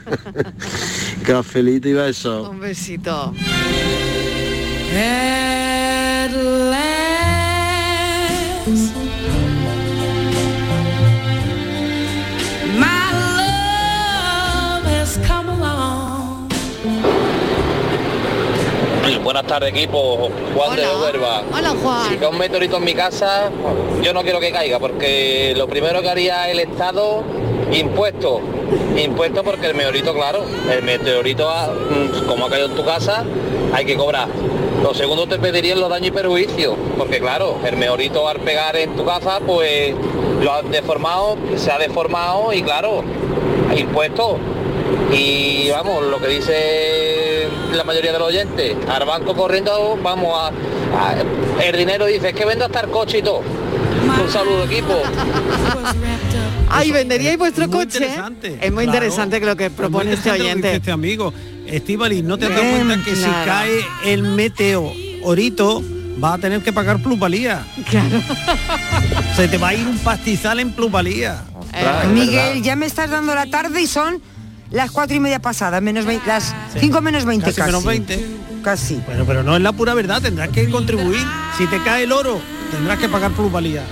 Cafelito 1.25 1.89
y 1.89 1.93
beso. 1.93 2.49
Un 2.52 2.60
besito. 2.60 3.34
Buenas 19.17 19.48
tardes 19.48 19.72
equipo, 19.72 20.30
Juan 20.56 20.76
de 20.76 20.84
Huerva. 20.84 21.41
Hola 21.52 21.74
Juan. 21.82 22.10
Si 22.10 22.17
cae 22.17 22.28
un 22.28 22.38
meteorito 22.38 22.78
en 22.78 22.84
mi 22.84 22.93
casa, 22.93 23.50
yo 24.04 24.13
no 24.13 24.22
quiero 24.22 24.39
que 24.39 24.52
caiga, 24.52 24.78
porque 24.78 25.54
lo 25.58 25.67
primero 25.67 26.02
que 26.02 26.10
haría 26.10 26.50
el 26.50 26.60
Estado, 26.60 27.24
impuesto. 27.72 28.39
Impuesto 28.98 29.43
porque 29.43 29.67
el 29.67 29.74
meteorito, 29.74 30.13
claro, 30.13 30.43
el 30.72 30.84
meteorito, 30.84 31.50
ah, 31.50 31.69
mm, 31.69 32.28
como 32.28 32.45
ha 32.45 32.50
caído 32.50 32.67
en 32.67 32.76
tu 32.76 32.86
casa, 32.86 33.26
hay 33.74 33.86
que 33.86 33.98
cobrar. 33.98 34.28
Lo 34.84 34.93
segundo 34.93 35.28
te 35.28 35.39
pedirían 35.39 35.80
los 35.80 35.89
daños 35.89 36.10
y 36.10 36.12
perjuicios, 36.12 36.76
porque 36.98 37.19
claro, 37.19 37.58
el 37.65 37.78
meteorito 37.78 38.28
al 38.28 38.39
pegar 38.39 38.78
en 38.78 38.95
tu 38.95 39.06
casa, 39.06 39.39
pues 39.45 39.95
lo 40.41 40.54
has 40.54 40.69
deformado, 40.69 41.36
se 41.56 41.72
ha 41.72 41.80
deformado 41.80 42.54
y 42.54 42.62
claro, 42.62 43.04
impuesto. 43.76 44.38
Y 45.12 45.69
vamos, 45.72 46.04
lo 46.04 46.19
que 46.19 46.28
dice 46.28 47.18
la 47.73 47.84
mayoría 47.84 48.12
de 48.12 48.19
los 48.19 48.27
oyentes, 48.27 48.75
al 48.89 49.05
banco 49.05 49.36
corriendo, 49.36 49.97
vamos 50.01 50.34
a, 50.36 50.47
a- 50.47 51.63
el 51.63 51.75
dinero 51.77 52.05
dice, 52.05 52.29
es 52.29 52.36
que 52.36 52.45
vendo 52.45 52.65
hasta 52.65 52.82
el 52.82 52.89
coche 52.89 53.19
y 53.19 53.21
todo. 53.21 53.41
Un 53.41 54.32
saludo 54.32 54.63
equipo. 54.65 55.01
Ay, 56.69 56.91
venderíais 56.91 57.38
vuestro 57.38 57.67
Muy 57.67 57.77
coche. 57.86 57.97
interesante, 57.97 58.58
Es 58.62 58.71
muy 58.71 58.84
claro. 58.86 58.97
interesante 59.05 59.39
lo 59.39 59.55
que 59.55 59.69
propone 59.69 60.13
este 60.13 60.32
oyente. 60.32 60.75
Este 60.75 60.91
amigo, 60.91 61.34
Estivali, 61.65 62.21
¿no 62.21 62.38
te 62.38 62.45
has 62.45 62.51
dado 62.51 62.63
Bien, 62.63 62.86
cuenta 62.88 63.05
que 63.05 63.15
si 63.15 63.23
cae 63.45 63.86
el 64.05 64.23
meteorito 64.23 65.84
va 66.23 66.34
a 66.36 66.38
tener 66.38 66.62
que 66.62 66.71
pagar 66.73 67.01
plusvalía? 67.01 67.65
Claro. 67.89 68.21
Se 69.36 69.47
te 69.47 69.58
va 69.58 69.69
a 69.69 69.73
ir 69.73 69.86
un 69.88 69.97
pastizal 69.99 70.60
en 70.60 70.71
plusvalía. 70.73 71.43
Miguel, 72.13 72.62
ya 72.62 72.75
me 72.75 72.86
estás 72.86 73.10
dando 73.10 73.34
la 73.36 73.45
tarde 73.47 73.82
y 73.82 73.88
son 73.88 74.21
las 74.71 74.91
cuatro 74.91 75.15
y 75.15 75.19
media 75.19 75.39
pasadas, 75.39 75.82
menos 75.82 76.05
vein- 76.05 76.21
las 76.25 76.53
cinco 76.79 77.01
menos 77.01 77.25
20 77.25 77.45
Casi 77.45 77.58
casi. 77.58 77.67
menos 77.67 77.84
20. 77.86 78.25
Casi. 78.63 79.01
Bueno, 79.05 79.23
pero 79.25 79.41
no 79.43 79.55
es 79.55 79.62
la 79.62 79.71
pura 79.71 79.93
verdad, 79.93 80.21
tendrás 80.21 80.49
que 80.49 80.69
contribuir. 80.69 81.25
Si 81.58 81.65
te 81.67 81.82
cae 81.82 82.03
el 82.03 82.12
oro, 82.12 82.39
tendrás 82.71 82.99
que 82.99 83.08
pagar 83.10 83.32
plusvalía. 83.32 83.84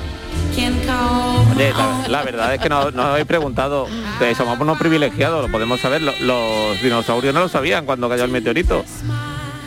Oye, 1.56 1.72
la, 1.74 2.08
la 2.08 2.24
verdad 2.24 2.54
es 2.54 2.62
que 2.62 2.70
no- 2.70 2.92
nos 2.92 3.06
habéis 3.06 3.26
preguntado, 3.26 3.88
que 4.20 4.34
somos 4.36 4.60
unos 4.60 4.78
privilegiados, 4.78 5.44
lo 5.46 5.52
podemos 5.52 5.80
saber, 5.80 6.02
lo- 6.02 6.13
los 6.20 6.82
dinosaurios 6.82 7.34
no 7.34 7.42
lo 7.42 7.50
sabían 7.50 7.86
cuando 7.86 8.10
cayó 8.10 8.24
el 8.24 8.32
meteorito. 8.32 8.84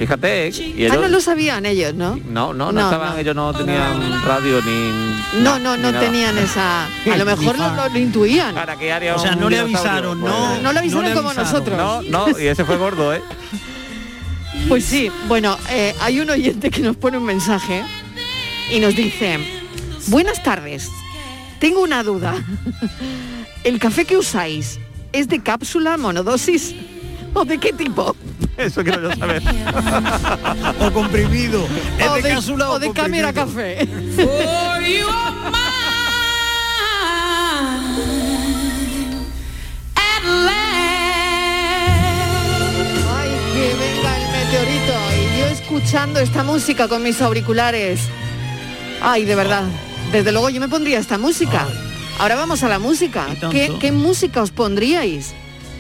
Fíjate, 0.01 0.49
y 0.49 0.85
Ah, 0.85 0.87
ellos... 0.87 1.01
no 1.03 1.09
lo 1.09 1.21
sabían 1.21 1.67
ellos, 1.67 1.93
¿no? 1.95 2.17
No, 2.17 2.55
no, 2.55 2.55
no, 2.55 2.73
No, 2.73 2.81
estaban, 2.87 3.13
no. 3.13 3.19
ellos 3.19 3.37
no 3.37 3.53
tenían 3.53 4.23
radio 4.25 4.61
ni... 4.63 5.43
No, 5.43 5.59
no, 5.59 5.77
no 5.77 5.93
ni 5.93 5.99
tenían 5.99 6.39
esa. 6.39 6.87
A 7.13 7.17
lo 7.19 7.25
mejor 7.27 7.59
lo, 7.59 7.75
lo- 7.75 7.89
lo 7.91 7.99
intuían. 7.99 8.55
¿Para 8.55 8.77
qué 8.77 8.93
haría 8.95 9.15
O 9.15 9.19
sea, 9.19 9.35
un 9.35 9.41
no 9.41 9.51
le 9.51 9.59
avisaron, 9.59 10.19
Pues- 10.21 10.33
no. 10.33 10.59
No 10.63 10.73
lo 10.73 10.79
avisaron 10.79 11.13
como 11.13 11.29
avisaron. 11.29 11.53
nosotros. 11.53 11.77
No, 11.77 12.01
no, 12.29 12.39
y 12.41 12.47
ese 12.47 12.65
fue 12.65 12.77
gordo, 12.79 13.13
¿eh? 13.15 13.21
Pues 14.69 14.85
sí, 14.85 15.11
bueno, 15.29 15.57
eh, 15.71 15.95
hay 16.01 16.21
un 16.21 16.29
oyente 16.31 16.71
que 16.71 16.81
nos 16.81 16.97
pone 16.97 17.17
un 17.19 17.25
mensaje 17.25 17.85
y 18.73 18.81
nos 18.81 18.97
dice, 18.97 19.39
buenas 20.09 20.43
tardes, 20.43 20.89
tengo 21.61 21.81
una 21.83 22.03
duda. 22.03 22.35
¿El 23.65 23.79
café 23.79 24.05
que 24.07 24.17
usáis 24.17 24.79
es 25.13 25.29
de 25.29 25.43
cápsula, 25.43 25.97
monodosis 25.99 26.75
o 27.35 27.45
de 27.45 27.59
qué 27.59 27.73
tipo? 27.73 28.14
Eso 28.57 28.83
quiero 28.83 29.03
yo 29.11 29.16
saber. 29.16 29.43
o 30.81 30.90
comprimido. 30.93 31.66
¿Es 31.99 32.09
o 32.09 32.14
de 32.14 32.23
de, 32.23 32.29
cápsula 32.31 32.71
o 32.71 32.75
o 32.75 32.79
de 32.79 32.87
comprimido? 32.88 33.33
cámara 33.33 33.33
café. 33.33 33.88
Ay, 43.12 43.31
que 43.53 43.75
venga 43.75 44.16
el 44.16 44.33
meteorito 44.33 44.93
y 45.16 45.38
yo 45.38 45.47
escuchando 45.47 46.21
esta 46.21 46.43
música 46.45 46.88
con 46.88 47.03
mis 47.03 47.21
auriculares. 47.21 48.01
Ay, 49.02 49.25
de 49.25 49.35
verdad. 49.35 49.65
Desde 50.13 50.33
luego 50.33 50.50
yo 50.50 50.61
me 50.61 50.69
pondría 50.69 50.98
esta 50.98 51.19
música. 51.19 51.67
Ahora 52.19 52.35
vamos 52.37 52.63
a 52.63 52.69
la 52.69 52.79
música. 52.79 53.27
tanto. 53.27 53.50
¿Qué, 53.50 53.73
qué 53.81 53.92
música 53.92 54.42
os 54.42 54.50
pondríais? 54.50 55.35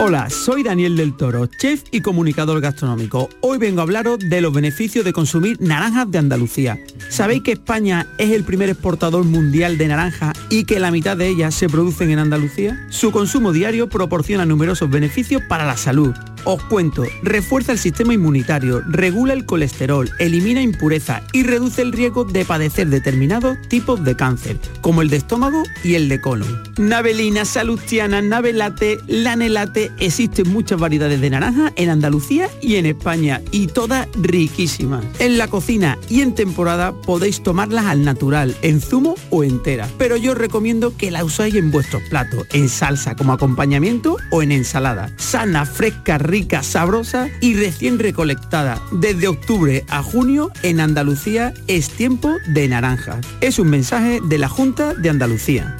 Hola, 0.00 0.30
soy 0.30 0.62
Daniel 0.62 0.96
del 0.96 1.16
Toro, 1.16 1.46
chef 1.46 1.82
y 1.90 2.02
comunicador 2.02 2.60
gastronómico. 2.60 3.28
Hoy 3.40 3.58
vengo 3.58 3.80
a 3.80 3.82
hablaros 3.82 4.20
de 4.20 4.40
los 4.40 4.52
beneficios 4.52 5.04
de 5.04 5.12
consumir 5.12 5.60
naranjas 5.60 6.08
de 6.08 6.18
Andalucía. 6.18 6.78
¿Sabéis 7.08 7.42
que 7.42 7.50
España 7.50 8.06
es 8.16 8.30
el 8.30 8.44
primer 8.44 8.68
exportador 8.68 9.24
mundial 9.24 9.76
de 9.76 9.88
naranja 9.88 10.34
y 10.50 10.66
que 10.66 10.78
la 10.78 10.92
mitad 10.92 11.16
de 11.16 11.26
ellas 11.26 11.52
se 11.52 11.68
producen 11.68 12.10
en 12.10 12.20
Andalucía? 12.20 12.78
Su 12.90 13.10
consumo 13.10 13.50
diario 13.50 13.88
proporciona 13.88 14.46
numerosos 14.46 14.88
beneficios 14.88 15.42
para 15.48 15.66
la 15.66 15.76
salud. 15.76 16.14
Os 16.44 16.62
cuento, 16.64 17.04
refuerza 17.22 17.72
el 17.72 17.78
sistema 17.78 18.14
inmunitario, 18.14 18.82
regula 18.88 19.32
el 19.32 19.44
colesterol, 19.44 20.10
elimina 20.18 20.62
impurezas 20.62 21.22
y 21.32 21.42
reduce 21.42 21.82
el 21.82 21.92
riesgo 21.92 22.24
de 22.24 22.44
padecer 22.44 22.88
determinados 22.88 23.58
tipos 23.68 24.02
de 24.04 24.16
cáncer, 24.16 24.58
como 24.80 25.02
el 25.02 25.10
de 25.10 25.18
estómago 25.18 25.62
y 25.84 25.94
el 25.94 26.08
de 26.08 26.20
colon. 26.20 26.62
Navelina, 26.78 27.44
salustiana, 27.44 28.22
navelate, 28.22 28.98
lanelate, 29.06 29.90
existen 29.98 30.48
muchas 30.48 30.78
variedades 30.78 31.20
de 31.20 31.30
naranja 31.30 31.72
en 31.76 31.90
Andalucía 31.90 32.48
y 32.62 32.76
en 32.76 32.86
España 32.86 33.42
y 33.50 33.66
todas 33.66 34.08
riquísimas. 34.14 35.04
En 35.18 35.38
la 35.38 35.48
cocina 35.48 35.98
y 36.08 36.20
en 36.20 36.34
temporada 36.34 36.92
podéis 36.92 37.42
tomarlas 37.42 37.86
al 37.86 38.04
natural, 38.04 38.56
en 38.62 38.80
zumo 38.80 39.16
o 39.30 39.44
entera, 39.44 39.88
pero 39.98 40.16
yo 40.16 40.32
os 40.32 40.38
recomiendo 40.38 40.96
que 40.96 41.10
la 41.10 41.24
usáis 41.24 41.54
en 41.54 41.70
vuestros 41.70 42.02
platos, 42.10 42.46
en 42.52 42.68
salsa 42.68 43.16
como 43.16 43.32
acompañamiento 43.32 44.16
o 44.30 44.42
en 44.42 44.52
ensalada. 44.52 45.10
Sana, 45.16 45.66
fresca, 45.66 46.18
rica, 46.28 46.62
sabrosa 46.62 47.28
y 47.40 47.54
recién 47.54 47.98
recolectada. 47.98 48.80
Desde 48.92 49.26
octubre 49.26 49.84
a 49.88 50.02
junio 50.02 50.52
en 50.62 50.78
Andalucía 50.78 51.52
es 51.66 51.90
tiempo 51.90 52.36
de 52.46 52.68
naranjas. 52.68 53.26
Es 53.40 53.58
un 53.58 53.68
mensaje 53.68 54.20
de 54.22 54.38
la 54.38 54.48
Junta 54.48 54.94
de 54.94 55.10
Andalucía. 55.10 55.76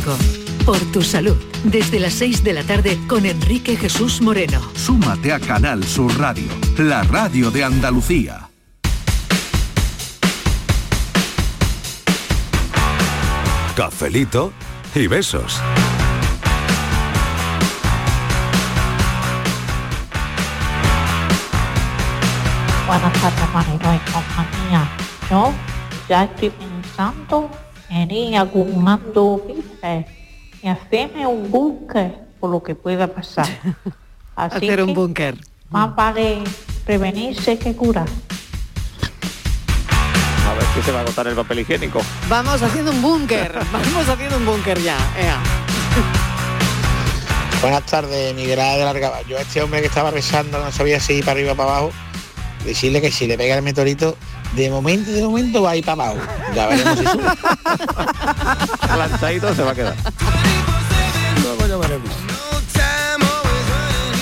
Por 0.66 0.80
tu 0.92 1.02
salud, 1.02 1.36
desde 1.66 2.00
las 2.00 2.14
6 2.14 2.44
de 2.44 2.54
la 2.54 2.64
tarde 2.64 2.98
con 3.08 3.26
Enrique 3.26 3.76
Jesús 3.76 4.22
Moreno. 4.22 4.62
Súmate 4.76 5.34
a 5.34 5.40
Canal 5.40 5.84
Sur 5.84 6.18
Radio, 6.18 6.48
la 6.78 7.04
radio 7.04 7.52
de 7.52 7.66
Andalucía. 7.66 8.50
Cafelito 13.76 14.54
y 14.96 15.08
besos. 15.08 15.62
Buenas 22.96 23.22
tardes, 23.22 23.54
Mariló 23.54 23.94
y 23.94 24.00
compañía. 24.10 24.90
Yo 25.30 25.54
ya 26.08 26.24
estoy 26.24 26.50
pensando 26.50 27.50
en 27.90 28.10
ir 28.10 28.38
acumulando 28.38 29.42
víveres 29.46 30.06
y 30.64 30.68
hacerme 30.70 31.28
un 31.28 31.52
búnker 31.52 32.18
por 32.40 32.52
lo 32.52 32.64
que 32.64 32.74
pueda 32.74 33.08
pasar. 33.08 33.48
Así 34.38 34.70
Hacer 34.70 34.82
un 34.82 34.94
búnker. 34.94 35.36
Más 35.72 35.94
vale 35.94 36.42
prevenirse 36.86 37.60
que 37.60 37.76
curar. 37.76 38.08
A 40.48 40.54
ver 40.54 40.64
Y 40.80 40.82
se 40.82 40.92
va 40.94 41.00
a 41.00 41.02
agotar 41.02 41.28
el 41.28 41.36
papel 41.36 41.60
higiénico. 41.60 42.00
Vamos 42.30 42.62
haciendo 42.62 42.92
un 42.92 43.02
búnker, 43.02 43.60
vamos 43.74 44.08
haciendo 44.08 44.38
un 44.38 44.46
búnker 44.46 44.80
ya. 44.80 44.98
ea. 45.20 45.38
Buenas 47.60 47.86
tardes, 47.88 48.34
Miguel 48.36 48.58
de 48.58 48.86
Larga. 48.86 49.22
Yo 49.24 49.38
a 49.38 49.42
este 49.42 49.62
hombre 49.62 49.82
que 49.82 49.88
estaba 49.88 50.12
rezando, 50.12 50.64
no 50.64 50.72
sabía 50.72 51.02
si 51.02 51.16
ir 51.16 51.26
para 51.26 51.34
arriba 51.34 51.52
o 51.52 51.56
para 51.56 51.72
abajo, 51.72 51.92
decirle 52.66 53.02
que 53.02 53.12
si 53.12 53.28
le 53.28 53.38
pega 53.38 53.56
el 53.56 53.62
meteorito, 53.62 54.18
de 54.56 54.70
momento, 54.70 55.12
de 55.12 55.22
momento 55.22 55.62
va 55.62 55.72
a 55.72 55.76
ir 55.76 55.86
para 55.86 56.10
abajo. 56.10 56.20
Ya 56.54 56.68
veremos 56.68 57.00
si 57.00 57.06
sube. 57.06 57.24
Lanzadito 58.98 59.54
se 59.54 59.64
va 59.64 59.72
a 59.72 59.76
quedar. 59.76 59.96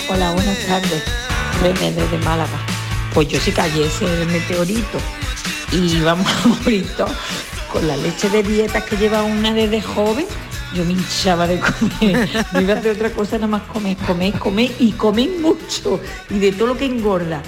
Hola, 0.10 0.32
buenas 0.34 0.58
tardes. 0.68 1.04
René 1.62 1.91
desde 1.91 2.18
Málaga. 2.20 2.60
Pues 3.14 3.28
yo 3.28 3.39
si 3.39 3.52
cayese 3.52 4.06
el 4.06 4.28
meteorito 4.28 5.00
y 5.72 6.00
vamos 6.02 6.28
a 6.28 6.48
morir 6.48 6.88
todos 6.98 7.12
con 7.72 7.88
la 7.88 7.98
leche 7.98 8.30
de 8.30 8.44
dietas 8.44 8.84
que 8.84 8.98
lleva 8.98 9.24
una 9.24 9.54
desde 9.54 9.82
joven, 9.82 10.26
yo 10.74 10.84
me 10.86 10.94
hinchaba 10.94 11.48
de 11.48 11.60
comer. 11.60 12.30
No 12.52 12.62
iba 12.62 12.74
a 12.74 12.78
hacer 12.78 12.91
otra 12.96 13.12
cosa 13.12 13.38
nada 13.38 13.48
más 13.48 13.64
comer, 13.64 13.98
comer, 13.98 14.34
comer 14.38 14.72
y 14.80 14.91
comer 14.91 15.30
mucho. 15.39 16.00
Y 16.30 16.39
de 16.39 16.52
todo 16.52 16.68
lo 16.68 16.78
que 16.78 16.86
engorda. 16.86 17.41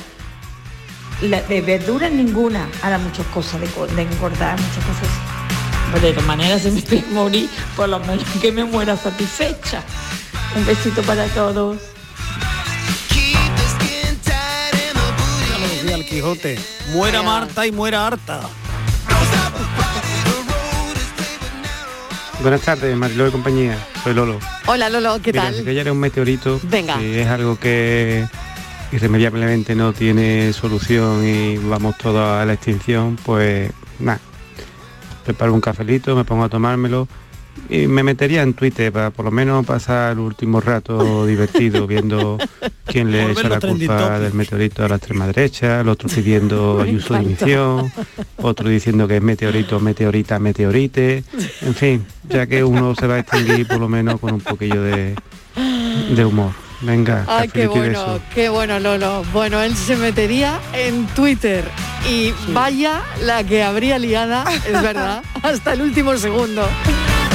La- 1.22 1.42
de 1.42 1.62
verduras 1.62 2.12
ninguna. 2.12 2.68
Ahora 2.82 2.98
muchas 2.98 3.26
cosas 3.28 3.62
de, 3.62 3.68
engordar, 4.02 4.60
muchas 4.60 4.84
cosas. 4.86 5.10
Pero 5.94 6.08
de 6.08 6.14
todas 6.14 6.28
maneras 6.28 6.62
se 6.62 6.72
me 6.72 6.82
puede 6.82 7.04
morir, 7.12 7.50
por 7.76 7.88
lo 7.90 8.00
menos 8.00 8.24
que 8.42 8.52
me 8.52 8.64
muera 8.66 8.98
satisfecha. 8.98 9.82
Un 10.56 10.66
besito 10.66 11.02
para 11.04 11.26
todos. 11.28 11.78
Ya 15.88 15.96
el 15.96 16.06
Quijote. 16.06 16.60
Muera 16.92 17.22
Marta 17.22 17.66
y 17.68 17.72
muera 17.72 18.08
harta. 18.08 18.42
Buenas 22.42 22.62
tardes, 22.62 22.96
Mariló 22.96 23.26
de 23.26 23.32
compañía. 23.32 23.78
Soy 24.04 24.14
Lolo. 24.14 24.40
Hola 24.68 24.90
Lolo, 24.90 25.20
¿qué 25.22 25.32
Mira, 25.32 25.46
tal? 25.46 25.56
si 25.56 25.64
cayera 25.64 25.92
un 25.92 26.00
meteorito, 26.00 26.60
Venga. 26.64 26.98
que 27.00 27.22
es 27.22 27.28
algo 27.28 27.58
que 27.58 28.28
irremediablemente 28.92 29.76
no 29.76 29.94
tiene 29.94 30.54
solución 30.54 31.26
y 31.26 31.58
vamos 31.58 31.98
todos 31.98 32.22
a 32.22 32.46
la 32.46 32.54
extinción, 32.54 33.18
pues 33.24 33.72
nada. 34.00 34.20
Preparo 35.24 35.54
un 35.54 35.62
cafelito, 35.62 36.16
me 36.16 36.24
pongo 36.24 36.44
a 36.44 36.50
tomármelo 36.50 37.08
y 37.70 37.88
me 37.88 38.04
metería 38.04 38.44
en 38.44 38.54
Twitter 38.54 38.92
para 38.92 39.10
por 39.10 39.26
lo 39.26 39.32
menos 39.32 39.66
pasar 39.66 40.14
el 40.14 40.20
último 40.20 40.62
rato 40.62 41.26
divertido 41.28 41.88
viendo 41.88 42.38
quién 42.86 43.12
le 43.12 43.32
echa 43.32 43.50
la 43.50 43.60
culpa 43.60 44.20
del 44.20 44.34
meteorito 44.34 44.86
a 44.86 44.90
la 44.90 44.96
extrema 44.96 45.26
derecha, 45.28 45.82
el 45.82 45.90
otro 45.90 46.08
pidiendo 46.10 46.82
ayuso 46.84 47.16
de 47.16 47.22
dimisión, 47.22 47.92
otro 48.38 48.70
diciendo 48.70 49.08
que 49.08 49.18
es 49.18 49.24
meteorito, 49.24 49.80
meteorita, 49.80 50.40
meteorite, 50.40 51.24
en 51.62 51.74
fin, 51.74 52.06
ya 52.30 52.46
que 52.46 52.64
uno 52.64 52.94
se 52.96 53.08
va 53.08 53.16
a 53.16 53.20
extinguir 53.20 53.68
por 53.68 53.80
lo 53.80 53.90
menos 53.90 54.20
con 54.20 54.34
un 54.34 54.42
poquillo 54.42 54.82
de, 54.82 55.16
de 56.16 56.26
humor. 56.26 56.65
Venga, 56.82 57.26
Ay, 57.28 57.48
qué 57.50 57.68
bueno, 57.68 58.20
qué 58.34 58.50
bueno, 58.50 58.80
Lolo. 58.80 59.24
Bueno, 59.34 59.62
él 59.62 59.76
se 59.76 59.96
metería 59.96 60.60
en 60.74 61.08
Twitter 61.08 61.64
y 62.10 62.32
vaya 62.54 63.02
la 63.22 63.44
que 63.44 63.64
habría 63.64 63.98
liada, 63.98 64.46
es 64.68 64.82
verdad, 64.82 65.24
hasta 65.44 65.74
el 65.74 65.82
último 65.82 66.16
segundo. 66.18 66.68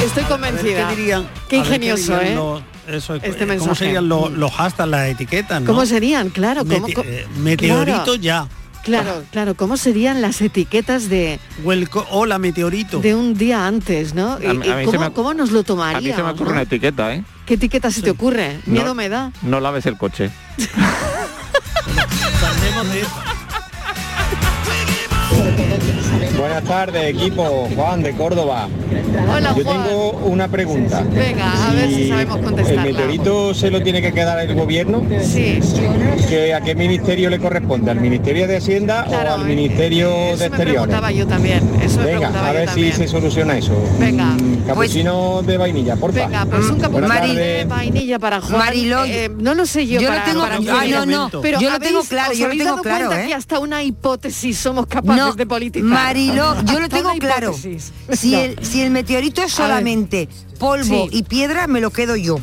Estoy 0.05 0.23
convencida. 0.25 0.89
¿Qué 0.89 0.95
dirían? 0.95 1.27
Qué 1.49 1.57
a 1.57 1.59
ver, 1.59 1.67
¿qué 1.69 1.75
ingenioso, 1.75 2.17
dirían 2.19 2.37
¿eh? 2.37 2.63
eso 2.97 3.15
es, 3.15 3.23
Este 3.23 3.39
¿Cómo 3.39 3.47
mensaje. 3.47 3.75
serían 3.75 4.07
los, 4.09 4.31
los 4.31 4.51
hashtags, 4.53 4.89
las 4.89 5.07
etiquetas? 5.09 5.61
¿no? 5.61 5.67
¿Cómo 5.67 5.85
serían? 5.85 6.29
Claro, 6.29 6.63
¿cómo- 6.65 6.87
Mete- 6.87 6.93
cómo- 6.93 7.09
eh, 7.09 7.27
meteorito 7.37 8.03
Claro. 8.03 8.15
ya. 8.15 8.47
Claro, 8.83 9.23
claro, 9.31 9.55
¿cómo 9.55 9.77
serían 9.77 10.21
las 10.21 10.41
etiquetas 10.41 11.07
de 11.09 11.39
hola 12.09 12.39
meteorito 12.39 12.99
de 12.99 13.13
un 13.15 13.35
día 13.37 13.67
antes, 13.67 14.13
no? 14.15 14.39
Y- 14.41 14.45
A 14.47 14.83
¿cómo, 14.85 14.99
me- 14.99 15.11
cómo 15.11 15.33
nos 15.33 15.51
lo 15.51 15.59
A 15.59 15.61
mí 15.61 15.65
se 15.65 15.65
me 15.65 15.65
tomaríamos? 15.65 16.33
ocurre 16.33 16.45
no? 16.49 16.53
una 16.53 16.61
etiqueta, 16.63 17.13
¿eh? 17.13 17.23
¿Qué 17.45 17.53
etiqueta 17.55 17.91
se 17.91 18.01
te 18.01 18.09
ocurre? 18.09 18.59
Miedo 18.65 18.95
me 18.95 19.09
da. 19.09 19.31
No 19.43 19.59
laves 19.59 19.85
el 19.85 19.97
coche. 19.97 20.31
Buenas 26.41 26.63
tardes, 26.63 27.03
equipo. 27.15 27.69
Juan 27.75 28.01
de 28.01 28.13
Córdoba. 28.13 28.67
Hola, 29.31 29.53
Yo 29.55 29.63
Juan. 29.63 29.83
tengo 29.83 30.11
una 30.25 30.47
pregunta. 30.47 31.03
Venga, 31.13 31.67
a 31.69 31.71
ver 31.73 31.89
si 31.89 32.09
sabemos 32.09 32.37
¿El 32.39 32.43
contestarla. 32.43 32.83
meteorito 32.83 33.53
se 33.53 33.69
lo 33.69 33.81
tiene 33.83 34.01
que 34.01 34.11
quedar 34.11 34.39
el 34.39 34.55
gobierno? 34.55 35.03
Sí. 35.23 35.59
¿Que 36.27 36.53
¿A 36.55 36.61
qué 36.61 36.73
ministerio 36.75 37.29
le 37.29 37.37
corresponde? 37.39 37.91
¿Al 37.91 37.99
Ministerio 38.01 38.47
de 38.47 38.57
Hacienda 38.57 39.05
o 39.07 39.15
al 39.33 39.45
Ministerio 39.45 40.09
de 40.09 40.31
Exteriores? 40.31 40.57
preguntaba 40.73 41.11
yo 41.11 41.27
también. 41.27 41.61
Eso 41.81 41.99
me 41.99 42.05
Venga, 42.05 42.17
preguntaba 42.19 42.49
a 42.49 42.53
ver 42.53 42.69
si 42.69 42.91
se 42.91 43.07
soluciona 43.07 43.57
eso. 43.57 43.73
Venga. 43.99 44.25
Mm, 44.25 44.63
Capuchino 44.67 45.41
de 45.43 45.57
vainilla, 45.57 45.95
porfa. 45.95 46.25
Venga, 46.27 46.45
pues 46.45 46.69
un 46.69 46.79
capuchino 46.79 47.33
de 47.33 47.65
vainilla 47.65 48.19
para 48.19 48.41
Juan. 48.41 48.57
Mariló, 48.57 49.05
Eh, 49.05 49.29
no 49.37 49.53
lo 49.53 49.65
sé 49.65 49.85
yo. 49.85 49.99
yo 50.01 50.07
lo 50.09 50.15
para, 50.15 50.25
tengo- 50.25 50.41
para 50.41 50.55
ah, 50.55 50.85
no, 50.89 51.05
no, 51.05 51.41
Pero 51.41 51.59
yo 51.59 51.69
lo 51.69 51.79
tengo 51.79 51.99
¿habéis- 51.99 52.09
claro, 52.09 52.33
yo 52.33 52.47
lo 52.47 52.55
tengo 52.57 52.77
claro, 52.81 53.05
cuenta 53.07 53.23
¿eh? 53.23 53.27
que 53.27 53.33
hasta 53.35 53.59
una 53.59 53.83
hipótesis 53.83 54.57
somos 54.57 54.87
capaces 54.87 55.23
No, 55.23 55.33
de 55.33 55.45
politizar. 55.45 55.89
Yo 56.65 56.79
lo 56.79 56.89
tengo 56.89 57.11
claro. 57.19 57.53
Si 57.53 58.31
No. 58.31 58.39
el, 58.39 58.65
si 58.65 58.81
el 58.81 58.91
meteorito 58.91 59.41
es 59.43 59.51
solamente 59.51 60.27
polvo 60.59 61.07
Sí. 61.09 61.17
y 61.17 61.23
piedra, 61.23 61.67
me 61.67 61.81
lo 61.81 61.91
quedo 61.91 62.15
yo. 62.15 62.39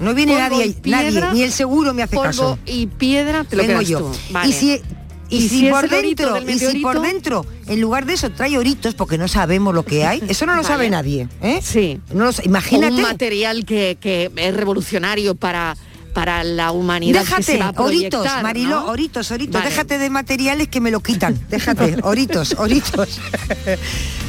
No 0.00 0.12
viene 0.14 0.32
Polvo 0.34 0.56
nadie, 0.58 0.72
piedra, 0.74 1.02
nadie, 1.20 1.32
ni 1.32 1.42
el 1.42 1.52
seguro 1.52 1.94
me 1.94 2.02
hace 2.02 2.14
polvo 2.16 2.26
caso. 2.28 2.58
y 2.66 2.86
piedra 2.86 3.44
te 3.44 3.56
lo 3.56 3.66
Vengo 3.66 3.80
yo. 3.80 3.98
tú. 4.00 4.12
Vale. 4.30 4.50
Y 4.50 4.52
si 4.52 4.80
y, 5.28 5.38
¿Y 5.38 5.40
si, 5.42 5.48
si 5.48 5.66
es 5.66 5.72
por 5.72 5.88
dentro, 5.88 6.38
y 6.48 6.58
si 6.58 6.78
por 6.80 7.00
dentro, 7.00 7.44
en 7.66 7.80
lugar 7.80 8.06
de 8.06 8.12
eso 8.12 8.30
trae 8.30 8.56
oritos, 8.58 8.94
porque 8.94 9.18
no 9.18 9.26
sabemos 9.26 9.74
lo 9.74 9.84
que 9.84 10.04
hay, 10.06 10.22
eso 10.28 10.46
no 10.46 10.52
lo 10.52 10.58
Vale. 10.62 10.68
sabe 10.68 10.88
nadie. 10.90 11.28
¿eh? 11.42 11.58
Sí. 11.62 11.98
No 12.14 12.26
lo 12.26 12.30
imagínate. 12.44 12.94
un 12.94 13.02
material 13.02 13.64
que, 13.64 13.96
que 14.00 14.30
es 14.36 14.54
revolucionario 14.54 15.34
para, 15.34 15.76
para 16.16 16.42
la 16.44 16.72
humanidad 16.72 17.26
que 17.26 17.42
se 17.42 17.52
Déjate, 17.52 17.58
va 17.58 17.66
a 17.78 17.82
oritos, 17.84 18.20
proyectar, 18.22 18.42
Mariló, 18.42 18.80
¿no? 18.80 18.86
oritos, 18.86 19.30
oritos, 19.32 19.52
Vale. 19.60 19.68
déjate 19.68 19.98
de 19.98 20.08
materiales 20.08 20.68
que 20.68 20.80
me 20.80 20.90
lo 20.90 21.00
quitan, 21.00 21.38
déjate, 21.50 21.98
oritos, 22.04 22.54
oritos. 22.58 23.20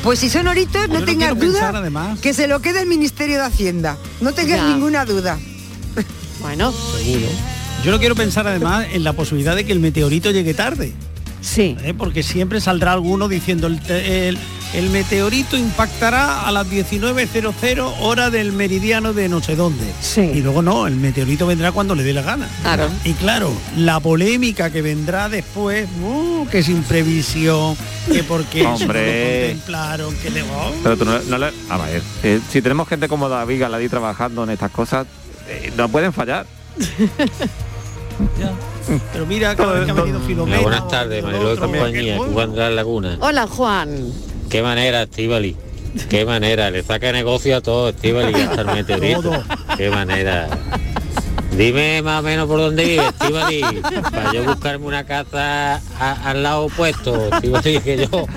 Pues 0.04 0.20
si 0.20 0.30
son 0.30 0.50
oritos, 0.50 0.90
no 0.90 1.02
tengas 1.06 1.30
duda 1.40 1.54
pensar, 1.54 1.76
además. 1.78 2.20
que 2.20 2.34
se 2.34 2.50
lo 2.50 2.60
quede 2.62 2.82
el 2.82 2.88
Ministerio 2.88 3.38
de 3.38 3.44
Hacienda. 3.46 3.96
No 4.20 4.34
tengas 4.34 4.58
Ya. 4.60 4.68
ninguna 4.68 5.06
duda. 5.06 5.38
Bueno, 6.42 6.74
seguro. 6.74 7.28
Yo 7.86 7.92
no 7.92 8.00
quiero 8.00 8.16
pensar 8.16 8.46
además 8.48 8.88
en 8.92 9.06
la 9.06 9.14
posibilidad 9.14 9.56
de 9.56 9.66
que 9.66 9.72
el 9.72 9.80
meteorito 9.80 10.30
llegue 10.32 10.54
tarde. 10.54 10.92
Sí. 11.48 11.76
Porque 11.98 12.24
siempre 12.24 12.60
saldrá 12.62 12.92
alguno 12.94 13.28
diciendo 13.28 13.68
el, 13.68 13.80
te- 13.80 14.28
el- 14.28 14.38
el 14.74 14.90
meteorito 14.90 15.56
impactará 15.56 16.42
a 16.46 16.52
las 16.52 16.68
19.00 16.68 17.94
hora 18.02 18.30
del 18.30 18.52
meridiano 18.52 19.14
de 19.14 19.30
no 19.30 19.42
sé 19.42 19.56
dónde. 19.56 19.86
Y 20.18 20.42
luego 20.42 20.62
no, 20.62 20.88
el 20.88 20.96
meteorito 20.98 21.48
vendrá 21.48 21.72
cuando 21.72 21.96
le 21.96 22.04
dé 22.04 22.12
la 22.14 22.22
gana. 22.22 22.50
Claro. 22.64 22.90
Y 23.06 23.14
claro, 23.14 23.54
la 23.78 24.02
polémica 24.02 24.70
que 24.70 24.82
vendrá 24.82 25.30
después, 25.30 25.88
uh, 26.04 26.46
que 26.52 26.62
sin 26.64 26.84
previsión, 26.84 27.78
que 28.12 28.24
porque 28.24 28.66
Hombre. 28.66 29.48
contemplaron, 29.52 30.14
que 30.18 30.30
le... 30.32 30.42
oh, 30.44 30.74
Pero 30.84 30.98
tú 30.98 31.06
no, 31.06 31.18
no 31.18 31.38
le- 31.38 31.54
a 31.70 31.78
ver, 31.78 32.02
eh, 32.24 32.42
si 32.52 32.62
tenemos 32.62 32.90
gente 32.90 33.08
como 33.08 33.30
David 33.30 33.62
Galadí 33.62 33.88
trabajando 33.88 34.44
en 34.44 34.50
estas 34.50 34.72
cosas, 34.72 35.08
eh, 35.48 35.72
no 35.78 35.88
pueden 35.88 36.12
fallar. 36.12 36.46
Pero 39.14 39.26
mira, 39.26 39.56
cada 39.56 39.74
vez 39.74 39.86
que 39.86 39.92
ha 39.92 39.94
venido 39.94 40.20
Filomena... 40.22 40.62
buenas 40.62 40.88
tardes, 40.88 41.24
Mariló 41.24 41.56
de 41.56 41.58
compañía, 41.62 42.18
Juan 42.18 42.52
de 42.54 42.58
la 42.60 42.70
Laguna. 42.70 43.18
Hola, 43.20 43.48
Juan. 43.48 44.12
Qué 44.50 44.62
manera, 44.62 45.04
Estivali. 45.04 45.56
Qué 46.10 46.26
manera, 46.26 46.70
le 46.70 46.84
saca 46.84 47.12
negocio 47.12 47.58
a 47.58 47.62
todo, 47.62 47.90
Estivali, 47.90 48.34
hasta 48.34 48.62
el 48.62 48.68
meteorito. 48.68 49.32
Qué 49.78 49.90
manera. 49.90 50.48
Dime 51.58 52.04
más 52.04 52.20
o 52.20 52.24
menos 52.24 52.48
por 52.48 52.60
dónde 52.60 52.86
vive, 52.86 53.08
Estivali, 53.08 53.62
para 54.12 54.32
yo 54.32 54.44
buscarme 54.44 54.86
una 54.86 55.06
casa 55.06 55.82
a- 56.00 56.30
al 56.30 56.44
lado 56.44 56.66
opuesto, 56.66 57.30
Estivali, 57.34 57.80
que 57.80 57.98
yo, 58.08 58.28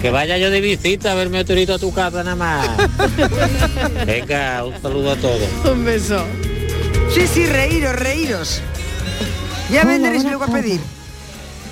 que 0.00 0.10
vaya 0.10 0.38
yo 0.38 0.50
de 0.50 0.60
visita 0.62 1.12
a 1.12 1.14
ver 1.14 1.28
meteorito 1.28 1.74
a 1.74 1.78
tu 1.78 1.92
casa 1.92 2.24
nada 2.24 2.36
más. 2.36 2.68
Venga, 4.06 4.64
un 4.64 4.80
saludo 4.80 5.10
a 5.12 5.16
todos. 5.16 5.42
Un 5.70 5.84
beso. 5.84 6.24
Sí, 7.12 7.26
sí, 7.26 7.44
reíros, 7.46 7.94
reíros. 7.96 8.62
Ya 9.70 9.84
vendréis 9.84 10.22
buenas 10.24 10.40
luego 10.40 10.44
a 10.44 10.60
pedir. 10.60 10.80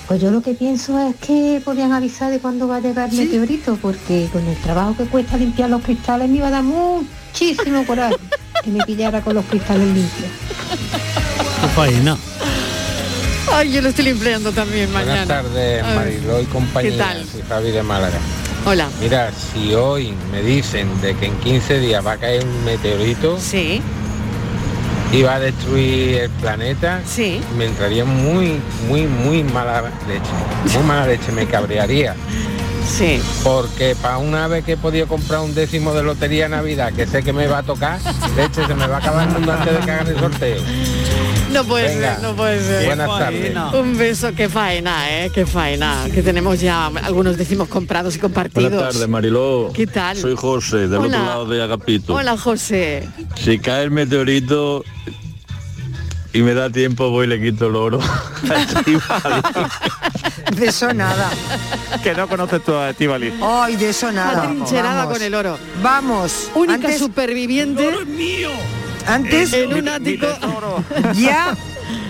Pues 0.06 0.22
yo 0.22 0.30
lo 0.30 0.40
que 0.40 0.54
pienso 0.54 0.98
es 0.98 1.16
que 1.16 1.60
podían 1.64 1.92
avisar 1.92 2.30
de 2.30 2.38
cuándo 2.38 2.66
va 2.66 2.76
a 2.76 2.80
llegar 2.80 3.10
el 3.10 3.16
meteorito, 3.16 3.76
porque 3.82 4.28
con 4.32 4.46
el 4.46 4.56
trabajo 4.56 4.96
que 4.96 5.04
cuesta 5.04 5.36
limpiar 5.36 5.68
los 5.68 5.82
cristales 5.82 6.30
me 6.30 6.38
iba 6.38 6.48
a 6.48 6.50
dar 6.50 6.62
muchísimo 6.62 7.84
coraje 7.86 8.16
que 8.64 8.70
me 8.70 8.84
pillara 8.86 9.20
con 9.20 9.34
los 9.34 9.44
cristales 9.44 9.86
limpios. 9.86 10.30
Qué 11.60 11.68
faena. 11.74 12.16
Ay, 13.52 13.72
yo 13.72 13.82
lo 13.82 13.88
estoy 13.88 14.06
limpiando 14.06 14.52
también 14.52 14.90
mañana. 14.92 15.24
Buenas 15.24 15.28
tardes, 15.28 15.82
Mariló 15.94 16.40
y 16.40 16.44
compañía. 16.46 16.90
¿Qué 16.90 16.96
tal? 16.96 17.26
Soy 17.26 17.42
Javi 17.48 17.70
de 17.70 17.82
Málaga. 17.82 18.18
Hola. 18.64 18.88
Mira, 19.00 19.30
si 19.32 19.74
hoy 19.74 20.14
me 20.30 20.42
dicen 20.42 20.88
de 21.00 21.14
que 21.16 21.26
en 21.26 21.38
15 21.40 21.80
días 21.80 22.06
va 22.06 22.12
a 22.12 22.16
caer 22.16 22.44
un 22.44 22.64
meteorito 22.64 23.38
sí. 23.38 23.80
Va 25.22 25.34
a 25.36 25.40
destruir 25.40 26.18
el 26.18 26.30
planeta, 26.30 27.00
sí. 27.06 27.40
me 27.56 27.66
entraría 27.66 28.04
muy, 28.04 28.60
muy, 28.88 29.06
muy 29.06 29.42
mala 29.42 29.90
leche. 30.06 30.74
Muy 30.74 30.86
mala 30.86 31.06
leche, 31.06 31.32
me 31.32 31.46
cabrearía. 31.46 32.14
Sí. 32.86 33.20
Porque 33.42 33.96
para 34.00 34.18
una 34.18 34.48
vez 34.48 34.64
que 34.64 34.72
he 34.72 34.76
podido 34.76 35.06
comprar 35.06 35.40
un 35.40 35.54
décimo 35.54 35.92
de 35.92 36.02
lotería 36.02 36.48
Navidad, 36.48 36.92
que 36.92 37.06
sé 37.06 37.22
que 37.22 37.32
me 37.32 37.46
va 37.46 37.58
a 37.58 37.62
tocar, 37.62 37.98
hecho 38.38 38.66
se 38.66 38.74
me 38.74 38.86
va 38.86 38.96
a 38.96 38.98
acabar 38.98 39.28
el 39.28 39.34
mundo 39.34 39.52
antes 39.52 39.74
de 39.74 39.80
que 39.80 39.90
hagan 39.90 40.06
el 40.06 40.18
sorteo. 40.18 40.62
No 41.52 41.64
puede 41.64 41.88
Venga. 41.94 42.14
ser, 42.16 42.22
no 42.22 42.36
puede 42.36 42.60
ser. 42.62 42.86
Buenas 42.86 43.08
tardes. 43.18 43.56
Un 43.74 43.96
beso, 43.98 44.32
qué 44.34 44.48
faena, 44.48 45.10
¿eh? 45.10 45.30
Qué 45.32 45.46
faena. 45.46 46.04
Que 46.12 46.22
tenemos 46.22 46.60
ya 46.60 46.86
algunos 46.86 47.36
décimos 47.36 47.68
comprados 47.68 48.16
y 48.16 48.18
compartidos. 48.18 48.70
Buenas 48.72 48.92
tardes, 48.94 49.08
Mariló. 49.08 49.70
¿Qué 49.74 49.86
tal? 49.86 50.16
Soy 50.16 50.34
José, 50.36 50.88
del 50.88 50.94
Hola. 51.00 51.06
otro 51.18 51.26
lado 51.26 51.46
de 51.46 51.62
Agapito. 51.62 52.14
Hola, 52.14 52.36
José. 52.36 53.08
Si 53.36 53.58
cae 53.58 53.84
el 53.84 53.90
meteorito 53.90 54.84
y 56.32 56.42
me 56.42 56.52
da 56.54 56.70
tiempo, 56.70 57.10
voy 57.10 57.26
y 57.26 57.30
le 57.30 57.40
quito 57.40 57.66
el 57.68 57.76
oro. 57.76 57.98
De 60.54 60.66
eso 60.66 60.92
nada. 60.94 61.30
que 62.02 62.14
no 62.14 62.26
conoces 62.28 62.62
tú 62.64 62.74
a 62.74 62.90
Estivali. 62.90 63.32
Ay, 63.42 63.76
de 63.76 63.90
eso 63.90 64.10
nada. 64.10 64.42
Atrincherada 64.44 65.06
con 65.06 65.20
el 65.22 65.34
oro. 65.34 65.58
Vamos. 65.82 66.50
Única 66.54 66.74
Antes- 66.88 66.98
superviviente. 66.98 67.90
Antes 69.06 69.52
en 69.52 69.74
un 69.74 69.88
ático. 69.88 70.26
ya, 71.14 71.56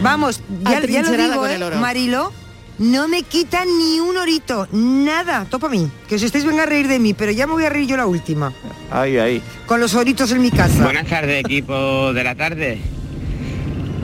vamos, 0.02 0.42
ya, 0.64 0.84
ya 0.86 1.02
lo 1.02 1.10
digo, 1.10 1.46
¿eh? 1.46 1.58
Marilo, 1.78 2.32
no 2.78 3.08
me 3.08 3.22
quitan 3.22 3.66
ni 3.78 4.00
un 4.00 4.16
orito, 4.16 4.68
nada, 4.72 5.44
topa 5.50 5.66
a 5.66 5.70
mí. 5.70 5.90
Que 6.08 6.14
os 6.14 6.22
estéis 6.22 6.44
venga 6.44 6.62
a 6.62 6.66
reír 6.66 6.88
de 6.88 6.98
mí, 6.98 7.14
pero 7.14 7.32
ya 7.32 7.46
me 7.46 7.52
voy 7.52 7.64
a 7.64 7.70
reír 7.70 7.88
yo 7.88 7.96
la 7.96 8.06
última. 8.06 8.52
Ahí, 8.90 9.18
ahí. 9.18 9.42
Con 9.66 9.80
los 9.80 9.94
oritos 9.94 10.30
en 10.32 10.42
mi 10.42 10.50
casa. 10.50 10.82
Buenas 10.84 11.06
tardes, 11.06 11.40
equipo 11.40 12.12
de 12.12 12.24
la 12.24 12.34
tarde. 12.34 12.78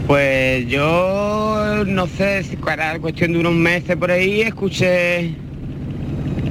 Pues 0.07 0.67
yo 0.67 1.85
no 1.87 2.07
sé 2.07 2.43
si 2.43 2.57
para 2.57 2.99
cuestión 2.99 3.33
de 3.33 3.39
unos 3.39 3.55
meses 3.55 3.97
por 3.97 4.11
ahí 4.11 4.43
escuché 4.43 5.35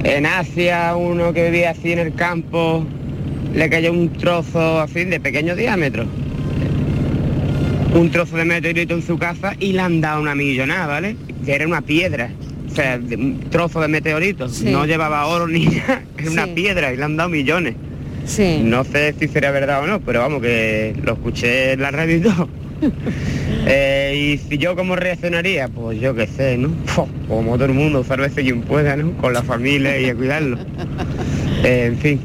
en 0.02 0.26
Asia 0.26 0.96
uno 0.96 1.32
que 1.32 1.44
vivía 1.44 1.70
así 1.70 1.92
en 1.92 2.00
el 2.00 2.14
campo, 2.14 2.84
le 3.54 3.70
cayó 3.70 3.92
un 3.92 4.12
trozo 4.12 4.80
así 4.80 5.04
de 5.04 5.20
pequeño 5.20 5.54
diámetro. 5.54 6.06
Un 7.94 8.10
trozo 8.10 8.36
de 8.36 8.44
meteorito 8.44 8.94
en 8.94 9.02
su 9.02 9.18
casa 9.18 9.54
y 9.60 9.72
le 9.72 9.80
han 9.80 10.00
dado 10.00 10.20
una 10.20 10.34
millonada, 10.34 10.86
¿vale? 10.86 11.16
Que 11.44 11.54
era 11.54 11.66
una 11.66 11.80
piedra. 11.80 12.30
O 12.70 12.74
sea, 12.74 12.96
un 12.96 13.38
trozo 13.50 13.80
de 13.80 13.88
meteorito. 13.88 14.48
Sí. 14.48 14.70
No 14.70 14.84
llevaba 14.84 15.26
oro 15.26 15.46
ni 15.46 15.66
nada, 15.66 16.02
era 16.18 16.30
una 16.30 16.46
piedra 16.48 16.92
y 16.92 16.96
le 16.96 17.04
han 17.04 17.16
dado 17.16 17.30
millones. 17.30 17.76
Sí. 18.26 18.60
No 18.64 18.82
sé 18.84 19.14
si 19.18 19.28
será 19.28 19.52
verdad 19.52 19.82
o 19.84 19.86
no, 19.86 20.00
pero 20.00 20.20
vamos, 20.20 20.42
que 20.42 20.94
lo 21.02 21.12
escuché 21.12 21.72
en 21.72 21.82
la 21.82 21.90
radio 21.90 22.16
y 22.16 22.20
todo. 22.20 22.48
Eh, 23.66 24.36
y 24.36 24.38
si 24.46 24.58
yo 24.58 24.76
cómo 24.76 24.94
reaccionaría, 24.94 25.68
pues 25.68 25.98
yo 25.98 26.14
qué 26.14 26.26
sé, 26.26 26.58
¿no? 26.58 26.70
Como 27.28 27.54
todo 27.54 27.64
el 27.64 27.72
mundo, 27.72 28.04
sálvese 28.04 28.42
quien 28.42 28.60
pueda, 28.60 28.94
¿no? 28.94 29.16
Con 29.16 29.32
la 29.32 29.42
familia 29.42 29.98
y 29.98 30.10
a 30.10 30.14
cuidarlo. 30.14 30.58
Eh, 31.66 31.86
en 31.86 31.96
fin, 31.96 32.20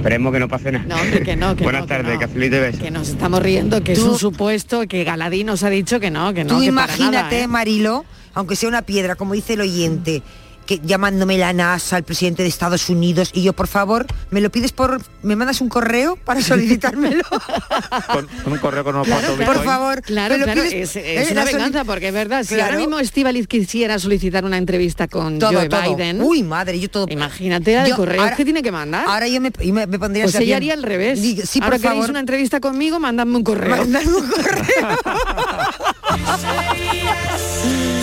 esperemos 0.00 0.32
que 0.32 0.40
no 0.40 0.48
pase 0.48 0.72
nada. 0.72 0.84
No, 0.86 0.96
hombre, 0.96 1.22
que 1.22 1.36
no, 1.36 1.54
que 1.54 1.62
Buenas 1.62 1.82
no, 1.82 1.86
que 1.86 1.94
tardes, 1.94 2.20
no. 2.20 2.60
besos. 2.60 2.80
Que 2.80 2.90
nos 2.90 3.08
estamos 3.08 3.42
riendo, 3.42 3.82
que 3.82 3.92
es 3.92 3.98
un 4.00 4.18
supuesto, 4.18 4.86
que 4.88 5.04
Galadí 5.04 5.44
nos 5.44 5.62
ha 5.62 5.70
dicho 5.70 6.00
que 6.00 6.10
no, 6.10 6.32
que 6.32 6.44
no, 6.44 6.54
Tú 6.54 6.60
que 6.60 6.72
para 6.72 6.92
imagínate, 6.94 7.34
nada, 7.34 7.44
¿eh? 7.44 7.46
Marilo, 7.46 8.04
aunque 8.34 8.56
sea 8.56 8.68
una 8.68 8.82
piedra, 8.82 9.14
como 9.16 9.34
dice 9.34 9.54
el 9.54 9.60
oyente, 9.60 10.22
que 10.70 10.78
llamándome 10.84 11.36
la 11.36 11.52
NASA, 11.52 11.96
al 11.96 12.04
presidente 12.04 12.44
de 12.44 12.48
Estados 12.48 12.88
Unidos, 12.88 13.32
y 13.34 13.42
yo, 13.42 13.52
por 13.54 13.66
favor, 13.66 14.06
me 14.30 14.40
lo 14.40 14.50
pides 14.50 14.70
por, 14.70 15.00
me 15.24 15.34
mandas 15.34 15.60
un 15.60 15.68
correo 15.68 16.14
para 16.14 16.40
solicitármelo. 16.42 17.24
Con, 18.12 18.28
con 18.44 18.52
un 18.52 18.58
correo 18.60 18.84
con 18.84 18.94
unos 18.94 19.06
Claro, 19.08 19.20
cuantos 19.26 19.36
claro. 19.44 19.52
por 19.54 19.64
favor, 19.64 20.02
Claro, 20.02 20.34
me 20.34 20.38
lo 20.38 20.44
claro, 20.44 20.62
pides- 20.62 20.72
es, 20.74 20.96
es 20.96 21.28
eh, 21.28 21.32
una 21.32 21.44
venganza, 21.44 21.82
porque 21.84 22.08
es 22.08 22.14
verdad, 22.14 22.44
si 22.44 22.60
ahora 22.60 22.76
mismo 22.76 23.00
Estivaliz 23.00 23.48
quisiera 23.48 23.98
solicitar 23.98 24.44
una 24.44 24.58
entrevista 24.58 25.08
con 25.08 25.40
Todo, 25.40 25.52
Joe 25.54 25.68
todo. 25.68 25.96
Biden, 25.96 26.22
Uy, 26.22 26.44
madre, 26.44 26.78
yo 26.78 26.88
todo. 26.88 27.06
imagínate 27.10 27.90
correos 27.96 28.22
ahora- 28.22 28.36
que 28.36 28.44
tiene 28.44 28.62
que 28.62 28.70
mandar. 28.70 29.06
Ahora 29.08 29.26
yo 29.26 29.40
me, 29.40 29.50
yo 29.60 29.74
me- 29.74 29.88
me 29.88 29.98
pondría 29.98 30.22
pues 30.24 30.36
ella 30.36 30.56
haría 30.56 30.74
al 30.74 30.84
revés. 30.84 31.20
Diga, 31.20 31.44
Sí, 31.46 31.58
ahora 31.60 31.72
por 31.76 31.80
queréis 31.80 31.96
favor. 31.98 32.10
una 32.10 32.20
entrevista 32.20 32.60
conmigo, 32.60 33.00
mandadme 33.00 33.36
un 33.38 33.42
correo. 33.42 33.76
Mandadme 33.76 34.12
un 34.14 34.28
correo. 34.28 34.88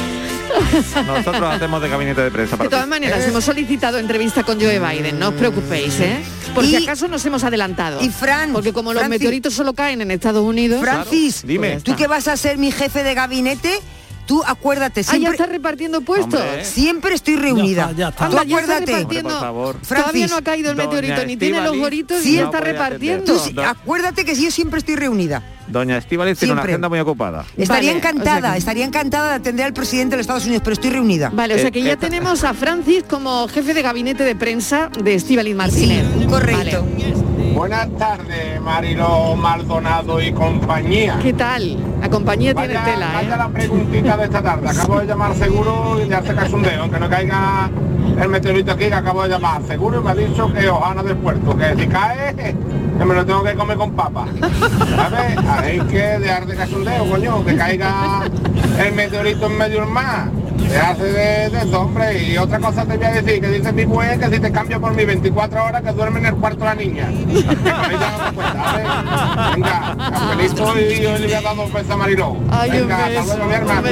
Nosotros 1.05 1.43
hacemos 1.53 1.81
de 1.81 1.89
gabinete 1.89 2.21
de 2.21 2.31
prensa 2.31 2.51
De 2.51 2.57
para 2.57 2.69
todas 2.69 2.85
ti. 2.85 2.89
maneras, 2.89 3.27
hemos 3.27 3.43
solicitado 3.43 3.97
entrevista 3.99 4.43
con 4.43 4.59
Joe 4.59 4.79
Biden, 4.79 5.19
no 5.19 5.29
os 5.29 5.33
preocupéis, 5.35 5.99
¿eh? 5.99 6.23
Por 6.53 6.65
si 6.65 6.75
acaso 6.75 7.07
nos 7.07 7.25
hemos 7.25 7.43
adelantado. 7.43 8.01
y 8.01 8.09
Fran, 8.09 8.53
Porque 8.53 8.73
como 8.73 8.93
los 8.93 9.07
meteoritos 9.07 9.53
solo 9.53 9.73
caen 9.73 10.01
en 10.01 10.11
Estados 10.11 10.43
Unidos. 10.43 10.81
Francis, 10.81 11.43
Pues 11.45 11.83
ya 11.83 11.91
tú 11.91 11.95
que 11.95 12.07
vas 12.07 12.27
a 12.27 12.37
ser 12.37 12.57
mi 12.57 12.71
jefe 12.71 13.03
de 13.03 13.13
gabinete, 13.13 13.79
tú 14.27 14.43
acuérdate, 14.45 14.99
Ah, 14.99 15.03
ya 15.03 15.11
siempre, 15.11 15.31
está 15.31 15.45
repartiendo 15.47 16.01
puestos. 16.01 16.39
Hombre. 16.39 16.63
siempre 16.65 17.15
estoy 17.15 17.37
reunida. 17.37 17.85
Ya 17.85 17.89
está, 17.89 17.97
ya 17.97 18.09
está. 18.09 18.17
Tú 18.29 18.37
Anda, 18.37 18.43
ya 18.43 18.59
está 18.59 18.73
acuérdate. 18.73 18.91
repartiendo. 18.95 19.29
Hombre, 19.29 19.39
por 19.39 19.85
favor. 19.85 20.03
Todavía 20.03 20.27
no 20.27 20.35
ha 20.37 20.41
caído 20.43 20.71
el 20.71 20.77
Doña 20.77 20.89
meteorito, 20.89 21.25
ni 21.25 21.37
tiene 21.37 21.61
los 21.61 21.75
goritos 21.77 22.21
sí, 22.21 22.35
y 22.35 22.37
no 22.37 22.45
está 22.45 22.59
repartiendo. 22.59 23.33
Tú 23.33 23.39
sí, 23.39 23.55
acuérdate 23.59 24.23
que 24.25 24.35
yo 24.35 24.51
siempre 24.51 24.77
estoy 24.79 24.95
reunida. 24.97 25.41
Doña 25.67 25.97
Estíbaliz 25.97 26.37
tiene 26.39 26.53
una 26.53 26.61
Siempre. 26.61 26.73
agenda 26.73 26.87
muy 26.89 26.99
ocupada. 26.99 27.43
Estaría 27.57 27.89
Vale, 27.91 27.97
encantada, 27.97 28.37
o 28.37 28.41
sea 28.41 28.51
que- 28.53 28.57
estaría 28.59 28.85
encantada 28.85 29.29
de 29.29 29.35
atender 29.35 29.65
al 29.65 29.73
presidente 29.73 30.11
de 30.11 30.17
los 30.17 30.23
Estados 30.23 30.45
Unidos, 30.45 30.61
pero 30.63 30.73
estoy 30.75 30.91
reunida. 30.91 31.29
Vale, 31.33 31.55
o 31.55 31.57
sea 31.57 31.67
Eh, 31.67 31.71
que 31.71 31.81
ya 31.83 31.93
esta- 31.93 32.07
tenemos 32.07 32.43
a 32.45 32.53
Francis 32.53 33.03
como 33.03 33.47
jefe 33.49 33.73
de 33.73 33.81
gabinete 33.81 34.23
de 34.23 34.35
prensa 34.35 34.89
de 35.03 35.15
Estíbaliz 35.15 35.55
Martínez. 35.55 36.05
Correcto. 36.29 36.85
Buenas 37.57 37.89
tardes, 37.97 38.61
Marilo 38.61 39.35
Maldonado 39.35 40.21
y 40.21 40.31
compañía. 40.31 41.17
¿Qué 41.23 41.33
tal? 41.33 41.75
La 41.99 42.07
compañía 42.07 42.53
tiene 42.53 42.75
Vaya, 42.75 42.85
tela, 42.85 43.11
vaya 43.15 43.33
¿eh? 43.33 43.37
la 43.37 43.49
preguntita 43.49 44.15
de 44.15 44.23
esta 44.25 44.43
tarde. 44.43 44.69
Acabo 44.69 44.99
de 44.99 45.07
llamar 45.07 45.33
seguro 45.33 45.99
y 45.99 46.07
de 46.07 46.15
hace 46.15 46.35
caso 46.35 46.55
un 46.55 46.61
dedo, 46.61 46.83
aunque 46.83 46.99
no 46.99 47.09
caiga 47.09 47.67
el 48.19 48.29
meteorito 48.29 48.71
aquí 48.71 48.85
que 48.85 48.93
acabo 48.93 49.23
de 49.23 49.29
llamar. 49.29 49.61
Seguro 49.63 49.99
y 49.99 50.03
me 50.03 50.11
ha 50.11 50.15
dicho 50.15 50.51
que 50.53 50.67
Ojana 50.69 51.03
del 51.03 51.17
puerto, 51.17 51.55
que 51.57 51.75
si 51.75 51.87
cae, 51.87 52.35
que 52.35 53.05
me 53.05 53.13
lo 53.13 53.25
tengo 53.25 53.43
que 53.43 53.53
comer 53.53 53.77
con 53.77 53.91
papas. 53.93 54.29
¿Sabes? 54.95 55.37
Hay 55.47 55.79
que 55.81 56.19
dejar 56.19 56.45
de 56.45 56.55
dedo, 56.55 57.09
coño, 57.09 57.45
que 57.45 57.55
caiga 57.55 58.23
el 58.79 58.93
meteorito 58.93 59.45
en 59.45 59.57
medio 59.57 59.81
del 59.81 59.89
mar. 59.89 60.29
Se 60.67 60.77
hace 60.77 61.03
de, 61.03 61.49
de 61.49 61.57
eso, 61.59 61.81
hombre. 61.81 62.23
Y 62.23 62.37
otra 62.37 62.59
cosa 62.59 62.85
te 62.85 62.97
voy 62.97 63.05
a 63.05 63.21
decir, 63.21 63.39
que 63.39 63.47
dice 63.47 63.71
mi 63.71 63.85
mujer 63.85 64.19
que 64.19 64.35
si 64.35 64.39
te 64.41 64.51
cambio 64.51 64.81
por 64.81 64.93
mi 64.93 65.05
24 65.05 65.63
horas 65.63 65.81
que 65.81 65.91
duerme 65.93 66.19
en 66.19 66.25
el 66.25 66.35
cuarto 66.35 66.65
la 66.65 66.75
niña. 66.75 67.07
Que 67.07 67.71
con 67.71 67.91
ella 67.91 68.31
no 68.35 68.41
¿vale? 68.41 68.83
Venga, 69.55 69.95
cafelito 69.97 70.79
y 70.79 71.01
yo 71.01 71.17
le 71.17 71.27
voy 71.27 71.33
a 71.33 71.41
dar 71.41 71.55
dos 71.55 71.71
besos 71.71 71.91
a 71.91 71.97
Mariló. 71.97 72.35
Venga, 72.69 73.05
hasta 73.05 73.35
luego, 73.35 73.45
mi 73.45 73.53
hermana, 73.53 73.89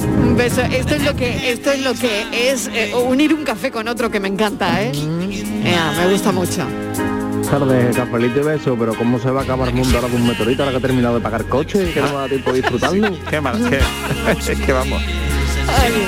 beso. 0.43 0.61
Esto 0.61 0.95
es 0.95 1.03
lo 1.03 1.15
que, 1.15 1.51
esto 1.51 1.71
es 1.71 1.81
lo 1.81 1.93
que 1.93 2.51
es 2.51 2.67
eh, 2.73 2.93
unir 2.95 3.33
un 3.33 3.43
café 3.43 3.69
con 3.71 3.87
otro 3.87 4.09
que 4.09 4.19
me 4.19 4.27
encanta, 4.27 4.81
¿eh? 4.81 4.91
Ea, 5.63 5.93
me 5.97 6.11
gusta 6.11 6.31
mucho. 6.31 6.65
Tarde, 7.49 7.91
cafelito 7.93 8.39
y 8.39 8.43
beso, 8.43 8.75
pero 8.79 8.93
¿cómo 8.95 9.19
se 9.19 9.29
va 9.29 9.41
a 9.41 9.43
acabar 9.43 9.67
el 9.67 9.75
mundo 9.75 9.95
ahora 9.97 10.07
con 10.09 10.21
un 10.21 10.27
meteorito 10.27 10.63
ahora 10.63 10.71
que 10.71 10.77
ha 10.77 10.81
terminado 10.87 11.15
de 11.15 11.21
pagar 11.21 11.45
coche 11.45 11.89
y 11.89 11.93
que 11.93 12.01
no 12.01 12.13
va 12.13 12.19
a 12.19 12.21
dar 12.21 12.29
tiempo 12.29 12.51
de 12.53 12.61
disfrutarlo? 12.61 13.09
Qué 13.29 13.41
mal, 13.41 13.69
qué, 13.69 13.79
es 14.51 14.59
que 14.59 14.71
vamos. 14.73 15.01
Ay, 15.67 16.07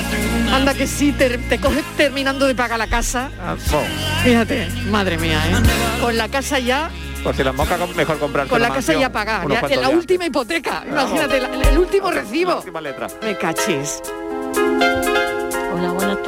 anda 0.51 0.73
que 0.73 0.87
sí, 0.87 1.11
te, 1.11 1.37
te 1.37 1.59
coges 1.59 1.83
terminando 1.97 2.47
de 2.47 2.55
pagar 2.55 2.79
la 2.79 2.87
casa. 2.87 3.29
Ah, 3.41 3.55
oh, 3.73 4.23
Fíjate, 4.23 4.67
madre 4.89 5.17
mía, 5.17 5.39
¿eh? 5.49 6.01
Con 6.01 6.17
la 6.17 6.29
casa 6.29 6.59
ya, 6.59 6.89
Pues 7.23 7.35
si 7.35 7.43
las 7.43 7.53
moscas 7.53 7.79
mejor 7.95 8.17
comprar 8.19 8.47
con 8.47 8.61
la 8.61 8.73
casa 8.73 8.93
ya 8.93 9.11
pagada, 9.11 9.45
ya, 9.69 9.75
la 9.81 9.89
última 9.89 10.25
hipoteca. 10.25 10.83
Imagínate, 10.87 11.39
la- 11.41 11.69
el 11.69 11.77
último 11.77 12.09
recibo. 12.09 12.57
última 12.57 12.81
letra. 12.81 13.07
Me 13.21 13.37
cachis. 13.37 14.01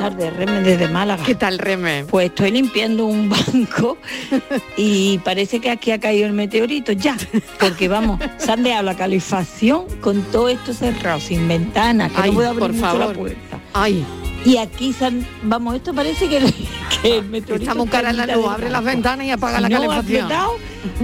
Tardes, 0.05 0.35
Reme 0.35 0.61
desde 0.61 0.87
Málaga. 0.87 1.23
¿Qué 1.23 1.33
tal, 1.33 1.57
Reme? 1.57 2.05
Pues 2.07 2.27
estoy 2.27 2.51
limpiando 2.51 3.07
un 3.07 3.27
banco 3.53 3.97
y 4.77 5.17
parece 5.23 5.59
que 5.59 5.71
aquí 5.71 5.89
ha 5.89 5.99
caído 5.99 6.27
el 6.27 6.33
meteorito 6.33 6.91
ya, 6.91 7.17
porque 7.59 7.87
vamos, 7.87 8.19
se 8.37 8.51
han 8.51 8.61
dejado 8.61 8.83
la 8.83 8.95
calefacción 8.95 9.85
con 10.01 10.21
todo 10.31 10.49
esto 10.49 10.75
cerrado, 10.75 11.19
sin 11.19 11.47
ventanas, 11.47 12.11
que 12.11 12.21
Ay, 12.21 12.29
no 12.29 12.35
puedo 12.35 12.49
abrir 12.49 12.59
por 12.59 12.73
mucho 12.73 12.85
la 12.85 12.91
favor. 12.91 13.15
puerta. 13.17 13.59
Ay, 13.73 14.05
Y 14.45 14.57
aquí, 14.57 14.93
se 14.93 15.05
han- 15.05 15.25
vamos, 15.41 15.75
esto 15.75 15.91
parece 15.93 16.29
que, 16.29 16.39
que 17.01 17.17
el 17.17 17.25
meteorito... 17.25 17.63
estamos 17.69 17.89
cara 17.89 18.11
en 18.11 18.17
la 18.17 18.27
luz, 18.27 18.45
abre 18.47 18.69
las 18.69 18.83
ventanas 18.83 19.25
y 19.25 19.31
apaga 19.31 19.59
la 19.59 19.69
No 19.69 19.75
calefacción. 19.81 20.25
apretado, 20.25 20.51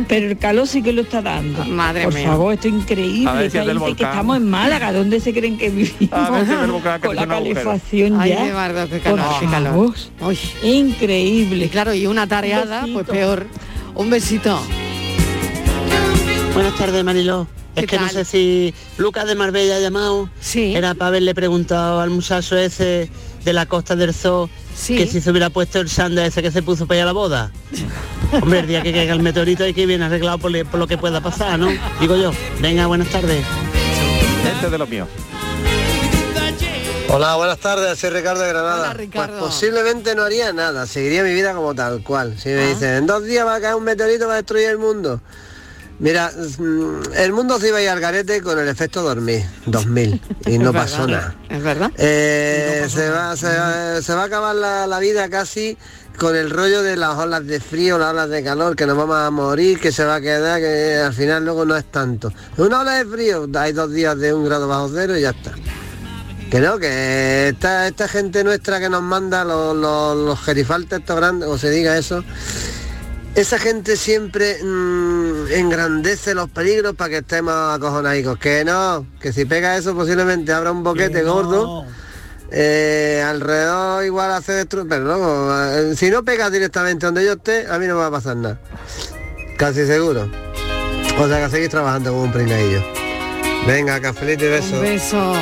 pero 0.07 0.27
el 0.29 0.37
calor 0.37 0.67
sí 0.67 0.83
que 0.83 0.93
lo 0.93 1.01
está 1.01 1.23
dando. 1.23 1.65
Madre 1.65 2.03
Por 2.03 2.13
mía. 2.13 2.27
favor, 2.27 2.53
esto 2.53 2.67
es 2.67 2.73
increíble. 2.75 3.31
Ver 3.33 3.49
si 3.51 3.57
es 3.57 3.65
que 3.95 4.03
estamos 4.03 4.37
en 4.37 4.47
Málaga, 4.47 4.93
¿dónde 4.93 5.19
se 5.19 5.33
creen 5.33 5.57
que 5.57 5.69
vivimos? 5.71 6.13
A 6.13 6.29
ver 6.29 6.45
si 6.45 6.51
es 6.53 6.59
del 6.61 6.71
volcán 6.71 7.01
que 7.01 7.07
Con 7.07 7.15
la 7.15 7.23
agujero. 7.23 7.43
calefacción 7.55 8.21
Ay, 8.21 8.29
ya. 8.29 8.43
qué 8.43 8.53
bardo, 8.53 8.87
qué 8.89 8.99
Por 8.99 9.17
calor, 9.19 9.39
qué 9.39 9.45
calor. 9.47 9.71
favor. 9.71 9.95
Uy. 10.21 10.39
Increíble. 10.63 11.65
Y 11.65 11.69
claro, 11.69 11.93
y 11.95 12.05
una 12.05 12.27
tareada, 12.27 12.85
Un 12.85 12.93
pues 12.93 13.07
peor. 13.07 13.47
Un 13.95 14.09
besito. 14.11 14.59
Buenas 16.53 16.75
tardes, 16.77 17.03
Mariló. 17.03 17.47
¿Qué 17.75 17.81
Es 17.81 17.87
que 17.87 17.95
tal? 17.97 18.05
no 18.07 18.11
sé 18.11 18.25
si 18.25 18.73
Lucas 18.97 19.25
de 19.27 19.35
Marbella 19.35 19.77
ha 19.77 19.79
llamado. 19.79 20.29
Sí. 20.41 20.75
Era 20.75 20.93
para 20.93 21.07
haberle 21.09 21.33
preguntado 21.33 22.01
al 22.01 22.09
muchacho 22.09 22.57
ese 22.57 23.09
de 23.45 23.53
la 23.53 23.65
Costa 23.65 23.95
del 23.95 24.13
Zoo 24.13 24.49
Sí. 24.75 24.95
que 24.97 25.07
si 25.07 25.19
se 25.21 25.29
hubiera 25.31 25.49
puesto 25.49 25.79
el 25.79 25.89
sándwich 25.89 26.27
ese 26.27 26.41
que 26.41 26.51
se 26.51 26.61
puso 26.63 26.85
para 26.87 26.97
ir 26.99 27.03
a 27.03 27.05
la 27.07 27.11
boda. 27.13 27.51
Hombre, 28.41 28.59
el 28.59 28.67
día 28.67 28.81
que 28.81 28.91
caiga 28.93 29.13
el 29.13 29.21
meteorito 29.21 29.63
hay 29.63 29.73
que 29.73 29.81
ir 29.81 29.87
bien 29.87 30.01
arreglado 30.01 30.37
por, 30.37 30.51
le- 30.51 30.63
por 30.65 30.79
lo 30.79 30.87
que 30.87 30.97
pueda 30.97 31.21
pasar, 31.21 31.57
¿no? 31.59 31.69
Digo 31.99 32.15
yo. 32.15 32.31
Venga, 32.59 32.87
buenas 32.87 33.07
tardes. 33.09 33.43
Este 34.53 34.65
es 34.65 34.71
de 34.71 34.77
los 34.77 34.89
míos. 34.89 35.07
Hola, 37.13 37.35
buenas 37.35 37.57
tardes, 37.59 37.99
soy 37.99 38.09
Ricardo 38.11 38.41
de 38.41 38.47
Granada. 38.49 38.79
Hola, 38.83 38.93
Ricardo. 38.93 39.39
Pues 39.39 39.51
posiblemente 39.53 40.15
no 40.15 40.23
haría 40.23 40.53
nada, 40.53 40.87
seguiría 40.87 41.23
mi 41.23 41.33
vida 41.33 41.53
como 41.53 41.75
tal 41.75 42.01
cual. 42.03 42.37
Si 42.39 42.47
me 42.49 42.67
dicen, 42.67 42.93
en 42.95 43.05
dos 43.05 43.25
días 43.25 43.45
va 43.45 43.55
a 43.55 43.61
caer 43.61 43.75
un 43.75 43.83
meteorito 43.83 44.27
va 44.27 44.33
a 44.33 44.37
destruir 44.37 44.69
el 44.69 44.77
mundo. 44.77 45.19
Mira, 46.01 46.31
mm, 46.57 47.13
el 47.15 47.31
mundo 47.31 47.59
se 47.59 47.67
iba 47.67 47.77
a 47.77 47.81
ir 47.83 47.89
al 47.89 47.99
garete 47.99 48.41
con 48.41 48.57
el 48.57 48.67
efecto 48.67 49.03
dormir, 49.03 49.45
2000, 49.67 50.19
y 50.47 50.57
no 50.57 50.71
Es 50.71 50.75
pasó 50.75 51.05
verdad, 51.05 51.21
nada. 51.21 51.35
Es 51.57 51.63
verdad. 51.63 51.91
Eh, 51.95 52.87
se, 52.89 53.07
va, 53.09 53.37
se, 53.37 53.45
va- 53.55 54.01
se 54.01 54.13
va 54.15 54.23
a 54.23 54.25
acabar 54.25 54.55
la, 54.55 54.87
la 54.87 54.97
vida 54.99 55.29
casi 55.29 55.77
con 56.17 56.35
el 56.35 56.49
rollo 56.49 56.81
de 56.81 56.95
las 56.97 57.15
olas 57.17 57.45
de 57.45 57.59
frío, 57.59 57.99
las 57.99 58.11
olas 58.13 58.29
de 58.29 58.43
calor, 58.43 58.75
que 58.75 58.87
nos 58.87 58.97
vamos 58.97 59.15
a 59.15 59.29
morir, 59.29 59.79
que 59.79 59.91
se 59.91 60.03
va 60.03 60.15
a 60.15 60.21
quedar, 60.21 60.59
que 60.59 60.95
al 60.97 61.13
final 61.13 61.45
luego 61.45 61.65
no 61.65 61.77
es 61.77 61.85
tanto. 61.85 62.33
Una 62.57 62.79
ola 62.81 62.95
de 62.95 63.05
frío, 63.05 63.47
hay 63.55 63.71
dos 63.71 63.91
días 63.93 64.17
de 64.17 64.33
un 64.33 64.43
grado 64.45 64.67
bajo 64.67 64.89
cero 64.93 65.15
y 65.15 65.21
ya 65.21 65.29
está. 65.29 65.53
Que 66.49 66.59
no, 66.59 66.79
que 66.79 67.49
esta, 67.49 67.87
esta 67.87 68.07
gente 68.07 68.43
nuestra 68.43 68.79
que 68.79 68.89
nos 68.89 69.01
manda 69.03 69.45
los, 69.45 69.75
los, 69.75 70.17
los 70.17 70.39
gerifaltes 70.41 70.99
estos 70.99 71.15
grandes, 71.15 71.47
o 71.47 71.57
se 71.59 71.69
diga 71.69 71.95
eso, 71.97 72.23
esa 73.35 73.57
gente 73.59 73.95
siempre 73.95 74.61
mm, 74.63 75.51
engrandece 75.53 76.33
los 76.33 76.49
peligros 76.49 76.95
para 76.95 77.09
que 77.09 77.17
estemos 77.17 77.53
acojonadicos. 77.53 78.37
Que 78.37 78.63
no, 78.65 79.05
que 79.19 79.31
si 79.33 79.45
pega 79.45 79.77
eso 79.77 79.95
posiblemente 79.95 80.51
habrá 80.53 80.71
un 80.71 80.83
boquete 80.83 81.23
gordo. 81.23 81.85
eh, 82.51 83.23
alrededor 83.25 84.03
igual 84.03 84.31
hace 84.33 84.51
destruir, 84.53 84.87
pero 84.89 85.05
luego, 85.05 85.49
eh, 85.71 85.95
si 85.95 86.09
no 86.09 86.23
pega 86.23 86.49
directamente 86.49 87.05
donde 87.05 87.23
yo 87.23 87.33
esté, 87.33 87.67
a 87.69 87.79
mí 87.79 87.87
no 87.87 87.95
me 87.95 88.01
va 88.01 88.07
a 88.07 88.11
pasar 88.11 88.35
nada. 88.35 88.59
Casi 89.57 89.85
seguro. 89.85 90.29
O 91.19 91.27
sea 91.27 91.45
que 91.45 91.51
seguís 91.51 91.69
trabajando 91.69 92.11
como 92.11 92.23
un 92.23 92.31
pringadillo. 92.31 92.81
Venga, 93.67 94.01
cafelito 94.01 94.45
y 94.45 94.49
beso. 94.49 94.75
Un 94.75 94.81
beso. 94.81 95.33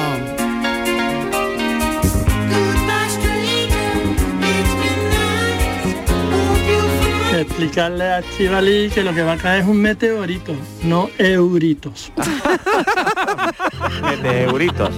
Explicarle 7.42 8.12
a 8.14 8.22
Chivali 8.36 8.90
que 8.90 9.04
lo 9.04 9.14
que 9.14 9.22
va 9.22 9.34
a 9.34 9.38
caer 9.38 9.62
es 9.62 9.68
un 9.68 9.78
meteorito, 9.82 10.54
no 10.84 11.10
euritos. 11.18 12.12
De 14.22 14.44
euritos. 14.44 14.92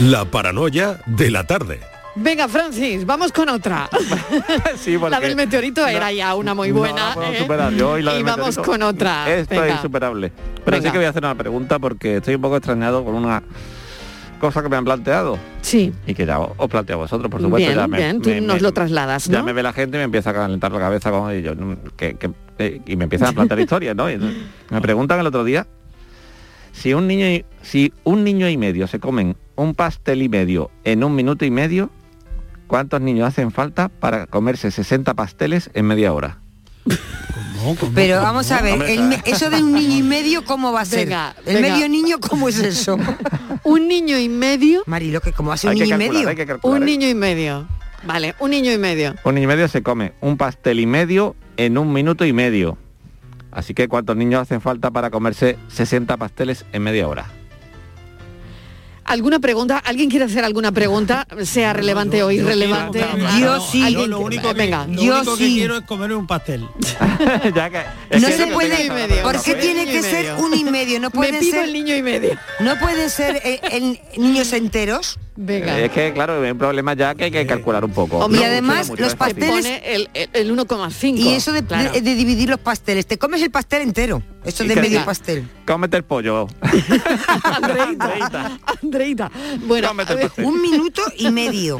La 0.00 0.24
paranoia 0.24 1.00
de 1.06 1.30
la 1.30 1.44
tarde. 1.44 1.80
Venga, 2.14 2.46
Francis, 2.46 3.06
vamos 3.06 3.32
con 3.32 3.48
otra. 3.48 3.88
Sí, 4.76 4.98
la 4.98 5.18
del 5.20 5.36
meteorito 5.36 5.86
era 5.86 6.12
ya 6.12 6.34
una 6.34 6.54
muy 6.54 6.68
No 6.70 6.78
buena. 6.80 7.14
la 7.16 7.32
¿eh? 7.32 7.38
superar 7.38 7.72
yo 7.72 7.98
y 7.98 8.02
la 8.02 8.14
del 8.14 8.24
vamos 8.24 8.48
meteorito. 8.56 8.70
con 8.70 8.82
otra. 8.82 9.34
Esto 9.34 9.64
es 9.64 9.72
insuperable. 9.74 10.32
Pero 10.64 10.76
Venga. 10.76 10.88
sí 10.88 10.92
que 10.92 10.98
voy 10.98 11.06
a 11.06 11.10
hacer 11.10 11.24
una 11.24 11.34
pregunta 11.34 11.78
porque 11.78 12.16
estoy 12.18 12.34
un 12.34 12.42
poco 12.42 12.56
extrañado 12.56 13.04
con 13.04 13.14
una 13.14 13.42
cosa 14.42 14.62
que 14.62 14.68
me 14.68 14.76
han 14.76 14.84
planteado. 14.84 15.38
Sí. 15.62 15.92
Y 16.06 16.14
que 16.14 16.26
ya 16.26 16.38
os 16.40 16.68
planteo 16.68 16.96
a 16.96 16.98
vosotros, 17.02 17.30
por 17.30 17.40
supuesto. 17.40 17.64
Bien, 17.66 17.78
ya 17.78 17.86
me, 17.88 17.96
bien, 17.96 18.20
tú 18.20 18.28
me- 18.28 18.40
nos 18.40 18.56
me- 18.56 18.60
lo 18.62 18.72
trasladas, 18.72 19.28
¿no? 19.28 19.34
Ya 19.38 19.42
me 19.42 19.52
ve 19.52 19.62
la 19.62 19.72
gente 19.72 19.96
y 19.96 20.00
me 20.00 20.04
empieza 20.04 20.30
a 20.30 20.34
calentar 20.34 20.72
la 20.72 20.78
cabeza 20.80 21.10
con 21.12 21.30
ellos. 21.30 21.56
Que, 21.96 22.16
que- 22.16 22.82
y 22.86 22.96
me 22.96 23.04
empiezan 23.04 23.28
a 23.28 23.32
plantear 23.32 23.60
historias, 23.60 23.94
¿no? 23.96 24.10
Y 24.10 24.18
me 24.70 24.80
preguntan 24.80 25.20
el 25.20 25.26
otro 25.28 25.44
día 25.44 25.66
si 26.72 26.92
un 26.92 27.06
niño 27.06 27.26
y, 27.26 27.44
si 27.62 27.92
un 28.04 28.24
niño 28.24 28.48
y 28.48 28.56
medio 28.56 28.86
se 28.88 28.98
comen 28.98 29.36
un 29.56 29.74
pastel 29.74 30.22
y 30.22 30.28
medio 30.28 30.70
en 30.84 31.04
un 31.04 31.14
minuto 31.14 31.44
y 31.44 31.50
medio, 31.50 31.90
¿cuántos 32.66 33.00
niños 33.00 33.28
hacen 33.28 33.52
falta 33.52 33.88
para 33.88 34.26
comerse 34.26 34.70
60 34.70 35.14
pasteles 35.14 35.70
en 35.74 35.86
media 35.86 36.12
hora? 36.12 36.38
Pero 37.94 38.20
vamos 38.20 38.50
a 38.50 38.60
ver, 38.62 38.82
el 38.82 39.20
eso 39.24 39.50
de 39.50 39.62
un 39.62 39.72
niño 39.72 39.98
y 39.98 40.02
medio, 40.02 40.44
¿cómo 40.44 40.72
va 40.72 40.82
a 40.82 40.84
ser? 40.84 41.06
Venga, 41.06 41.34
el 41.46 41.56
venga. 41.56 41.74
medio 41.74 41.88
niño, 41.88 42.18
¿cómo 42.20 42.48
es 42.48 42.58
eso? 42.58 42.98
un 43.64 43.88
niño 43.88 44.18
y 44.18 44.28
medio. 44.28 44.82
Marilo, 44.86 45.20
que 45.20 45.32
como 45.32 45.52
hace 45.52 45.68
un 45.68 45.74
niño 45.74 45.94
y 45.94 45.98
medio. 45.98 46.28
Un 46.62 46.82
¿eh? 46.82 46.86
niño 46.86 47.08
y 47.08 47.14
medio. 47.14 47.66
Vale, 48.04 48.34
un 48.40 48.50
niño 48.50 48.72
y 48.72 48.78
medio. 48.78 49.14
Un 49.24 49.34
niño 49.36 49.44
y 49.44 49.48
medio 49.48 49.68
se 49.68 49.82
come 49.82 50.12
un 50.20 50.36
pastel 50.36 50.80
y 50.80 50.86
medio 50.86 51.36
en 51.56 51.78
un 51.78 51.92
minuto 51.92 52.24
y 52.24 52.32
medio. 52.32 52.78
Así 53.52 53.74
que 53.74 53.86
¿cuántos 53.86 54.16
niños 54.16 54.42
hacen 54.42 54.60
falta 54.60 54.90
para 54.90 55.10
comerse 55.10 55.58
60 55.68 56.16
pasteles 56.16 56.64
en 56.72 56.82
media 56.82 57.06
hora? 57.06 57.26
¿Alguna 59.12 59.40
pregunta? 59.40 59.76
¿Alguien 59.76 60.08
quiere 60.08 60.24
hacer 60.24 60.42
alguna 60.42 60.72
pregunta? 60.72 61.26
Sea 61.44 61.74
relevante 61.74 62.22
o 62.22 62.30
irrelevante. 62.30 63.04
Yo 63.38 63.60
sí. 63.60 63.92
Yo 63.92 64.06
lo 64.06 64.20
único 64.20 64.48
que, 64.48 64.54
Venga. 64.54 64.86
lo 64.86 65.02
único 65.02 65.36
que 65.36 65.48
quiero 65.48 65.76
es 65.76 65.84
comer 65.84 66.14
un 66.14 66.26
pastel. 66.26 66.66
No 68.18 68.28
se 68.28 68.46
puede, 68.48 69.22
¿por 69.22 69.42
qué 69.42 69.54
tiene 69.54 69.84
que 69.84 70.02
ser 70.02 70.32
un 70.38 70.54
y 70.54 70.64
medio? 70.64 70.98
No 70.98 71.10
pueden 71.12 71.40
pido 71.40 71.52
ser 71.52 71.64
el 71.64 71.72
niño 71.74 71.94
y 71.94 72.02
medio. 72.02 72.38
No 72.60 72.78
pueden 72.78 73.10
ser 73.10 73.36
eh, 73.44 73.60
el- 73.70 74.00
niños 74.16 74.52
enteros. 74.54 75.18
Venga. 75.34 75.78
Es 75.80 75.90
que, 75.92 76.12
claro, 76.12 76.44
es 76.44 76.52
un 76.52 76.58
problema 76.58 76.92
ya 76.94 77.14
que 77.14 77.24
hay 77.24 77.30
que 77.30 77.46
calcular 77.46 77.84
un 77.84 77.92
poco. 77.92 78.18
Hombre, 78.18 78.40
No 78.40 78.46
y 78.46 78.48
además, 78.50 78.88
mucho, 78.88 78.88
no 78.88 78.92
mucho, 78.92 79.02
los 79.04 79.14
fácil. 79.16 79.36
pasteles- 79.38 79.62
Pone 79.62 79.94
el, 79.94 80.10
el- 80.12 80.30
el 80.34 80.50
1,5. 80.50 81.16
Y 81.18 81.28
eso 81.30 81.52
de, 81.52 81.64
claro. 81.64 81.90
de- 81.92 82.00
de 82.02 82.14
dividir 82.14 82.50
los 82.50 82.58
pasteles. 82.60 83.06
Te 83.06 83.16
comes 83.18 83.40
el 83.42 83.50
pastel 83.50 83.82
entero. 83.82 84.22
Eso 84.44 84.64
¿Y 84.64 84.68
de 84.68 84.76
medio 84.76 84.90
diga? 84.90 85.04
pastel. 85.06 85.48
Cómete 85.66 85.96
el 85.96 86.02
pollo. 86.04 86.48
Andreita. 88.82 89.30
Bueno, 89.66 89.88
a 89.88 90.14
ver, 90.14 90.30
Un 90.38 90.60
minuto 90.60 91.02
y 91.16 91.30
medio. 91.30 91.78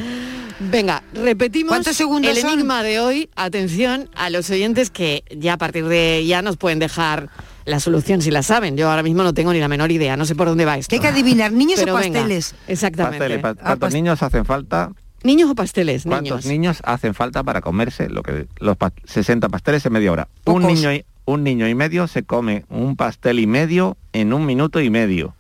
Venga, 0.60 1.02
repetimos 1.12 1.70
¿Cuántos 1.70 1.96
segundos 1.96 2.30
el 2.30 2.40
son? 2.42 2.52
enigma 2.52 2.82
de 2.82 3.00
hoy. 3.00 3.28
Atención 3.34 4.08
a 4.14 4.30
los 4.30 4.48
oyentes 4.50 4.90
que 4.90 5.24
ya 5.36 5.54
a 5.54 5.58
partir 5.58 5.86
de 5.86 6.24
ya 6.26 6.40
nos 6.42 6.56
pueden 6.56 6.78
dejar 6.78 7.30
la 7.64 7.80
solución 7.80 8.20
si 8.22 8.30
la 8.30 8.42
saben. 8.42 8.76
Yo 8.76 8.90
ahora 8.90 9.02
mismo 9.02 9.22
no 9.22 9.34
tengo 9.34 9.52
ni 9.52 9.60
la 9.60 9.68
menor 9.68 9.90
idea, 9.92 10.16
no 10.16 10.24
sé 10.24 10.34
por 10.34 10.48
dónde 10.48 10.64
va 10.64 10.76
esto. 10.78 10.90
¿Qué 10.90 10.96
hay 10.96 11.00
que 11.00 11.08
adivinar, 11.08 11.52
niños 11.52 11.80
Pero 11.80 11.94
o 11.94 11.98
venga, 11.98 12.20
pasteles? 12.20 12.54
exactamente. 12.68 13.18
Pasteles, 13.18 13.42
pa- 13.42 13.50
Ah, 13.50 13.54
¿Cuántos 13.64 13.92
niños 13.92 14.22
hacen 14.22 14.44
falta? 14.44 14.90
¿Niños 15.22 15.50
o 15.50 15.54
pasteles? 15.54 16.02
¿Cuántos 16.02 16.44
Niños. 16.44 16.46
niños 16.46 16.78
hacen 16.84 17.14
falta 17.14 17.44
para 17.44 17.60
comerse 17.60 18.08
lo 18.08 18.22
que 18.22 18.46
los 18.58 18.76
pa- 18.76 18.92
60 19.04 19.48
pasteles 19.48 19.86
en 19.86 19.92
media 19.92 20.10
hora? 20.10 20.28
Un 20.46 20.66
niño, 20.66 20.92
y, 20.92 21.04
un 21.26 21.44
niño 21.44 21.68
y 21.68 21.74
medio 21.76 22.08
se 22.08 22.24
come 22.24 22.64
un 22.68 22.96
pastel 22.96 23.38
y 23.38 23.46
medio 23.46 23.96
en 24.12 24.32
un 24.32 24.44
minuto 24.46 24.80
y 24.80 24.90
medio. 24.90 25.34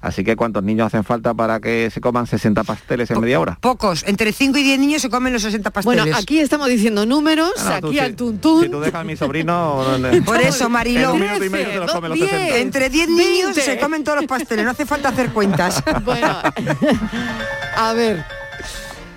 Así 0.00 0.22
que 0.22 0.36
¿cuántos 0.36 0.62
niños 0.62 0.86
hacen 0.86 1.02
falta 1.02 1.34
para 1.34 1.58
que 1.60 1.90
se 1.90 2.00
coman 2.00 2.26
60 2.26 2.62
pasteles 2.64 3.10
en 3.10 3.20
media 3.20 3.40
hora? 3.40 3.58
Pocos. 3.60 4.04
Entre 4.06 4.32
5 4.32 4.56
y 4.58 4.62
10 4.62 4.78
niños 4.78 5.02
se 5.02 5.10
comen 5.10 5.32
los 5.32 5.42
60 5.42 5.70
pasteles. 5.70 6.04
Bueno, 6.04 6.16
aquí 6.16 6.38
estamos 6.38 6.68
diciendo 6.68 7.04
números, 7.04 7.52
tú 7.54 7.88
aquí 7.88 7.92
sí. 7.92 7.98
al 7.98 8.14
tuntún. 8.14 8.62
Si 8.64 8.68
tú 8.68 8.80
dejas 8.80 9.00
a 9.00 9.04
mi 9.04 9.16
sobrino... 9.16 9.84
Por 10.24 10.40
eso, 10.40 10.68
Marilo. 10.68 11.10
En 11.10 11.16
un 11.16 11.20
minuto 11.20 11.44
y 11.44 11.50
medio 11.50 11.72
se 11.72 11.78
los 11.78 11.92
come 11.92 12.08
los 12.08 12.18
60. 12.18 12.58
Entre 12.58 12.90
10 12.90 13.08
niños 13.08 13.54
20. 13.56 13.60
se 13.62 13.78
comen 13.78 14.04
todos 14.04 14.18
los 14.18 14.26
pasteles. 14.26 14.64
No 14.64 14.70
hace 14.70 14.86
falta 14.86 15.08
hacer 15.08 15.30
cuentas. 15.30 15.82
Bueno, 16.04 16.28
a 17.76 17.92
ver. 17.92 18.24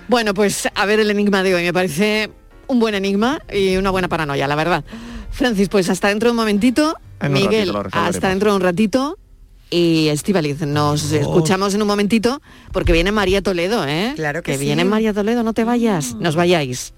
Bueno, 0.08 0.34
pues 0.34 0.68
a 0.74 0.84
ver 0.84 1.00
el 1.00 1.10
enigma 1.10 1.42
de 1.42 1.54
hoy. 1.54 1.62
Me 1.62 1.72
parece 1.72 2.30
un 2.66 2.80
buen 2.80 2.94
enigma 2.94 3.40
y 3.50 3.76
una 3.76 3.90
buena 3.90 4.08
paranoia, 4.08 4.46
la 4.46 4.56
verdad. 4.56 4.84
Francis, 5.30 5.68
pues 5.68 5.88
hasta 5.88 6.08
dentro 6.08 6.28
de 6.28 6.30
un 6.32 6.36
momentito. 6.36 6.96
En 7.20 7.32
Miguel, 7.32 7.72
hasta 7.92 8.28
dentro 8.28 8.50
de 8.50 8.56
un 8.56 8.62
ratito. 8.62 9.16
Y 9.72 10.08
Estivaliz, 10.08 10.60
nos 10.66 11.12
escuchamos 11.12 11.72
en 11.72 11.80
un 11.80 11.88
momentito 11.88 12.42
porque 12.72 12.92
viene 12.92 13.10
María 13.10 13.40
Toledo, 13.40 13.86
¿eh? 13.86 14.12
Claro 14.16 14.42
que 14.42 14.58
sí. 14.58 14.64
viene 14.66 14.84
María 14.84 15.14
Toledo, 15.14 15.42
no 15.42 15.54
te 15.54 15.64
vayas, 15.64 16.14
nos 16.16 16.36
vayáis. 16.36 16.92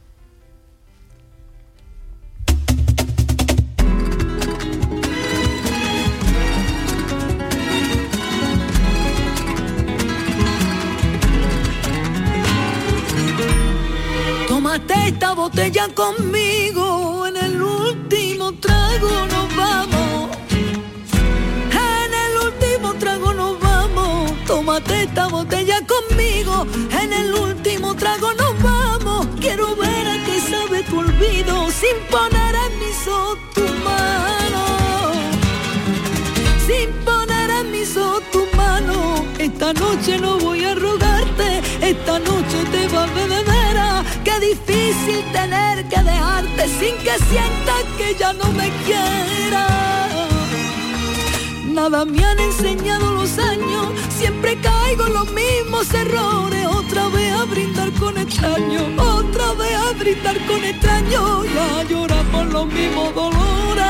Tómate 14.49 14.95
esta 15.07 15.33
botella 15.35 15.87
conmigo, 15.95 16.84
en 27.03 27.13
el 27.13 27.35
último 27.35 27.95
trago 27.95 28.33
nos 28.35 28.63
vamos. 28.63 29.27
Quiero 29.41 29.75
ver 29.77 30.07
a 30.07 30.25
qué 30.25 30.41
sabe 30.41 30.83
tu 30.85 30.99
olvido 30.99 31.71
sin 31.71 31.97
poner 32.11 32.55
en 32.55 32.79
mis 32.79 33.09
ojos 33.09 33.39
tu 33.55 33.67
mano. 33.89 34.63
Sin 36.67 36.91
poner 37.05 37.51
en 37.51 37.71
mis 37.71 37.97
ojos 37.97 38.23
tu 38.33 38.45
mano. 38.57 39.25
Esta 39.39 39.73
noche 39.73 40.19
no 40.19 40.39
voy 40.39 40.65
a 40.65 40.75
rogarte, 40.75 41.63
esta 41.81 42.19
noche 42.19 42.59
te 42.73 42.89
va 42.89 43.05
a 43.05 43.07
beber. 43.07 43.55
Qué 44.25 44.41
difícil 44.41 45.23
tener 45.33 45.85
que 45.89 46.01
dejarte 46.03 46.69
sin 46.79 46.97
que 47.05 47.19
sientas 47.29 47.85
que 47.99 48.15
ya 48.19 48.33
no 48.33 48.51
me 48.53 48.71
quieras. 48.85 50.34
Nada 51.75 52.05
me 52.05 52.25
han 52.25 52.39
enseñado 52.39 53.15
los 53.15 53.37
años, 53.37 53.89
siempre 54.17 54.57
caigo 54.61 55.09
en 55.09 55.13
los 55.13 55.29
mismos 55.33 55.93
errores. 55.93 56.65
Otra 56.67 57.09
vez 57.09 57.33
a 57.33 57.45
brindar 57.47 57.91
con 57.95 58.17
extraño, 58.17 58.81
otra 58.97 59.53
vez 59.55 59.75
a 59.75 59.91
brindar 59.99 60.37
con 60.47 60.63
extraño. 60.65 61.45
Y 61.45 61.59
a 61.59 61.83
llorar 61.83 62.25
por 62.27 62.47
los 62.47 62.67
mismos 62.69 63.13
dolores. 63.17 63.85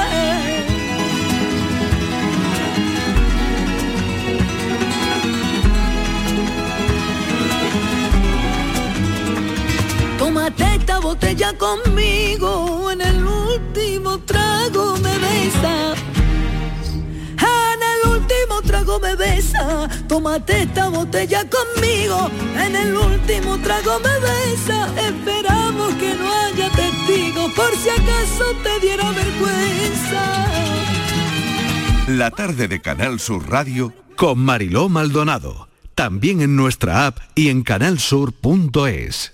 Tómate 10.18 10.64
esta 10.76 11.00
botella 11.00 11.52
conmigo, 11.58 12.90
en 12.90 13.02
el 13.02 13.26
último 13.26 14.18
trago 14.20 14.96
me 15.02 15.18
besa. 15.18 16.13
Último 18.44 18.62
trago 18.62 19.00
me 19.00 19.16
besa, 19.16 19.88
tómate 20.06 20.64
esta 20.64 20.90
botella 20.90 21.48
conmigo, 21.48 22.30
en 22.58 22.76
el 22.76 22.94
último 22.94 23.58
trago 23.60 23.98
me 24.00 24.20
besa, 24.20 24.92
esperamos 25.00 25.94
que 25.94 26.14
no 26.14 26.30
haya 26.30 26.68
testigos 26.70 27.50
por 27.52 27.74
si 27.74 27.88
acaso 27.88 28.44
te 28.62 28.80
diera 28.80 29.10
vergüenza. 29.12 30.46
La 32.08 32.30
tarde 32.32 32.68
de 32.68 32.82
Canal 32.82 33.18
Sur 33.18 33.48
Radio 33.48 33.94
con 34.14 34.40
Mariló 34.40 34.90
Maldonado. 34.90 35.68
También 35.94 36.42
en 36.42 36.54
nuestra 36.54 37.06
app 37.06 37.20
y 37.34 37.48
en 37.48 37.62
canalsur.es. 37.62 39.32